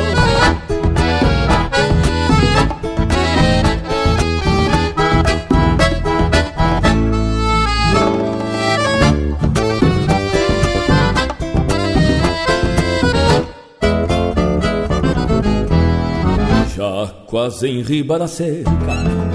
Quase 17.29 17.69
em 17.69 17.83
riba 17.83 18.19
da 18.19 18.27
cerca 18.27 18.71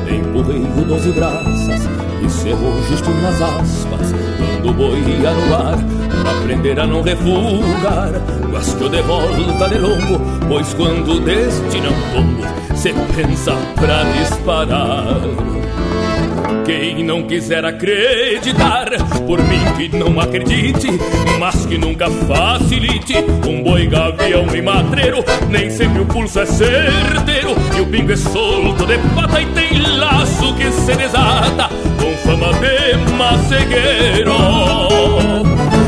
Empurrei 0.09 0.61
o 0.61 0.85
doze 0.85 1.11
braças 1.11 1.81
e 2.23 2.29
cerrou 2.29 2.81
justo 2.89 3.09
nas 3.21 3.41
aspas 3.41 4.13
Quando 4.37 4.69
o 4.69 4.73
boi 4.73 4.99
ia 4.99 5.31
no 5.31 5.55
ar 5.55 5.77
pra 6.21 6.31
aprender 6.31 6.79
a 6.79 6.87
não 6.87 7.01
refugar. 7.01 8.11
Guasqueou 8.51 8.89
de 8.89 9.01
volta 9.01 9.69
de 9.69 9.77
longo, 9.77 10.19
pois 10.47 10.73
quando 10.73 11.19
destina 11.19 11.89
um 11.89 12.13
tombo 12.13 12.43
Cê 12.75 12.93
pensa 13.15 13.53
pra 13.75 14.03
disparar 14.03 15.62
quem 16.65 17.03
não 17.03 17.23
quiser 17.23 17.65
acreditar, 17.65 18.89
por 19.25 19.41
mim 19.41 19.63
que 19.77 19.95
não 19.95 20.19
acredite, 20.19 20.87
mas 21.39 21.65
que 21.65 21.77
nunca 21.77 22.09
facilite. 22.09 23.15
Um 23.47 23.63
boi 23.63 23.87
gavião 23.87 24.45
e 24.55 24.61
matreiro, 24.61 25.23
nem 25.49 25.69
sempre 25.69 26.01
o 26.01 26.05
pulso 26.05 26.39
é 26.39 26.45
certeiro. 26.45 27.55
E 27.77 27.81
o 27.81 27.85
pingo 27.87 28.11
é 28.11 28.17
solto 28.17 28.85
de 28.85 28.97
pata 29.15 29.41
e 29.41 29.45
tem 29.47 29.81
laço 29.97 30.53
que 30.55 30.71
se 30.71 30.95
desata, 30.95 31.69
com 31.99 32.13
fama 32.27 32.53
de 32.53 32.97
macegueiro. 33.13 34.33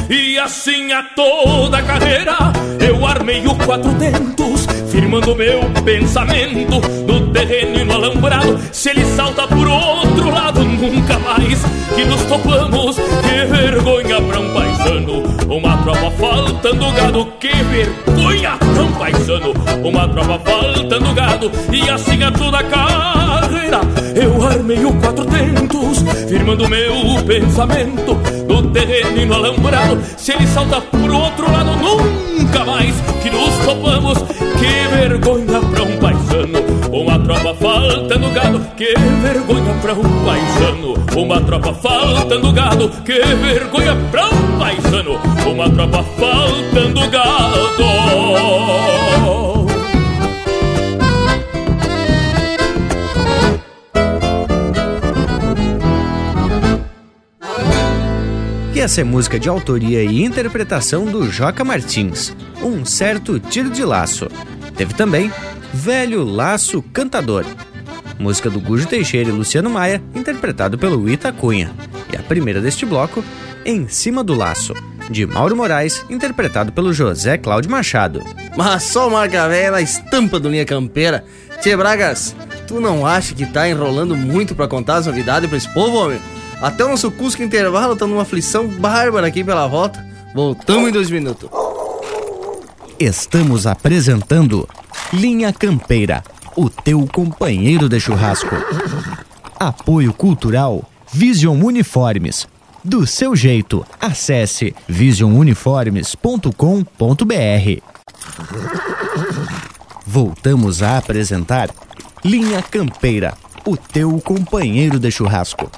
E 0.09 0.37
assim 0.37 0.91
a 0.91 1.03
toda 1.03 1.81
carreira 1.81 2.37
eu 2.79 3.05
armei 3.05 3.45
o 3.47 3.55
quatro 3.55 3.91
tentos, 3.95 4.64
firmando 4.95 5.35
meu 5.35 5.59
pensamento 5.83 6.79
no 7.05 7.27
terreno 7.27 7.81
e 7.81 7.83
no 7.83 7.93
alambrado. 7.95 8.57
Se 8.71 8.91
ele 8.91 9.03
salta 9.03 9.45
por 9.45 9.67
outro 9.67 10.31
lado, 10.31 10.63
nunca 10.63 11.19
mais 11.19 11.61
que 11.93 12.05
nos 12.05 12.23
topamos. 12.23 12.95
Que 12.95 13.45
vergonha 13.45 14.21
pra 14.21 14.39
um 14.39 14.53
paisano 14.53 15.23
Uma 15.49 15.77
tropa 15.77 16.11
faltando 16.11 16.91
gado 16.91 17.25
Que 17.39 17.49
vergonha, 17.49 18.57
não 18.75 18.91
paisano 18.93 19.53
Uma 19.83 20.07
tropa 20.07 20.39
faltando 20.39 21.13
gado 21.13 21.51
E 21.71 21.89
assim 21.89 22.23
é 22.23 22.31
toda 22.31 22.59
a 22.59 22.63
carreira 22.63 23.81
Eu 24.15 24.47
armei 24.47 24.85
o 24.85 24.93
quatro 24.93 25.25
tentos 25.25 26.03
Firmando 26.27 26.69
meu 26.69 27.23
pensamento 27.25 28.17
No 28.47 28.69
terreno 28.71 29.21
e 29.21 29.25
no 29.25 29.33
alambrado 29.33 30.01
Se 30.17 30.31
ele 30.31 30.47
salta 30.47 30.79
pro 30.81 31.17
outro 31.17 31.51
lado 31.51 31.71
Nunca 31.75 32.63
mais 32.63 33.14
que 33.25 33.31
nos 33.31 33.57
topamos 33.65 34.17
Que 34.59 34.95
vergonha 34.95 35.59
pra 35.59 35.83
um 35.83 35.97
paisano 35.97 36.75
uma 36.95 37.19
tropa 37.19 37.53
faltando 37.55 38.29
gado, 38.29 38.61
que 38.77 38.93
vergonha 39.21 39.73
pra 39.81 39.93
um 39.93 40.25
paisano. 40.25 40.93
Uma 41.13 41.41
tropa 41.41 41.73
faltando 41.73 42.53
gado, 42.53 42.89
que 43.03 43.19
vergonha 43.21 43.95
pra 44.11 44.29
um 44.29 44.57
paisano. 44.57 45.19
Uma 45.45 45.69
tropa 45.69 46.03
faltando 46.17 47.09
gado. 47.09 47.75
Essa 58.85 59.01
é 59.01 59.03
música 59.03 59.39
de 59.39 59.49
autoria 59.49 60.03
e 60.03 60.23
interpretação 60.23 61.05
do 61.05 61.27
Joca 61.27 61.63
Martins, 61.63 62.35
Um 62.61 62.85
Certo 62.85 63.39
Tiro 63.39 63.71
de 63.71 63.83
Laço. 63.83 64.27
Teve 64.77 64.93
também 64.93 65.31
Velho 65.73 66.23
Laço 66.23 66.83
Cantador, 66.93 67.43
música 68.19 68.47
do 68.47 68.59
Gujo 68.59 68.85
Teixeira 68.85 69.29
e 69.29 69.31
Luciano 69.31 69.71
Maia, 69.71 70.03
interpretado 70.13 70.77
pelo 70.77 71.09
Ita 71.09 71.33
Cunha. 71.33 71.71
E 72.13 72.15
a 72.15 72.21
primeira 72.21 72.61
deste 72.61 72.85
bloco, 72.85 73.25
Em 73.65 73.87
Cima 73.87 74.23
do 74.23 74.35
Laço, 74.35 74.75
de 75.09 75.25
Mauro 75.25 75.55
Moraes, 75.55 76.05
interpretado 76.07 76.71
pelo 76.71 76.93
José 76.93 77.39
Cláudio 77.39 77.71
Machado. 77.71 78.21
Mas 78.55 78.83
só 78.83 79.09
marca 79.09 79.49
velha 79.49 79.71
na 79.71 79.81
estampa 79.81 80.39
do 80.39 80.47
Linha 80.47 80.63
Campeira. 80.63 81.25
Tchê 81.59 81.75
Bragas, 81.75 82.35
tu 82.67 82.79
não 82.79 83.03
acha 83.03 83.33
que 83.33 83.47
tá 83.47 83.67
enrolando 83.67 84.15
muito 84.15 84.53
pra 84.53 84.67
contar 84.67 84.97
as 84.97 85.07
novidades 85.07 85.49
pra 85.49 85.57
esse 85.57 85.73
povo, 85.73 85.97
homem? 85.97 86.19
Até 86.65 86.83
o 86.83 86.89
nosso 86.89 87.11
Cusco 87.11 87.43
Intervalo 87.43 87.95
tá 87.95 88.07
numa 88.07 88.23
aflição 88.23 88.67
bárbara 88.67 89.27
aqui 89.27 89.43
pela 89.43 89.67
volta. 89.67 90.03
Voltamos 90.33 90.89
em 90.89 90.91
dois 90.91 91.11
minutos. 91.11 91.47
Estamos 92.99 93.67
apresentando 93.67 94.67
Linha 95.13 95.53
Campeira, 95.53 96.23
o 96.55 96.67
teu 96.67 97.05
companheiro 97.05 97.87
de 97.87 97.99
churrasco. 97.99 98.55
Apoio 99.59 100.11
Cultural 100.11 100.83
Vision 101.13 101.61
Uniformes. 101.61 102.47
Do 102.83 103.05
seu 103.05 103.35
jeito, 103.35 103.85
acesse 104.01 104.75
visionuniformes.com.br. 104.87 107.81
Voltamos 110.03 110.81
a 110.81 110.97
apresentar 110.97 111.69
Linha 112.23 112.63
Campeira, 112.63 113.35
o 113.63 113.77
teu 113.77 114.19
companheiro 114.19 114.97
de 114.97 115.11
churrasco. 115.11 115.69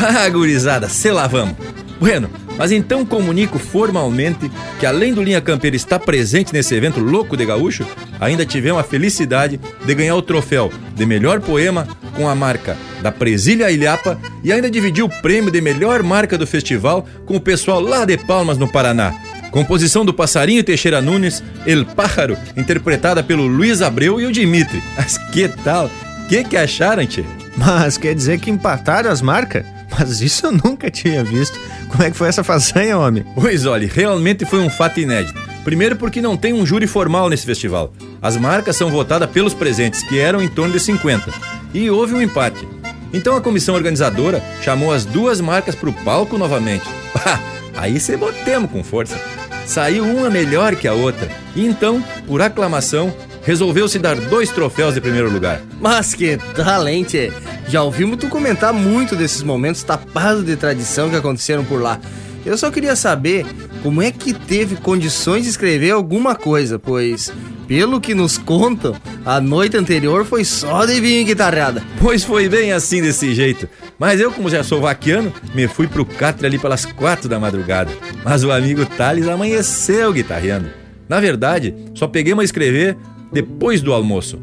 Ah, 0.00 0.28
gurizada, 0.28 0.88
se 0.88 1.10
lá 1.10 1.26
vamos. 1.26 1.56
Bueno, 1.98 2.30
mas 2.56 2.70
então 2.70 3.04
comunico 3.04 3.58
formalmente 3.58 4.50
que 4.78 4.86
além 4.86 5.12
do 5.12 5.22
Linha 5.22 5.40
Campeira 5.40 5.76
estar 5.76 5.98
presente 5.98 6.52
nesse 6.52 6.74
evento 6.74 7.00
louco 7.00 7.36
de 7.36 7.44
gaúcho, 7.44 7.84
ainda 8.20 8.46
tivemos 8.46 8.80
a 8.80 8.84
felicidade 8.84 9.60
de 9.84 9.94
ganhar 9.94 10.14
o 10.14 10.22
troféu 10.22 10.72
de 10.94 11.04
melhor 11.04 11.40
poema 11.40 11.86
com 12.14 12.28
a 12.28 12.34
marca 12.34 12.76
da 13.02 13.10
Presilha 13.10 13.70
Ilhapa 13.70 14.18
e 14.42 14.52
ainda 14.52 14.70
dividir 14.70 15.04
o 15.04 15.08
prêmio 15.08 15.50
de 15.50 15.60
melhor 15.60 16.02
marca 16.02 16.38
do 16.38 16.46
festival 16.46 17.06
com 17.26 17.36
o 17.36 17.40
pessoal 17.40 17.80
lá 17.80 18.04
de 18.04 18.16
Palmas, 18.16 18.58
no 18.58 18.68
Paraná. 18.68 19.14
Composição 19.50 20.04
do 20.04 20.12
Passarinho 20.12 20.62
Teixeira 20.62 21.00
Nunes, 21.00 21.42
El 21.66 21.84
Pájaro, 21.84 22.36
interpretada 22.56 23.22
pelo 23.22 23.46
Luiz 23.46 23.82
Abreu 23.82 24.20
e 24.20 24.26
o 24.26 24.32
Dimitri. 24.32 24.82
Mas 24.96 25.16
que 25.32 25.48
tal? 25.48 25.90
Que 26.28 26.44
que 26.44 26.56
acharam, 26.56 27.06
tchê? 27.06 27.24
Mas 27.58 27.98
quer 27.98 28.14
dizer 28.14 28.38
que 28.38 28.50
empataram 28.50 29.10
as 29.10 29.20
marcas? 29.20 29.64
Mas 29.90 30.20
isso 30.20 30.46
eu 30.46 30.52
nunca 30.52 30.90
tinha 30.90 31.24
visto. 31.24 31.58
Como 31.88 32.02
é 32.04 32.10
que 32.10 32.16
foi 32.16 32.28
essa 32.28 32.44
façanha, 32.44 32.96
homem? 32.96 33.24
Pois 33.34 33.66
olha, 33.66 33.90
realmente 33.92 34.44
foi 34.44 34.60
um 34.60 34.70
fato 34.70 35.00
inédito. 35.00 35.40
Primeiro 35.64 35.96
porque 35.96 36.22
não 36.22 36.36
tem 36.36 36.52
um 36.52 36.64
júri 36.64 36.86
formal 36.86 37.28
nesse 37.28 37.44
festival. 37.44 37.92
As 38.22 38.36
marcas 38.36 38.76
são 38.76 38.90
votadas 38.90 39.28
pelos 39.30 39.54
presentes, 39.54 40.02
que 40.02 40.18
eram 40.18 40.40
em 40.40 40.48
torno 40.48 40.72
de 40.72 40.80
50. 40.80 41.32
E 41.74 41.90
houve 41.90 42.14
um 42.14 42.22
empate. 42.22 42.66
Então 43.12 43.36
a 43.36 43.40
comissão 43.40 43.74
organizadora 43.74 44.42
chamou 44.62 44.92
as 44.92 45.04
duas 45.04 45.40
marcas 45.40 45.74
para 45.74 45.88
o 45.88 45.92
palco 45.92 46.38
novamente. 46.38 46.84
Aí 47.76 47.98
se 47.98 48.16
botemos 48.16 48.70
com 48.70 48.84
força. 48.84 49.18
Saiu 49.66 50.04
uma 50.04 50.30
melhor 50.30 50.76
que 50.76 50.88
a 50.88 50.94
outra. 50.94 51.28
E 51.54 51.66
então, 51.66 52.02
por 52.26 52.40
aclamação, 52.40 53.12
resolveu-se 53.48 53.98
dar 53.98 54.14
dois 54.14 54.50
troféus 54.50 54.92
de 54.92 55.00
primeiro 55.00 55.30
lugar. 55.30 55.62
Mas 55.80 56.12
que 56.14 56.36
talente! 56.54 57.32
Já 57.66 57.82
ouvimos 57.82 58.18
tu 58.18 58.28
comentar 58.28 58.74
muito 58.74 59.16
desses 59.16 59.42
momentos 59.42 59.82
tapados 59.82 60.44
de 60.44 60.54
tradição 60.54 61.08
que 61.08 61.16
aconteceram 61.16 61.64
por 61.64 61.80
lá. 61.80 61.98
Eu 62.44 62.58
só 62.58 62.70
queria 62.70 62.94
saber 62.94 63.46
como 63.82 64.02
é 64.02 64.10
que 64.10 64.34
teve 64.34 64.76
condições 64.76 65.44
de 65.44 65.48
escrever 65.48 65.92
alguma 65.92 66.34
coisa, 66.34 66.78
pois, 66.78 67.32
pelo 67.66 68.02
que 68.02 68.14
nos 68.14 68.36
contam, 68.36 68.94
a 69.24 69.40
noite 69.40 69.78
anterior 69.78 70.26
foi 70.26 70.44
só 70.44 70.84
de 70.84 71.00
vinho 71.00 71.22
e 71.22 71.24
guitarrada. 71.24 71.82
Pois 72.02 72.24
foi 72.24 72.50
bem 72.50 72.72
assim 72.72 73.00
desse 73.00 73.34
jeito. 73.34 73.66
Mas 73.98 74.20
eu, 74.20 74.30
como 74.30 74.50
já 74.50 74.62
sou 74.62 74.82
vaquiano, 74.82 75.32
me 75.54 75.66
fui 75.66 75.86
pro 75.86 76.04
catre 76.04 76.46
ali 76.46 76.58
pelas 76.58 76.84
quatro 76.84 77.30
da 77.30 77.40
madrugada. 77.40 77.90
Mas 78.22 78.44
o 78.44 78.52
amigo 78.52 78.84
Thales 78.84 79.26
amanheceu 79.26 80.12
guitarreando. 80.12 80.68
Na 81.08 81.18
verdade, 81.18 81.74
só 81.94 82.06
peguei 82.06 82.34
a 82.34 82.44
escrever 82.44 82.94
depois 83.32 83.80
do 83.80 83.92
almoço. 83.92 84.38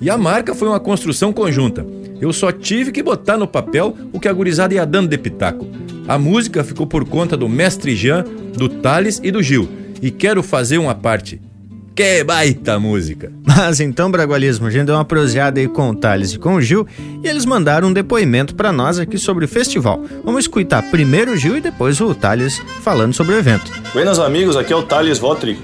E 0.00 0.10
a 0.10 0.18
marca 0.18 0.54
foi 0.54 0.68
uma 0.68 0.80
construção 0.80 1.32
conjunta. 1.32 1.86
Eu 2.20 2.32
só 2.32 2.52
tive 2.52 2.92
que 2.92 3.02
botar 3.02 3.36
no 3.36 3.46
papel 3.46 3.96
o 4.12 4.20
que 4.20 4.28
a 4.28 4.32
gurizada 4.32 4.74
ia 4.74 4.86
dando 4.86 5.08
de 5.08 5.18
pitaco. 5.18 5.66
A 6.06 6.18
música 6.18 6.62
ficou 6.62 6.86
por 6.86 7.04
conta 7.04 7.36
do 7.36 7.48
mestre 7.48 7.94
Jean, 7.94 8.24
do 8.56 8.68
Thales 8.68 9.20
e 9.22 9.30
do 9.30 9.42
Gil. 9.42 9.68
E 10.02 10.10
quero 10.10 10.42
fazer 10.42 10.78
uma 10.78 10.94
parte. 10.94 11.40
Que 11.94 12.24
baita 12.24 12.78
música! 12.78 13.32
Mas 13.46 13.78
então, 13.78 14.10
Bragualismo, 14.10 14.66
a 14.66 14.70
gente 14.70 14.86
deu 14.86 14.96
uma 14.96 15.04
proseada 15.04 15.60
aí 15.60 15.68
com 15.68 15.90
o 15.90 15.94
Thales 15.94 16.32
e 16.32 16.38
com 16.38 16.56
o 16.56 16.60
Gil 16.60 16.86
e 17.22 17.28
eles 17.28 17.44
mandaram 17.44 17.88
um 17.88 17.92
depoimento 17.92 18.54
para 18.54 18.72
nós 18.72 18.98
aqui 18.98 19.16
sobre 19.16 19.44
o 19.44 19.48
festival. 19.48 20.02
Vamos 20.24 20.44
escutar 20.44 20.82
primeiro 20.90 21.32
o 21.32 21.36
Gil 21.36 21.56
e 21.56 21.60
depois 21.60 22.00
o 22.00 22.14
Thales 22.14 22.60
falando 22.82 23.14
sobre 23.14 23.34
o 23.34 23.38
evento. 23.38 23.70
Buenas 23.92 24.18
amigos, 24.18 24.56
aqui 24.56 24.72
é 24.72 24.76
o 24.76 24.82
Thales 24.82 25.18
Votri. 25.18 25.56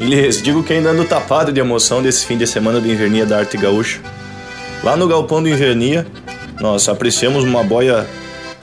Lhes 0.00 0.40
digo 0.40 0.62
que 0.62 0.72
ainda 0.72 0.90
ando 0.90 1.04
tapado 1.04 1.52
de 1.52 1.60
emoção 1.60 2.02
desse 2.02 2.24
fim 2.24 2.38
de 2.38 2.46
semana 2.46 2.80
do 2.80 2.90
Invernia 2.90 3.26
da 3.26 3.36
Arte 3.36 3.58
Gaúcha. 3.58 4.00
Lá 4.82 4.96
no 4.96 5.06
galpão 5.06 5.42
do 5.42 5.48
Invernia, 5.48 6.06
nós 6.58 6.88
apreciamos 6.88 7.44
uma 7.44 7.62
boia 7.62 8.06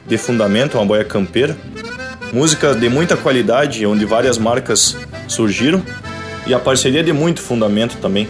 de 0.08 0.18
fundamento, 0.18 0.80
uma 0.80 0.86
boia 0.86 1.04
campeira, 1.04 1.56
música 2.34 2.74
de 2.74 2.90
muita 2.90 3.16
qualidade, 3.16 3.86
onde 3.86 4.04
várias 4.04 4.40
marcas 4.40 4.98
surgiram, 5.28 5.84
e 6.48 6.56
a 6.56 6.60
parceria 6.60 7.04
de 7.04 7.14
muito 7.14 7.40
fundamento 7.40 7.98
também. 7.98 8.28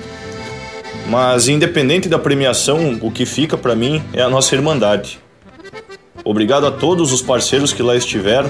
Mas 1.07 1.47
independente 1.47 2.09
da 2.09 2.19
premiação, 2.19 2.99
o 3.01 3.09
que 3.09 3.25
fica 3.25 3.57
para 3.57 3.73
mim 3.73 4.03
é 4.11 4.21
a 4.21 4.29
nossa 4.29 4.53
irmandade. 4.53 5.17
Obrigado 6.25 6.67
a 6.67 6.71
todos 6.71 7.13
os 7.13 7.21
parceiros 7.21 7.71
que 7.71 7.81
lá 7.81 7.95
estiveram 7.95 8.49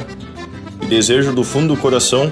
e 0.82 0.88
desejo 0.88 1.32
do 1.32 1.44
fundo 1.44 1.76
do 1.76 1.80
coração 1.80 2.32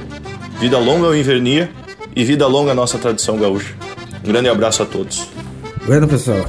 vida 0.60 0.80
longa 0.80 1.06
ao 1.06 1.16
Invernia 1.16 1.70
e 2.16 2.24
vida 2.24 2.48
longa 2.48 2.72
à 2.72 2.76
nossa 2.76 2.98
tradição 2.98 3.38
gaúcha. 3.38 3.76
Um 4.24 4.32
grande 4.32 4.50
abraço 4.50 4.82
a 4.84 4.86
todos. 4.86 5.28
Bueno, 5.86 6.08
pessoal, 6.08 6.46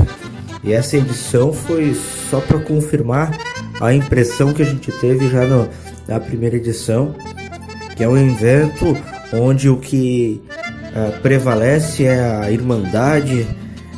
e 0.62 0.72
essa 0.72 0.96
edição 0.96 1.52
foi 1.52 1.94
só 2.30 2.40
para 2.40 2.58
confirmar 2.60 3.36
a 3.80 3.92
impressão 3.92 4.52
que 4.52 4.62
a 4.62 4.64
gente 4.64 4.90
teve 4.92 5.28
já 5.28 5.44
no, 5.44 5.68
na 6.08 6.18
primeira 6.20 6.56
edição, 6.56 7.14
que 7.94 8.02
é 8.02 8.08
um 8.08 8.16
evento 8.16 8.96
onde 9.32 9.68
o 9.68 9.76
que 9.76 10.40
uh, 10.94 11.20
prevalece 11.20 12.04
é 12.04 12.18
a 12.18 12.50
irmandade, 12.50 13.46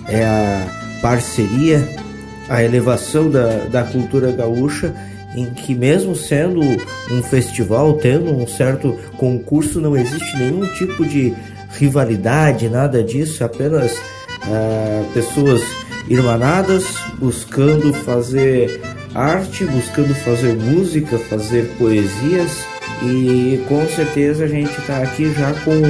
é 0.08 0.24
a 0.24 1.00
parceria, 1.00 1.86
a 2.48 2.64
elevação 2.64 3.30
da, 3.30 3.66
da 3.66 3.84
cultura 3.84 4.32
gaúcha, 4.32 4.94
em 5.36 5.46
que 5.52 5.74
mesmo 5.74 6.16
sendo 6.16 6.60
um 7.10 7.22
festival, 7.22 7.94
tendo 7.94 8.34
um 8.34 8.46
certo 8.46 8.98
concurso, 9.18 9.80
não 9.80 9.96
existe 9.96 10.36
nenhum 10.36 10.66
tipo 10.74 11.04
de 11.06 11.34
rivalidade, 11.70 12.68
nada 12.68 13.02
disso, 13.02 13.44
apenas 13.44 13.92
uh, 13.92 15.04
pessoas 15.12 15.62
irmanadas 16.08 16.84
buscando 17.18 17.92
fazer 17.92 18.80
arte, 19.14 19.64
buscando 19.64 20.14
fazer 20.14 20.54
música, 20.54 21.18
fazer 21.18 21.70
poesias 21.78 22.64
e 23.02 23.62
com 23.68 23.86
certeza 23.88 24.44
a 24.44 24.48
gente 24.48 24.76
está 24.78 24.98
aqui 24.98 25.32
já 25.32 25.52
com 25.64 25.82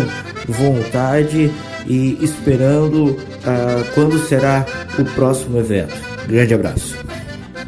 vontade 0.53 1.51
e 1.87 2.19
esperando 2.23 3.11
uh, 3.11 3.85
quando 3.95 4.19
será 4.27 4.67
o 4.99 5.05
próximo 5.05 5.59
evento. 5.59 5.95
Grande 6.27 6.55
abraço. 6.55 6.97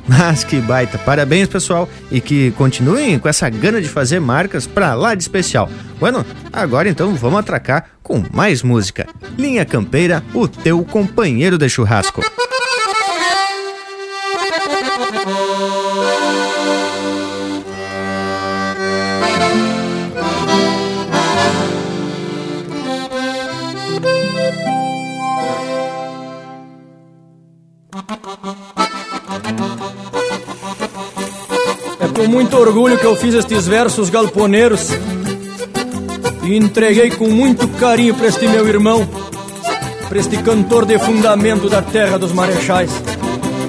Mas 0.08 0.44
que 0.44 0.60
baita! 0.60 0.98
Parabéns, 0.98 1.48
pessoal, 1.48 1.88
e 2.10 2.20
que 2.20 2.50
continuem 2.52 3.18
com 3.18 3.28
essa 3.28 3.48
gana 3.48 3.80
de 3.80 3.88
fazer 3.88 4.20
marcas 4.20 4.66
pra 4.66 4.94
lá 4.94 5.14
de 5.14 5.22
especial. 5.22 5.68
Bueno, 5.98 6.24
agora 6.52 6.88
então 6.88 7.14
vamos 7.14 7.38
atracar 7.40 7.90
com 8.02 8.24
mais 8.32 8.62
música. 8.62 9.06
Linha 9.38 9.64
Campeira, 9.64 10.22
o 10.34 10.48
teu 10.48 10.84
companheiro 10.84 11.56
de 11.56 11.68
churrasco. 11.68 12.22
Muito 32.30 32.56
orgulho 32.56 32.96
que 32.96 33.04
eu 33.04 33.16
fiz 33.16 33.34
estes 33.34 33.66
versos 33.66 34.08
galponeiros 34.08 34.90
e 36.44 36.56
entreguei 36.56 37.10
com 37.10 37.28
muito 37.28 37.66
carinho 37.66 38.14
para 38.14 38.28
este 38.28 38.46
meu 38.46 38.66
irmão, 38.68 39.06
para 40.08 40.18
este 40.18 40.36
cantor 40.38 40.86
de 40.86 40.96
fundamento 40.98 41.68
da 41.68 41.82
terra 41.82 42.18
dos 42.18 42.32
marechais. 42.32 42.90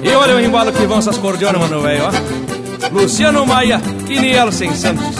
E 0.02 0.08
olha 0.10 0.36
o 0.36 0.40
embalo 0.40 0.72
que 0.72 0.86
vão 0.86 0.98
essas 0.98 1.18
cordionas, 1.18 1.60
mano, 1.60 1.80
velho, 1.80 2.04
ó. 2.04 2.88
Luciano 2.92 3.44
Maia 3.44 3.80
e 4.08 4.20
Nielsen 4.20 4.74
Santos. 4.74 5.16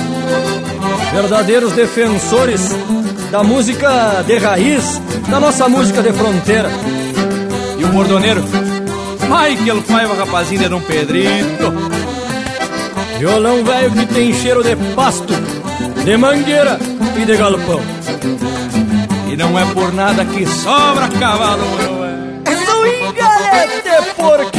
Verdadeiros 1.12 1.72
defensores 1.72 2.70
da 3.32 3.42
música 3.42 4.22
de 4.24 4.38
raiz, 4.38 5.00
da 5.28 5.40
nossa 5.40 5.68
música 5.68 6.00
de 6.00 6.12
fronteira. 6.12 6.70
E 7.76 7.84
o 7.84 7.88
bordoneiro? 7.88 8.42
Michael 9.22 9.82
Paiva, 9.82 10.14
rapazinho 10.14 10.60
de 10.60 10.68
Dom 10.68 10.80
Pedrito. 10.80 12.01
Violão 13.22 13.62
velho 13.62 13.92
que 13.92 14.06
tem 14.06 14.34
cheiro 14.34 14.64
de 14.64 14.74
pasto, 14.96 15.32
de 16.04 16.16
mangueira 16.16 16.76
e 17.16 17.24
de 17.24 17.36
galpão. 17.36 17.80
E 19.30 19.36
não 19.36 19.56
é 19.56 19.64
por 19.66 19.92
nada 19.92 20.24
que 20.24 20.44
sobra 20.44 21.06
cavalo, 21.06 21.64
mano, 21.64 22.04
é. 22.04 22.56
Swingalete 22.66 24.12
por 24.16 24.50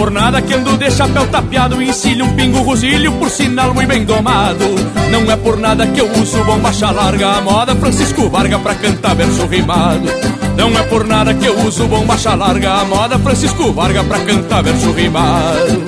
por 0.00 0.10
nada 0.10 0.40
que 0.40 0.54
ando 0.54 0.78
de 0.78 0.90
chapéu 0.90 1.26
tapeado 1.26 1.82
Encilho 1.82 2.24
um 2.24 2.34
pingo 2.34 2.62
rosilho, 2.62 3.12
por 3.18 3.28
sinal 3.28 3.74
muito 3.74 3.86
bem 3.86 4.02
domado. 4.02 4.64
Não 5.10 5.30
é 5.30 5.36
por 5.36 5.58
nada 5.58 5.86
que 5.86 6.00
eu 6.00 6.10
uso 6.12 6.42
bombacha 6.42 6.90
larga 6.90 7.32
A 7.32 7.42
moda 7.42 7.76
Francisco 7.76 8.30
Varga 8.30 8.58
pra 8.58 8.74
cantar 8.76 9.14
verso 9.14 9.44
rimado. 9.44 10.08
Não 10.56 10.70
é 10.70 10.82
por 10.84 11.06
nada 11.06 11.34
que 11.34 11.44
eu 11.44 11.66
uso 11.66 11.86
bombacha 11.86 12.34
larga 12.34 12.80
A 12.80 12.84
moda 12.86 13.18
Francisco 13.18 13.74
Varga 13.74 14.02
pra 14.02 14.20
cantar 14.20 14.62
verso 14.62 14.90
rimado. 14.90 15.84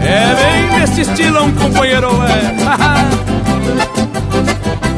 É 0.00 0.34
bem 0.34 0.80
nesse 0.80 1.02
estilão, 1.02 1.52
companheiro, 1.52 2.10
é 2.24 2.52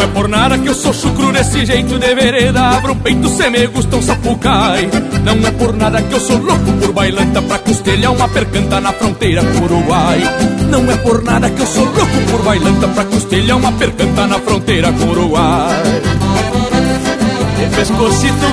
Não 0.00 0.06
é 0.06 0.12
por 0.12 0.28
nada 0.30 0.56
que 0.56 0.66
eu 0.66 0.74
sou 0.74 0.94
chucro 0.94 1.30
desse 1.30 1.66
jeito 1.66 1.98
de 1.98 2.14
vereda. 2.14 2.70
Abro 2.70 2.92
o 2.92 2.96
peito, 2.96 3.28
cê 3.28 3.50
me 3.50 3.66
gusta 3.66 3.96
um 3.96 4.00
sapucai. 4.00 4.88
Não 5.22 5.46
é 5.46 5.50
por 5.50 5.76
nada 5.76 6.00
que 6.00 6.14
eu 6.14 6.20
sou 6.20 6.38
louco 6.38 6.72
por 6.80 6.92
bailanta 6.92 7.42
Pra 7.42 7.58
costelhar 7.58 8.10
uma 8.10 8.26
percanta 8.26 8.80
na 8.80 8.94
fronteira 8.94 9.44
com 9.44 9.62
Uruguai. 9.62 10.22
Não 10.70 10.90
é 10.90 10.96
por 10.96 11.22
nada 11.22 11.50
que 11.50 11.60
eu 11.60 11.66
sou 11.66 11.84
louco 11.84 12.16
por 12.30 12.42
bailanta 12.42 12.88
Pra 12.88 13.04
costelhar 13.04 13.58
uma 13.58 13.72
percanta 13.72 14.26
na 14.26 14.38
fronteira 14.38 14.90
com 14.90 15.04
Uruguai. 15.10 15.82
Pescocito 17.76 18.46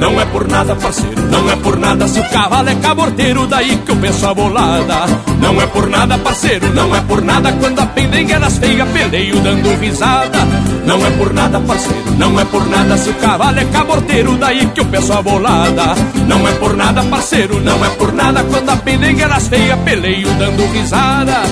não 0.00 0.18
é 0.18 0.24
por 0.24 0.48
nada, 0.48 0.74
parceiro, 0.74 1.22
não 1.30 1.50
é 1.50 1.56
por 1.56 1.78
nada. 1.78 2.08
Se 2.08 2.18
o 2.18 2.28
cavalo 2.30 2.70
é 2.70 2.74
caborteiro, 2.76 3.46
daí 3.46 3.76
que 3.84 3.90
eu 3.90 3.96
penso 3.96 4.26
a 4.26 4.32
bolada. 4.32 4.94
Não 5.38 5.60
é 5.60 5.66
por 5.66 5.90
nada, 5.90 6.16
parceiro, 6.16 6.72
não 6.72 6.96
é 6.96 7.00
por 7.02 7.20
nada. 7.20 7.52
Quando 7.52 7.80
a 7.80 7.86
pendenga 7.86 8.36
elas 8.36 8.56
feia, 8.56 8.86
peleio 8.86 9.38
dando 9.40 9.78
risada. 9.78 10.38
Não 10.86 11.06
é 11.06 11.10
por 11.10 11.34
nada, 11.34 11.60
parceiro, 11.60 12.12
não 12.16 12.40
é 12.40 12.44
por 12.46 12.66
nada. 12.66 12.96
Se 12.96 13.10
o 13.10 13.14
cavalo 13.14 13.60
é 13.60 13.64
caborteiro, 13.66 14.38
daí 14.38 14.64
que 14.74 14.80
eu 14.80 14.86
penso 14.86 15.12
a 15.12 15.20
bolada. 15.20 15.94
Não 16.26 16.48
é 16.48 16.52
por 16.52 16.74
nada, 16.74 17.02
parceiro, 17.02 17.60
não 17.60 17.84
é 17.84 17.90
por 17.90 18.14
nada. 18.14 18.42
Quando 18.44 18.70
a 18.70 18.76
pendenga 18.76 19.24
elas 19.24 19.48
feia, 19.48 19.76
peleio 19.76 20.28
dando 20.38 20.64
risada 20.72 21.42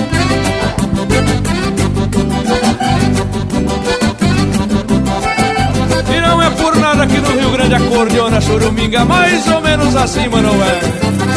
que 7.07 7.19
no 7.19 7.29
Rio 7.29 7.51
Grande 7.51 7.75
acordeona 7.75 8.41
choruminga 8.41 9.05
mais 9.05 9.47
ou 9.47 9.61
menos 9.61 9.95
assim, 9.95 10.27
mano, 10.27 10.49
é. 10.63 11.28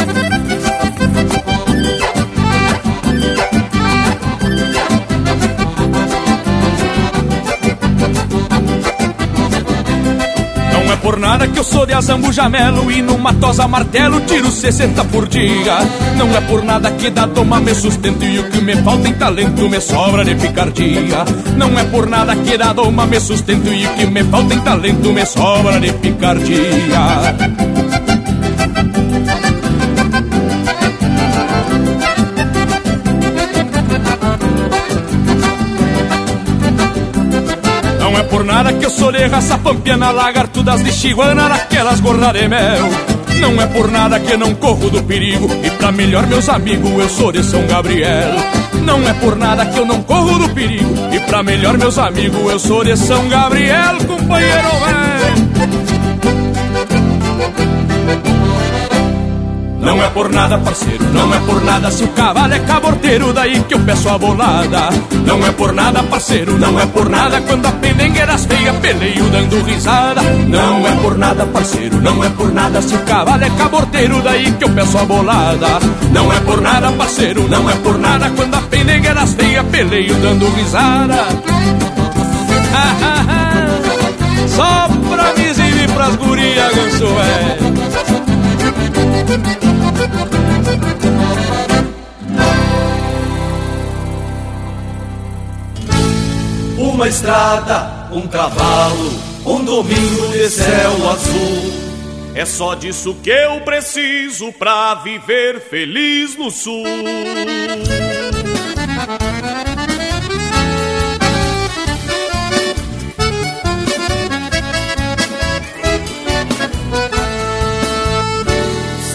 Por 11.03 11.19
nada 11.19 11.49
que 11.49 11.59
eu 11.59 11.65
sou 11.65 11.85
de 11.85 11.93
azambu 11.93 12.33
jamelo 12.33 12.91
E 12.91 13.03
numa 13.03 13.35
tosa 13.35 13.67
martelo 13.67 14.21
tiro 14.21 14.51
60 14.51 15.05
por 15.07 15.29
dia. 15.29 15.79
Não 16.17 16.35
é 16.35 16.41
por 16.43 16.65
nada 16.65 16.91
que 16.93 17.11
da 17.11 17.27
toma 17.27 17.61
me 17.61 17.75
sustento 17.75 18.25
E 18.25 18.39
o 18.39 18.51
que 18.51 18.61
me 18.61 18.77
falta 18.77 19.09
em 19.09 19.15
talento 19.15 19.69
me 19.69 19.81
sobra 19.81 20.25
de 20.25 20.35
picardia. 20.37 21.25
Não 21.57 21.79
é 21.79 21.85
por 21.85 22.09
nada 22.09 22.37
que 22.37 22.57
da 22.57 22.73
doma 22.73 23.07
me 23.07 23.21
sustento 23.21 23.69
E 23.69 23.87
o 23.87 23.95
que 23.95 24.07
me 24.07 24.23
falta 24.25 24.55
em 24.55 24.61
talento 24.61 25.13
me 25.13 25.27
sobra 25.27 25.81
de 25.81 25.93
picardia 25.93 28.02
nada 38.45 38.73
que 38.73 38.85
eu 38.85 38.91
sou 38.91 39.13
de 39.13 39.27
raça 39.27 39.59
pampiana 39.59 40.11
Lagarto 40.11 40.63
das 40.63 40.83
de 40.83 40.93
chiguana 40.93 41.49
naquelas 41.49 42.01
gordas 42.01 42.33
de 42.33 42.49
mel 42.49 42.89
Não 43.41 43.61
é 43.61 43.67
por 43.67 43.91
nada 43.91 44.19
que 44.21 44.37
não 44.37 44.55
corro 44.55 44.91
do 44.91 45.03
perigo 45.03 45.49
E 45.63 45.71
pra 45.71 45.93
melhor 45.93 46.27
meus 46.27 46.49
amigos 46.49 46.91
eu 46.91 47.09
sou 47.09 47.33
de 47.33 47.43
São 47.43 47.67
Gabriel. 47.67 48.35
Não 48.85 49.07
é 49.09 49.13
por 49.15 49.37
nada 49.37 49.67
que 49.67 49.79
eu 49.79 49.87
não 49.87 50.03
corro 50.03 50.39
do 50.39 50.49
perigo 50.51 50.95
E 51.13 51.21
pra 51.21 51.43
melhor 51.43 51.79
meus 51.79 51.99
amigos 51.99 52.51
eu 52.51 52.59
sou 52.59 52.85
de 52.85 52.97
São 52.97 53.29
Gabriel 53.29 53.97
Companheiro 54.07 54.69
velho 54.85 56.02
Não 59.83 60.01
é 60.01 60.09
por 60.11 60.31
nada, 60.31 60.57
parceiro, 60.59 61.03
não 61.13 61.35
é 61.35 61.41
por 61.41 61.61
nada. 61.65 61.91
Se 61.91 62.05
o 62.05 62.09
cavalo 62.09 62.55
é 62.55 62.61
caborteiro, 62.61 63.33
daí 63.33 63.61
que 63.65 63.75
eu 63.75 63.81
peço 63.81 64.09
a 64.09 64.17
bolada. 64.17 64.91
Não 65.27 65.45
é 65.45 65.51
por 65.51 65.73
nada, 65.73 66.05
parceiro, 66.05 66.57
não 66.57 66.79
é 66.79 66.87
por 66.87 67.11
nada. 67.11 67.41
Quando 67.41 67.67
a 67.67 67.73
pendengueiras 67.73 68.47
feia, 68.47 68.73
peleio 68.75 69.25
dando 69.25 69.61
risada. 69.65 70.23
Não 70.47 70.87
é 70.87 70.93
por 71.03 71.19
nada, 71.19 71.45
parceiro, 71.47 72.01
não 72.01 72.23
é 72.23 72.31
por 72.31 72.53
nada. 72.53 72.81
Se 72.81 72.95
o 72.95 72.99
cavalo 73.01 73.43
é 73.43 73.51
caborteiro, 73.51 74.23
daí 74.23 74.53
que 74.53 74.63
eu 74.63 74.71
peço 74.71 74.99
a 74.99 75.05
bolada. 75.05 75.81
Não 76.13 76.33
é 76.33 76.39
por 76.41 76.61
nada, 76.61 76.93
parceiro, 76.93 77.49
não 77.49 77.69
é 77.69 77.75
por 77.75 77.99
nada. 77.99 78.31
Quando 78.37 78.55
a 78.55 78.63
pendengueiras 78.63 79.35
feia, 79.35 79.65
peleio 79.65 80.15
dando 80.15 80.49
risada. 80.51 81.27
Só 84.47 84.89
pra 85.11 85.35
me 85.35 85.49
exibir 85.49 85.91
pras 85.91 86.15
gurias, 86.15 86.73
ganso 86.73 87.07
velho 87.07 87.82
Uma 96.79 97.09
estrada, 97.09 98.09
um 98.13 98.27
cavalo, 98.29 99.11
um 99.47 99.65
domingo 99.65 100.29
de 100.29 100.49
céu 100.49 101.11
azul. 101.11 101.93
É 102.35 102.45
só 102.45 102.75
disso 102.75 103.15
que 103.23 103.31
eu 103.31 103.61
preciso 103.61 104.53
pra 104.53 104.95
viver 104.95 105.61
feliz 105.61 106.37
no 106.37 106.51
sul. 106.51 106.85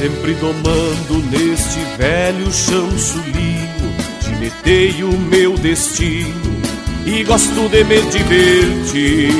Sempre 0.07 0.35
domando 0.35 1.17
neste 1.29 1.79
velho 1.97 2.49
chão 2.49 2.89
sulinho 2.97 3.93
de 4.21 4.29
Decretei 4.39 5.03
o 5.03 5.11
meu 5.11 5.57
destino 5.57 6.61
e 7.05 7.25
gosto 7.25 7.67
de 7.67 7.83
me 7.83 8.01
divertir. 8.03 9.33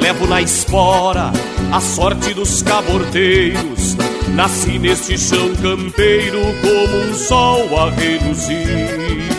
Levo 0.00 0.26
na 0.26 0.42
espora 0.42 1.30
a 1.70 1.80
sorte 1.80 2.34
dos 2.34 2.60
caborteiros. 2.62 3.96
Nasci 4.34 4.80
neste 4.80 5.16
chão 5.16 5.54
campeiro 5.62 6.40
como 6.60 6.96
um 7.08 7.14
sol 7.14 7.68
a 7.78 7.88
reluzir. 7.90 9.30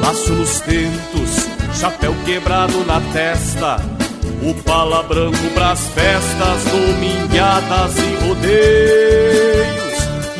Laço 0.00 0.32
nos 0.32 0.60
tentos, 0.60 1.48
chapéu 1.74 2.14
quebrado 2.24 2.84
na 2.86 3.00
testa. 3.12 4.05
O 4.42 4.54
pala 4.62 5.02
branco 5.02 5.50
pras 5.54 5.88
festas, 5.88 6.64
domingadas 6.70 7.96
e 7.98 8.26
rodeios. 8.26 9.76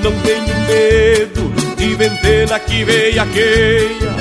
Não 0.03 0.13
tenho 0.21 0.55
medo 0.69 1.77
de 1.77 1.95
ventena 1.95 2.59
que 2.61 2.85
veiaqueia. 2.85 4.15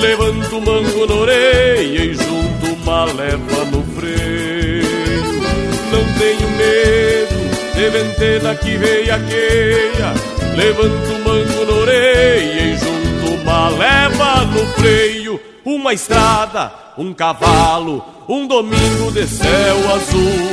Levanto 0.00 0.56
o 0.56 0.60
mango 0.60 1.06
na 1.06 1.14
orelha 1.14 2.04
e 2.04 2.14
junto 2.14 2.74
uma 2.82 3.04
leva 3.04 3.64
no 3.70 3.82
freio. 3.94 4.88
Não 5.92 6.04
tenho 6.18 6.48
medo 6.56 7.74
de 7.74 7.90
ventena 7.90 8.54
que 8.54 8.76
veiaqueia. 8.76 10.14
Levanto 10.56 11.12
o 11.12 11.18
mango 11.24 11.64
na 11.64 11.72
orelha 11.80 12.62
e 12.62 12.76
junto 12.76 13.34
uma 13.42 13.68
leva 13.68 14.44
no 14.46 14.66
freio. 14.74 15.47
Uma 15.70 15.92
estrada, 15.92 16.72
um 16.96 17.12
cavalo, 17.12 18.02
um 18.26 18.46
domingo 18.46 19.12
de 19.12 19.28
céu 19.28 19.76
azul. 19.94 20.48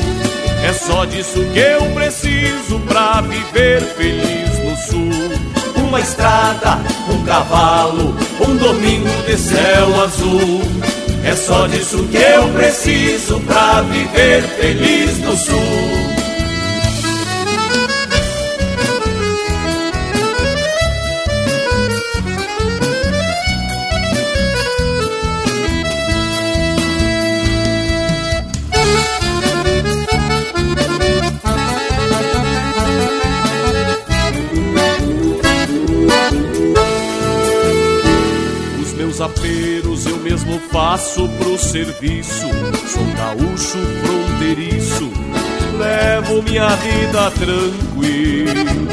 É 0.61 0.73
só 0.73 1.05
disso 1.05 1.39
que 1.53 1.57
eu 1.57 1.89
preciso 1.93 2.81
pra 2.81 3.21
viver 3.21 3.79
feliz 3.95 4.59
no 4.59 4.75
sul. 4.75 5.87
Uma 5.87 6.01
estrada, 6.01 6.79
um 7.09 7.23
cavalo, 7.23 8.13
um 8.45 8.57
domingo 8.57 9.07
de 9.25 9.37
céu 9.37 10.03
azul. 10.03 10.61
É 11.23 11.33
só 11.33 11.65
disso 11.65 12.03
que 12.11 12.17
eu 12.17 12.49
preciso 12.49 13.39
pra 13.39 13.83
viver 13.83 14.41
feliz 14.41 15.17
no 15.19 15.37
sul. 15.37 16.04
Mesmo 40.45 40.59
faço 40.71 41.27
pro 41.29 41.57
serviço. 41.57 42.47
Sou 42.87 43.05
gaúcho 43.17 43.77
fronteiriço, 44.03 45.11
levo 45.77 46.43
minha 46.43 46.69
vida 46.69 47.31
tranquilo. 47.31 48.85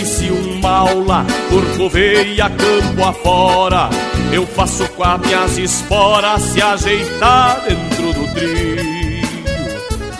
E 0.00 0.04
se 0.04 0.30
um 0.30 0.60
maula 0.60 1.24
corcoveia 1.50 2.50
campo 2.50 3.04
afora, 3.04 3.90
eu 4.32 4.46
faço 4.46 4.88
com 4.90 5.04
as 5.04 5.20
minhas 5.20 5.58
esporas 5.58 6.42
se 6.42 6.62
ajeitar 6.62 7.60
dentro 7.60 8.12
do 8.12 8.34
trilho. 8.34 8.94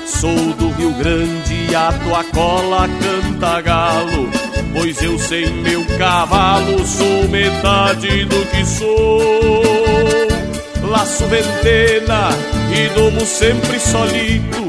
Sou 0.07 0.37
do 0.55 0.71
Rio 0.77 0.93
Grande 0.93 1.75
a 1.75 1.93
tua 1.93 2.25
cola 2.25 2.89
canta 2.89 3.61
galo. 3.61 4.29
Pois 4.73 5.01
eu 5.03 5.19
sem 5.19 5.51
meu 5.63 5.85
cavalo 5.99 6.85
sou 6.87 7.29
metade 7.29 8.25
do 8.25 8.47
que 8.51 8.65
sou. 8.65 10.34
Laço 10.89 11.27
ventena 11.27 12.29
e 12.71 12.89
domo 12.95 13.25
sempre 13.25 13.81
solito, 13.81 14.63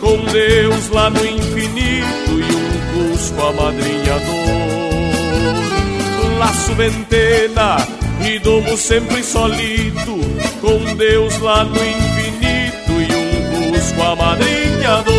com 0.00 0.24
Deus 0.30 0.88
lá 0.90 1.10
no 1.10 1.24
infinito 1.24 2.30
e 2.30 2.44
um 2.54 3.10
cusco 3.10 3.40
amadrinhador. 3.42 4.32
Laço 6.38 6.74
ventena 6.74 7.76
e 8.24 8.38
domo 8.38 8.76
sempre 8.76 9.22
solito, 9.24 10.20
com 10.60 10.94
Deus 10.94 11.38
lá 11.38 11.64
no 11.64 11.76
infinito 11.76 12.92
e 12.92 13.08
um 13.14 13.72
cusco 13.72 14.02
amadrinhador. 14.02 15.12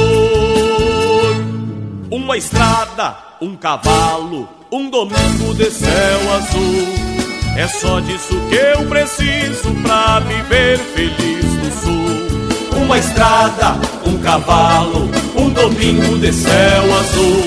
Uma 2.12 2.38
estrada, 2.38 3.18
um 3.42 3.56
cavalo, 3.56 4.48
um 4.72 4.90
domingo 4.90 5.54
de 5.56 5.72
céu 5.72 6.34
azul. 6.36 7.13
É 7.56 7.68
só 7.68 8.00
disso 8.00 8.36
que 8.50 8.56
eu 8.56 8.84
preciso 8.86 9.74
pra 9.84 10.20
viver 10.22 10.80
feliz 10.96 11.46
no 11.46 11.72
sul. 11.82 12.82
Uma 12.82 12.98
estrada, 12.98 13.76
um 14.06 14.18
cavalo, 14.18 15.10
um 15.36 15.50
domingo 15.50 16.18
de 16.18 16.34
céu 16.34 16.84
azul. 17.00 17.44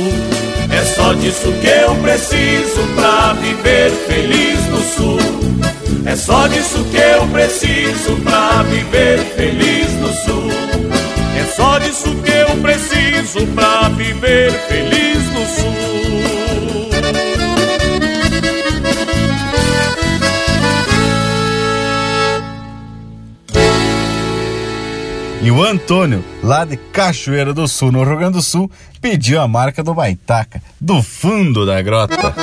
É 0.71 0.85
só 0.85 1.13
disso 1.13 1.53
que 1.61 1.67
eu 1.67 1.95
preciso 1.97 2.87
pra 2.95 3.33
viver 3.35 3.91
feliz 4.07 4.61
no 4.69 4.81
sul. 4.81 5.19
É 6.05 6.15
só 6.15 6.47
disso 6.47 6.85
que 6.85 6.97
eu 6.97 7.27
preciso 7.27 8.17
pra 8.23 8.63
viver 8.63 9.19
feliz 9.37 9.93
no 10.01 10.09
sul. 10.09 10.51
É 11.37 11.45
só 11.57 11.79
disso 11.79 12.15
que 12.25 12.31
eu 12.31 12.57
preciso 12.63 13.45
pra 13.55 13.89
viver 13.89 14.53
feliz 14.69 15.19
no 15.33 15.47
sul. 15.47 15.66
E 25.47 25.51
o 25.53 25.63
Antônio, 25.63 26.25
lá 26.43 26.65
de 26.65 26.77
Cachoeira 26.77 27.55
do 27.55 27.69
Sul, 27.69 27.93
no 27.93 28.03
Rio 28.03 28.17
Grande 28.17 28.33
do 28.33 28.43
Sul, 28.43 28.69
pediu 29.01 29.41
a 29.41 29.47
marca 29.47 29.81
do 29.81 29.95
Baitaca, 29.95 30.61
do 30.81 31.01
fundo 31.05 31.65
da 31.65 31.81
grota. 31.81 32.35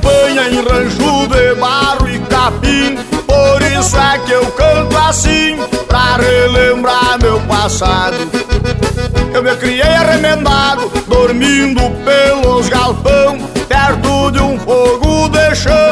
Campanha 0.00 0.48
em 0.48 0.62
rancho 0.62 1.26
de 1.28 1.54
barro 1.56 2.08
e 2.08 2.18
capim. 2.20 2.96
Por 3.26 3.62
isso 3.62 3.96
é 3.96 4.18
que 4.18 4.32
eu 4.32 4.44
canto 4.52 4.96
assim 4.96 5.56
Pra 5.86 6.16
relembrar 6.16 7.18
meu 7.20 7.40
passado. 7.42 8.16
Eu 9.32 9.42
me 9.42 9.54
criei 9.56 9.82
arremendado 9.82 10.90
Dormindo 11.06 11.80
pelos 12.04 12.68
galpão 12.68 13.38
Perto 13.68 14.32
de 14.32 14.40
um 14.40 14.58
fogo 14.58 15.28
de 15.28 15.54
chão 15.54 15.89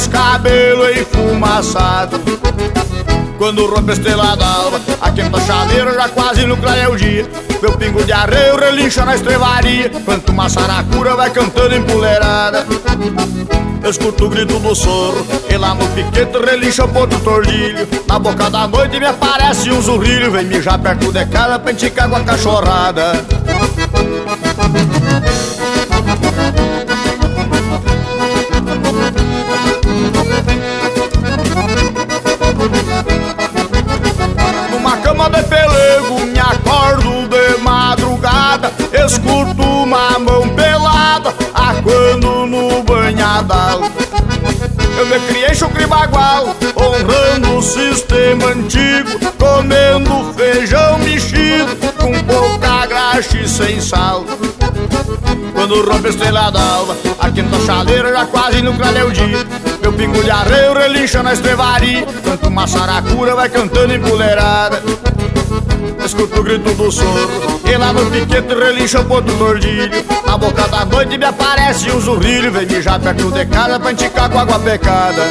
Os 0.00 0.06
cabelos 0.06 0.96
enfumaçados 0.96 2.18
quando 3.36 3.66
rompe 3.66 3.90
a 3.90 3.92
estrela 3.92 4.34
d'alva 4.34 4.80
A 4.98 5.10
quinta 5.10 5.38
chaleira 5.42 5.92
já 5.92 6.08
quase 6.08 6.46
no 6.46 6.56
clareia 6.56 6.90
o 6.90 6.96
dia. 6.96 7.28
Meu 7.60 7.72
pingo 7.76 8.02
de 8.02 8.10
arreio 8.10 8.56
relincha 8.56 9.04
na 9.04 9.14
estrevaria 9.14 9.90
Quanto 10.06 10.32
uma 10.32 10.48
saracura 10.48 11.14
vai 11.16 11.28
cantando 11.28 11.74
empoleirada 11.74 12.66
Eu 13.82 13.90
escuto 13.90 14.24
o 14.24 14.30
grito 14.30 14.58
do 14.58 14.74
sorro 14.74 15.26
E 15.50 15.58
lá 15.58 15.74
no 15.74 15.86
piquete 15.88 16.38
relincha 16.38 16.86
o 16.86 16.88
ponto 16.88 17.20
tordilho. 17.20 17.86
Na 18.08 18.18
boca 18.18 18.48
da 18.48 18.66
noite 18.66 18.98
me 18.98 19.04
aparece 19.04 19.70
um 19.70 19.82
zurrilho 19.82 20.30
Vem 20.30 20.46
mijar 20.46 20.78
perto 20.78 21.12
de 21.12 21.26
casa 21.26 21.58
pra 21.58 21.72
enticar 21.72 22.08
com 22.08 22.16
a 22.16 22.20
cachorrada 22.20 23.22
pelego 35.44 36.20
me 36.26 36.38
acordo 36.38 37.28
de 37.28 37.62
madrugada 37.62 38.72
Escuto 38.92 39.62
uma 39.62 40.18
mão 40.18 40.48
pelada 40.50 41.34
Aquando 41.54 42.46
no 42.46 42.82
banhadal. 42.82 43.80
Eu 44.98 45.06
me 45.06 45.20
criei 45.20 45.54
chucre 45.54 45.86
bagual 45.86 46.54
Honrando 46.76 47.56
o 47.56 47.62
sistema 47.62 48.48
antigo 48.48 49.18
Comendo 49.38 50.34
feijão 50.34 50.98
mexido 50.98 51.76
Com 51.96 52.12
pouca 52.24 52.86
graxa 52.86 53.38
e 53.38 53.48
sem 53.48 53.80
sal. 53.80 54.24
Quando 55.54 55.82
rompe 55.82 56.08
a 56.08 56.10
estrela 56.10 56.50
d'alva 56.50 56.96
A 57.18 57.30
quinta 57.30 57.58
chaleira 57.66 58.12
já 58.12 58.26
quase 58.26 58.62
no 58.62 58.72
o 58.72 59.10
dia. 59.12 59.46
Meu 59.82 59.92
pingo 59.92 60.22
de 60.22 60.30
arreio 60.30 60.74
relincha 60.74 61.22
na 61.22 61.32
estrevaria 61.32 62.04
Canto 62.24 62.48
uma 62.48 62.66
saracura 62.66 63.34
vai 63.34 63.48
cantando 63.48 63.94
empoleirada 63.94 64.82
escuto 66.04 66.40
o 66.40 66.42
grito 66.42 66.74
do 66.74 66.90
soro 66.90 67.60
E 67.64 67.76
lá 67.76 67.92
no 67.92 68.10
piquete 68.10 68.54
relincha 68.54 69.00
o 69.00 69.04
ponto 69.04 69.32
tordilho 69.34 70.04
Na 70.26 70.36
boca 70.36 70.66
da 70.68 70.84
noite 70.84 71.16
me 71.18 71.24
aparece 71.24 71.90
um 71.90 72.00
zurrilho 72.00 72.50
Vem 72.52 72.66
mijar 72.66 72.98
perto 73.00 73.30
de 73.30 73.46
casa 73.46 73.78
pra 73.78 73.92
enticar 73.92 74.30
com 74.30 74.38
água 74.38 74.58
pecada. 74.58 75.22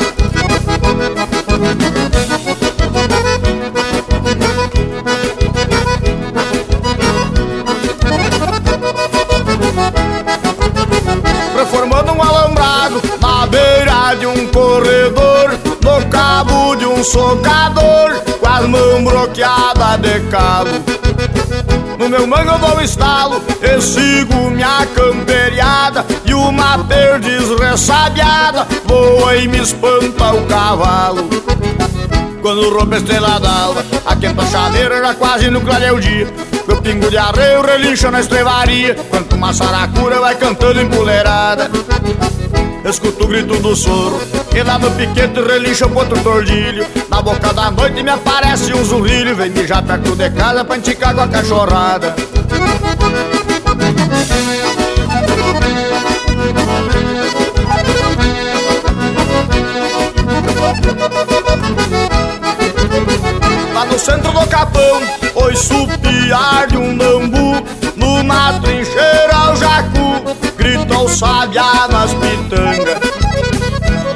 Reformando 11.58 12.14
um 12.14 12.22
alambrado 12.22 13.02
na 13.22 13.46
beira 13.48 14.16
de 14.16 14.26
um 14.26 14.48
corredor 14.48 15.52
No 15.84 16.10
cabo 16.10 16.76
de 16.76 16.86
um 16.86 17.04
socador 17.04 18.39
as 18.60 18.68
mãos 18.68 19.02
bloqueadas 19.02 20.02
de 20.02 20.20
cabo. 20.30 20.70
No 21.98 22.10
meu 22.10 22.28
mango 22.28 22.52
eu 22.52 22.60
dou 22.60 22.82
estalo 22.82 23.42
e 23.62 23.82
sigo 23.82 24.50
minha 24.52 24.86
camperiada. 24.88 26.06
E 26.26 26.34
uma 26.34 26.78
perdiz 26.80 27.50
ressabiada 27.60 28.68
voa 28.86 29.36
e 29.38 29.48
me 29.48 29.60
espanta 29.60 30.34
o 30.34 30.46
cavalo. 30.46 31.30
Quando 32.42 32.74
rompe 32.74 32.96
a 32.96 32.98
estrela 32.98 33.40
d'alva, 33.40 33.84
a 34.06 34.16
quenta 34.16 34.46
chaleira 34.46 35.00
já 35.00 35.14
quase 35.14 35.50
no 35.50 35.62
clareio 35.62 36.00
dia. 36.00 36.28
Meu 36.68 36.82
pingo 36.82 37.10
de 37.10 37.18
arreio 37.18 37.62
relincha 37.64 38.12
na 38.12 38.20
estrevaria 38.20 38.94
Quanto 39.10 39.36
uma 39.36 39.52
saracura 39.52 40.20
vai 40.20 40.36
cantando 40.36 40.80
empoleirada 40.80 41.72
Escuto 42.86 43.26
o 43.26 43.28
grito 43.28 43.56
do 43.60 43.76
soro 43.76 44.20
E 44.56 44.64
lá 44.64 44.80
no 44.80 44.90
piquete 44.92 45.42
relincha 45.42 45.86
o 45.86 45.90
ponto 45.90 46.18
tordilho. 46.24 46.86
Na 47.10 47.22
boca 47.22 47.54
da 47.54 47.72
noite 47.72 48.02
me 48.02 48.10
aparece 48.10 48.74
um 48.74 48.84
zurrilho 48.84 49.36
Vem 49.36 49.50
mijar 49.50 49.84
perto 49.84 50.16
de 50.16 50.30
casa 50.32 50.64
pra 50.64 50.78
enticar 50.78 51.14
com 51.14 51.22
a 51.22 51.28
cachorrada 51.28 52.16
centro 64.00 64.32
do 64.32 64.48
capão 64.48 65.02
Oi 65.36 65.56
supiar 65.56 66.68
de 66.68 66.78
um 66.78 66.98
bambu 66.98 67.64
Numa 67.96 68.54
trincheira 68.60 69.36
ao 69.36 69.56
jacu 69.58 70.36
Grita 70.58 70.98
o 70.98 71.08
sabiá 71.10 71.88
nas 71.90 72.14
pitangas. 72.14 73.00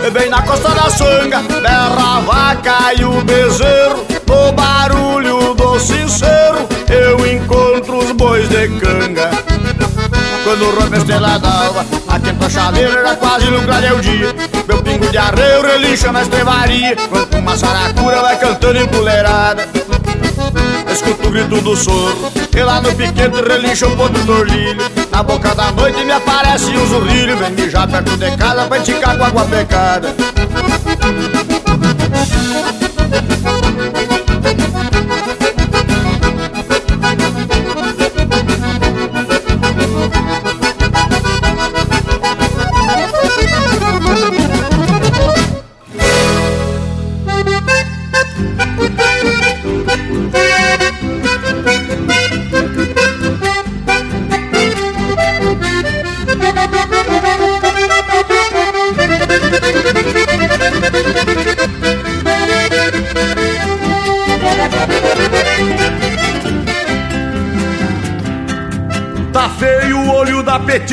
E 0.05 0.09
bem 0.09 0.29
na 0.29 0.41
costa 0.41 0.69
da 0.69 0.89
sanga 0.89 1.41
Berra 1.61 2.17
a 2.17 2.19
vaca 2.21 2.93
e 2.97 3.05
o 3.05 3.21
bezerro 3.23 4.05
No 4.27 4.51
barulho 4.53 5.53
do 5.53 5.79
sincero 5.79 6.67
Eu 6.89 7.25
encontro 7.25 7.97
os 7.97 8.11
bois 8.11 8.47
de 8.49 8.67
canga 8.79 9.02
quando 10.53 10.69
rompe 10.69 10.95
a 10.95 10.97
estrela 10.99 11.39
d'alva 11.39 11.85
A 12.07 12.19
quenta 12.19 12.49
chaleira 12.49 12.99
era 12.99 13.15
quase 13.15 13.49
no 13.49 13.61
clareio 13.63 13.99
dia 14.01 14.33
Meu 14.67 14.83
pingo 14.83 15.07
de 15.07 15.17
arreio 15.17 15.63
relincha 15.63 16.11
na 16.11 16.21
estrevaria 16.21 16.95
Quando 17.09 17.37
uma 17.37 17.57
saracura 17.57 18.21
vai 18.21 18.37
cantando 18.37 18.79
empoleirada 18.79 19.67
Escuto 20.91 21.27
o 21.27 21.31
grito 21.31 21.59
do 21.61 21.75
soro 21.75 22.31
E 22.55 22.61
lá 22.61 22.81
no 22.81 22.93
piquete 22.93 23.41
relincha 23.41 23.87
o 23.87 23.97
ponto 23.97 24.19
tordilho 24.25 24.91
Na 25.11 25.23
boca 25.23 25.55
da 25.55 25.71
noite 25.71 26.05
me 26.05 26.11
aparece 26.11 26.69
um 26.69 26.87
zurrilho 26.87 27.35
Vem 27.37 27.51
mijar 27.51 27.87
perto 27.87 28.15
de 28.15 28.37
casa 28.37 28.65
pra 28.65 28.77
enticar 28.77 29.17
com 29.17 29.25
água 29.25 29.45
pecada 29.45 30.13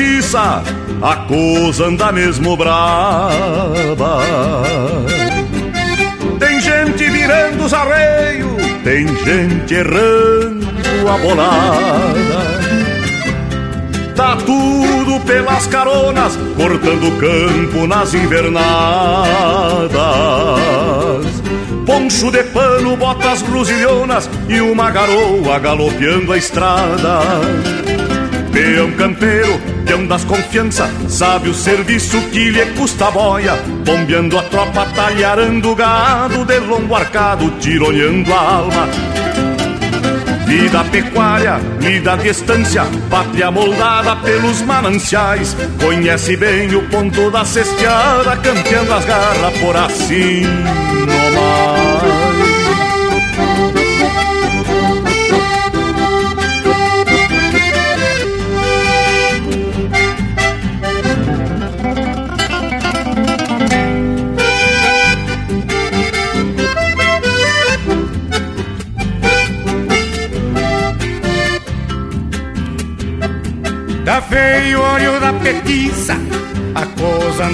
petiça, 0.01 0.63
a 1.01 1.15
coisa 1.27 1.85
anda 1.85 2.11
mesmo 2.11 2.57
brava. 2.57 3.31
Tem 6.39 6.59
gente 6.59 7.09
virando 7.09 7.65
os 7.65 7.73
arreios, 7.73 8.51
tem 8.83 9.07
gente 9.07 9.73
errando 9.75 10.67
a 11.07 11.17
bolada. 11.17 12.61
Tá 14.15 14.37
tudo 14.37 15.19
pelas 15.25 15.67
caronas, 15.67 16.37
cortando 16.55 17.17
campo 17.19 17.87
nas 17.87 18.13
invernadas. 18.13 18.61
Poncho 21.85 22.31
de 22.31 22.43
pano, 22.45 22.95
botas 22.95 23.41
gruzilhonas 23.41 24.29
e 24.47 24.61
uma 24.61 24.91
garoa 24.91 25.59
galopeando 25.59 26.33
a 26.33 26.37
estrada. 26.37 27.21
Peão 28.51 28.91
campeiro, 28.91 29.60
peão 29.85 30.05
das 30.07 30.23
confiança, 30.23 30.89
sabe 31.07 31.49
o 31.49 31.53
serviço 31.53 32.19
que 32.29 32.49
lhe 32.49 32.65
custa 32.77 33.07
a 33.07 33.11
boia, 33.11 33.55
bombeando 33.85 34.37
a 34.37 34.43
tropa, 34.43 34.85
talharando 34.95 35.71
o 35.71 35.75
gado, 35.75 36.45
de 36.45 36.59
lombo 36.59 36.95
arcado, 36.95 37.49
tironeando 37.59 38.33
a 38.33 38.39
alma. 38.39 38.87
Vida 40.45 40.83
pecuária, 40.85 41.59
vida 41.79 42.17
de 42.17 42.29
estância, 42.29 42.83
pátria 43.09 43.49
moldada 43.49 44.17
pelos 44.17 44.61
mananciais, 44.61 45.55
conhece 45.81 46.35
bem 46.35 46.75
o 46.75 46.81
ponto 46.89 47.31
da 47.31 47.45
cesteada, 47.45 48.35
campeando 48.37 48.93
as 48.93 49.05
garras 49.05 49.57
por 49.59 49.77
assim 49.77 50.43
nomás. 51.05 52.20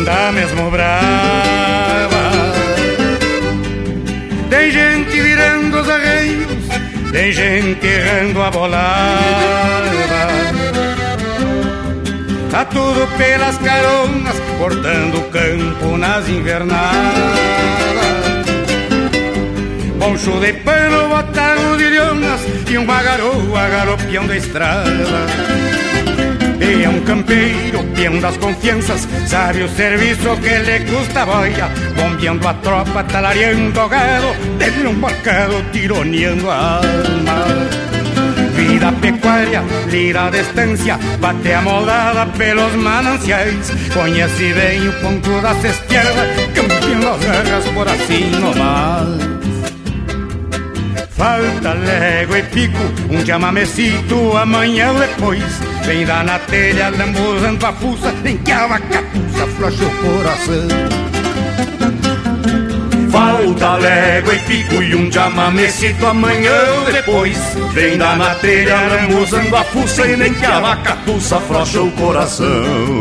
Anda 0.08 0.32
mesmo 0.32 0.72
brava. 0.72 2.08
Tem 4.50 4.72
gente 4.72 5.22
virando 5.22 5.82
os 5.82 5.90
arreios, 5.90 6.48
tem 7.12 7.32
gente 7.34 7.86
errando 7.86 8.42
a 8.42 8.50
bolada. 8.50 9.98
Tá 12.50 12.66
tudo 12.66 13.06
pelas 13.18 13.58
caronas, 13.58 14.36
cortando 14.58 15.18
o 15.18 15.24
campo 15.30 15.98
nas 15.98 16.28
invernadas. 16.30 16.88
Poncho 20.00 20.40
de 20.40 20.54
pano, 20.54 21.10
botaram 21.10 21.76
de 21.76 21.90
lhonas 21.90 22.42
e 22.70 22.78
uma 22.78 23.04
garoa 23.04 23.68
galopeando 23.68 24.32
a 24.32 24.38
estrada. 24.38 25.67
Peão 26.60 27.00
campeiro, 27.02 27.84
peão 27.96 28.20
das 28.20 28.36
confianças, 28.38 29.08
sabe 29.28 29.62
o 29.62 29.70
serviço 29.70 30.36
que 30.42 30.58
lhe 30.58 30.80
custa 30.92 31.22
a 31.22 31.26
boia, 31.26 31.70
bombeando 31.96 32.48
a 32.48 32.54
tropa, 32.56 33.04
talareando 33.04 33.80
o 33.80 33.88
gado, 33.88 34.34
dele 34.58 34.88
um 34.88 34.96
barcado, 34.96 35.64
tironeando 35.72 36.50
a 36.50 36.78
alma. 36.78 37.88
Vida 38.56 38.92
pecuária, 38.94 39.64
lira 39.88 40.32
de 40.32 40.40
estância, 40.40 41.00
bate 41.20 41.54
amoldada 41.54 42.26
pelos 42.38 42.74
mananciais, 42.74 43.72
conhece 43.94 44.54
bem 44.54 44.88
o 44.88 44.94
ponto 44.94 45.42
da 45.42 45.54
cesteada, 45.56 46.28
campeando 46.56 47.08
as 47.08 47.20
guerras 47.20 47.66
por 47.66 47.88
assim 47.88 48.32
nomás. 48.32 49.38
Falta 51.12 51.74
légua 51.74 52.40
e 52.40 52.44
pico, 52.44 52.84
um 53.12 53.26
chamamecito 53.26 54.38
amanhã 54.38 54.94
depois 54.94 55.67
Vem 55.88 56.06
dar 56.06 56.26
na 56.26 56.38
telha, 56.38 56.90
lambuzando 56.90 57.66
a 57.66 57.72
fuça 57.72 58.14
Em 58.26 58.36
que 58.40 58.52
a 58.52 58.68
vacapuça 58.68 59.48
flocha 59.56 59.86
o 59.86 59.90
coração. 60.04 60.68
Falta 63.10 63.76
légua 63.78 64.36
e 64.36 64.40
pico 64.40 64.84
e 64.84 64.94
um 64.94 65.08
diamamecito 65.08 66.06
amanhã. 66.06 66.52
Depois 66.92 67.38
Vem 67.74 67.98
dar 67.98 68.18
na 68.18 68.36
telha 68.36 68.82
lambuzando 68.82 69.56
a 69.56 69.64
fuça 69.64 70.06
e 70.06 70.18
nem 70.18 70.34
que 70.34 70.46
a 70.46 70.60
vaca 70.60 70.98
tussa 71.06 71.38
afrouxa 71.38 71.82
o 71.82 71.90
coração 71.92 72.97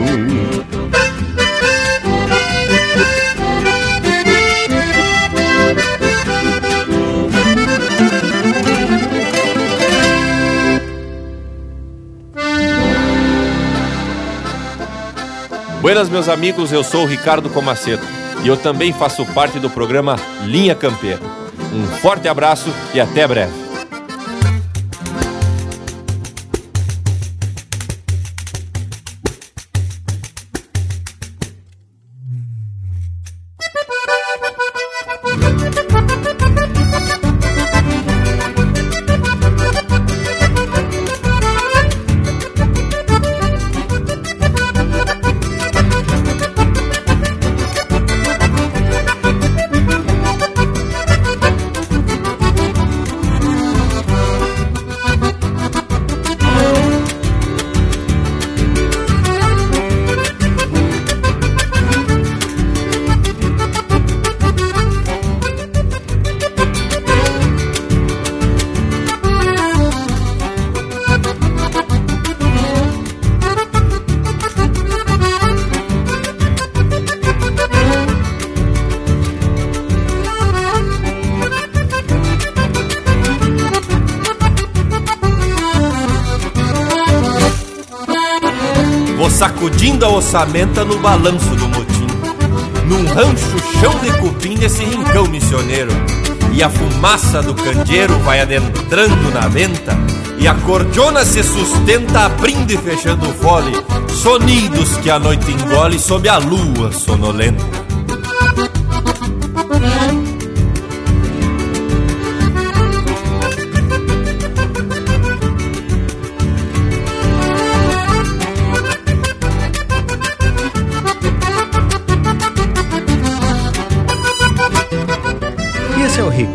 Buenas, 15.87 16.09
meus 16.09 16.29
amigos, 16.29 16.73
eu 16.73 16.83
sou 16.83 17.05
o 17.05 17.07
Ricardo 17.07 17.49
Comaceto 17.49 18.05
e 18.43 18.49
eu 18.49 18.57
também 18.57 18.93
faço 18.93 19.25
parte 19.27 19.61
do 19.61 19.71
programa 19.71 20.17
Linha 20.43 20.75
Campeira. 20.75 21.21
Um 21.73 21.87
forte 21.99 22.27
abraço 22.27 22.75
e 22.93 22.99
até 22.99 23.25
breve. 23.25 23.66
Ossamenta 90.17 90.85
no 90.85 90.99
balanço 90.99 91.55
do 91.57 91.69
motim. 91.69 92.07
Num 92.87 93.07
rancho 93.13 93.59
chão 93.81 93.95
de 94.01 94.13
cupim 94.19 94.55
desse 94.55 94.85
rincão 94.85 95.27
missioneiro. 95.27 95.93
E 96.53 96.63
a 96.63 96.71
fumaça 96.71 97.43
do 97.43 97.55
candeeiro 97.55 98.19
vai 98.21 98.41
adentrando 98.41 99.31
na 99.31 99.47
venta. 99.49 99.97
E 100.39 100.49
a 100.49 100.55
cordiona 100.55 101.25
se 101.25 101.43
sustenta 101.43 102.27
abrindo 102.27 102.71
e 102.71 102.79
fechando 102.79 103.29
o 103.29 103.35
fole. 103.35 103.73
Sonidos 104.09 104.97
que 104.99 105.11
a 105.11 105.19
noite 105.19 105.51
engole 105.51 105.99
sob 105.99 106.29
a 106.29 106.39
lua 106.39 106.93
sonolenta. 106.93 107.76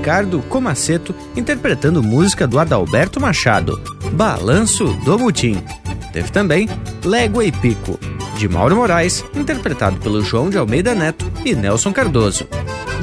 Ricardo 0.01 0.41
Comaceto 0.49 1.13
interpretando 1.35 2.01
música 2.01 2.47
do 2.47 2.57
Adalberto 2.57 3.21
Machado, 3.21 3.79
Balanço 4.13 4.85
do 5.05 5.19
Mutim. 5.19 5.63
Teve 6.11 6.31
também 6.31 6.67
Légua 7.05 7.45
e 7.45 7.51
Pico, 7.51 7.99
de 8.35 8.49
Mauro 8.49 8.75
Moraes, 8.75 9.23
interpretado 9.35 9.97
pelo 9.97 10.23
João 10.23 10.49
de 10.49 10.57
Almeida 10.57 10.95
Neto 10.95 11.31
e 11.45 11.53
Nelson 11.53 11.93
Cardoso. 11.93 12.47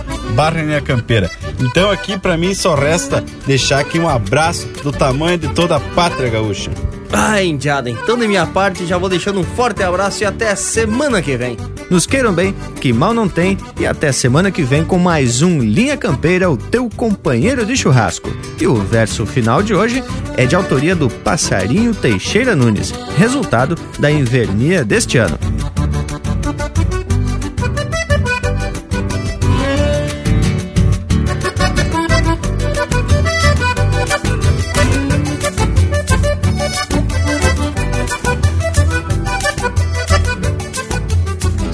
Então 1.59 1.91
aqui 1.91 2.17
para 2.17 2.37
mim 2.37 2.53
só 2.53 2.75
resta 2.75 3.23
deixar 3.45 3.79
aqui 3.79 3.99
um 3.99 4.07
abraço 4.07 4.67
do 4.83 4.91
tamanho 4.91 5.37
de 5.37 5.49
toda 5.49 5.75
a 5.75 5.79
pátria 5.79 6.29
gaúcha. 6.29 6.71
Ah, 7.13 7.43
Indiada, 7.43 7.89
então 7.89 8.17
de 8.17 8.25
minha 8.25 8.45
parte 8.45 8.85
já 8.85 8.97
vou 8.97 9.09
deixando 9.09 9.39
um 9.39 9.43
forte 9.43 9.83
abraço 9.83 10.23
e 10.23 10.25
até 10.25 10.55
semana 10.55 11.21
que 11.21 11.35
vem. 11.35 11.57
Nos 11.89 12.05
queiram 12.05 12.33
bem, 12.33 12.55
que 12.79 12.93
mal 12.93 13.13
não 13.13 13.27
tem, 13.27 13.57
e 13.77 13.85
até 13.85 14.13
semana 14.13 14.49
que 14.49 14.63
vem 14.63 14.85
com 14.85 14.97
mais 14.97 15.41
um 15.41 15.59
Linha 15.59 15.97
Campeira, 15.97 16.49
o 16.49 16.55
teu 16.55 16.89
companheiro 16.89 17.65
de 17.65 17.75
churrasco. 17.75 18.29
E 18.59 18.65
o 18.65 18.75
verso 18.75 19.25
final 19.25 19.61
de 19.61 19.73
hoje 19.75 20.01
é 20.37 20.45
de 20.45 20.55
autoria 20.55 20.95
do 20.95 21.09
Passarinho 21.09 21.93
Teixeira 21.93 22.55
Nunes, 22.55 22.91
resultado 23.17 23.75
da 23.99 24.09
invernia 24.09 24.85
deste 24.85 25.17
ano. 25.17 25.37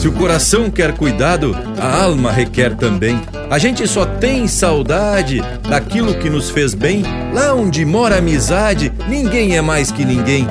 Se 0.08 0.10
o 0.10 0.16
coração 0.16 0.72
quer 0.72 0.94
cuidado, 0.96 1.54
a 1.78 2.04
alma 2.04 2.32
requer 2.32 2.74
também. 2.78 3.20
A 3.50 3.58
gente 3.60 3.86
só 3.86 4.06
tem 4.06 4.48
saudade 4.48 5.42
daquilo 5.68 6.18
que 6.18 6.30
nos 6.30 6.50
fez 6.50 6.74
bem. 6.74 7.04
Lá 7.34 7.54
onde 7.54 7.84
mora 7.84 8.16
a 8.16 8.20
amizade, 8.20 8.90
ninguém 9.10 9.58
é 9.58 9.62
mais 9.62 9.92
que 9.92 10.06
ninguém. 10.06 10.48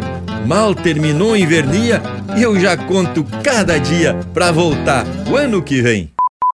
Mal 0.46 0.74
terminou 0.74 1.32
a 1.32 1.38
invernia 1.38 2.02
e 2.36 2.42
eu 2.42 2.60
já 2.60 2.76
conto 2.76 3.24
cada 3.42 3.78
dia 3.78 4.20
pra 4.34 4.52
voltar 4.52 5.06
o 5.26 5.34
ano 5.34 5.62
que 5.62 5.80
vem. 5.80 6.15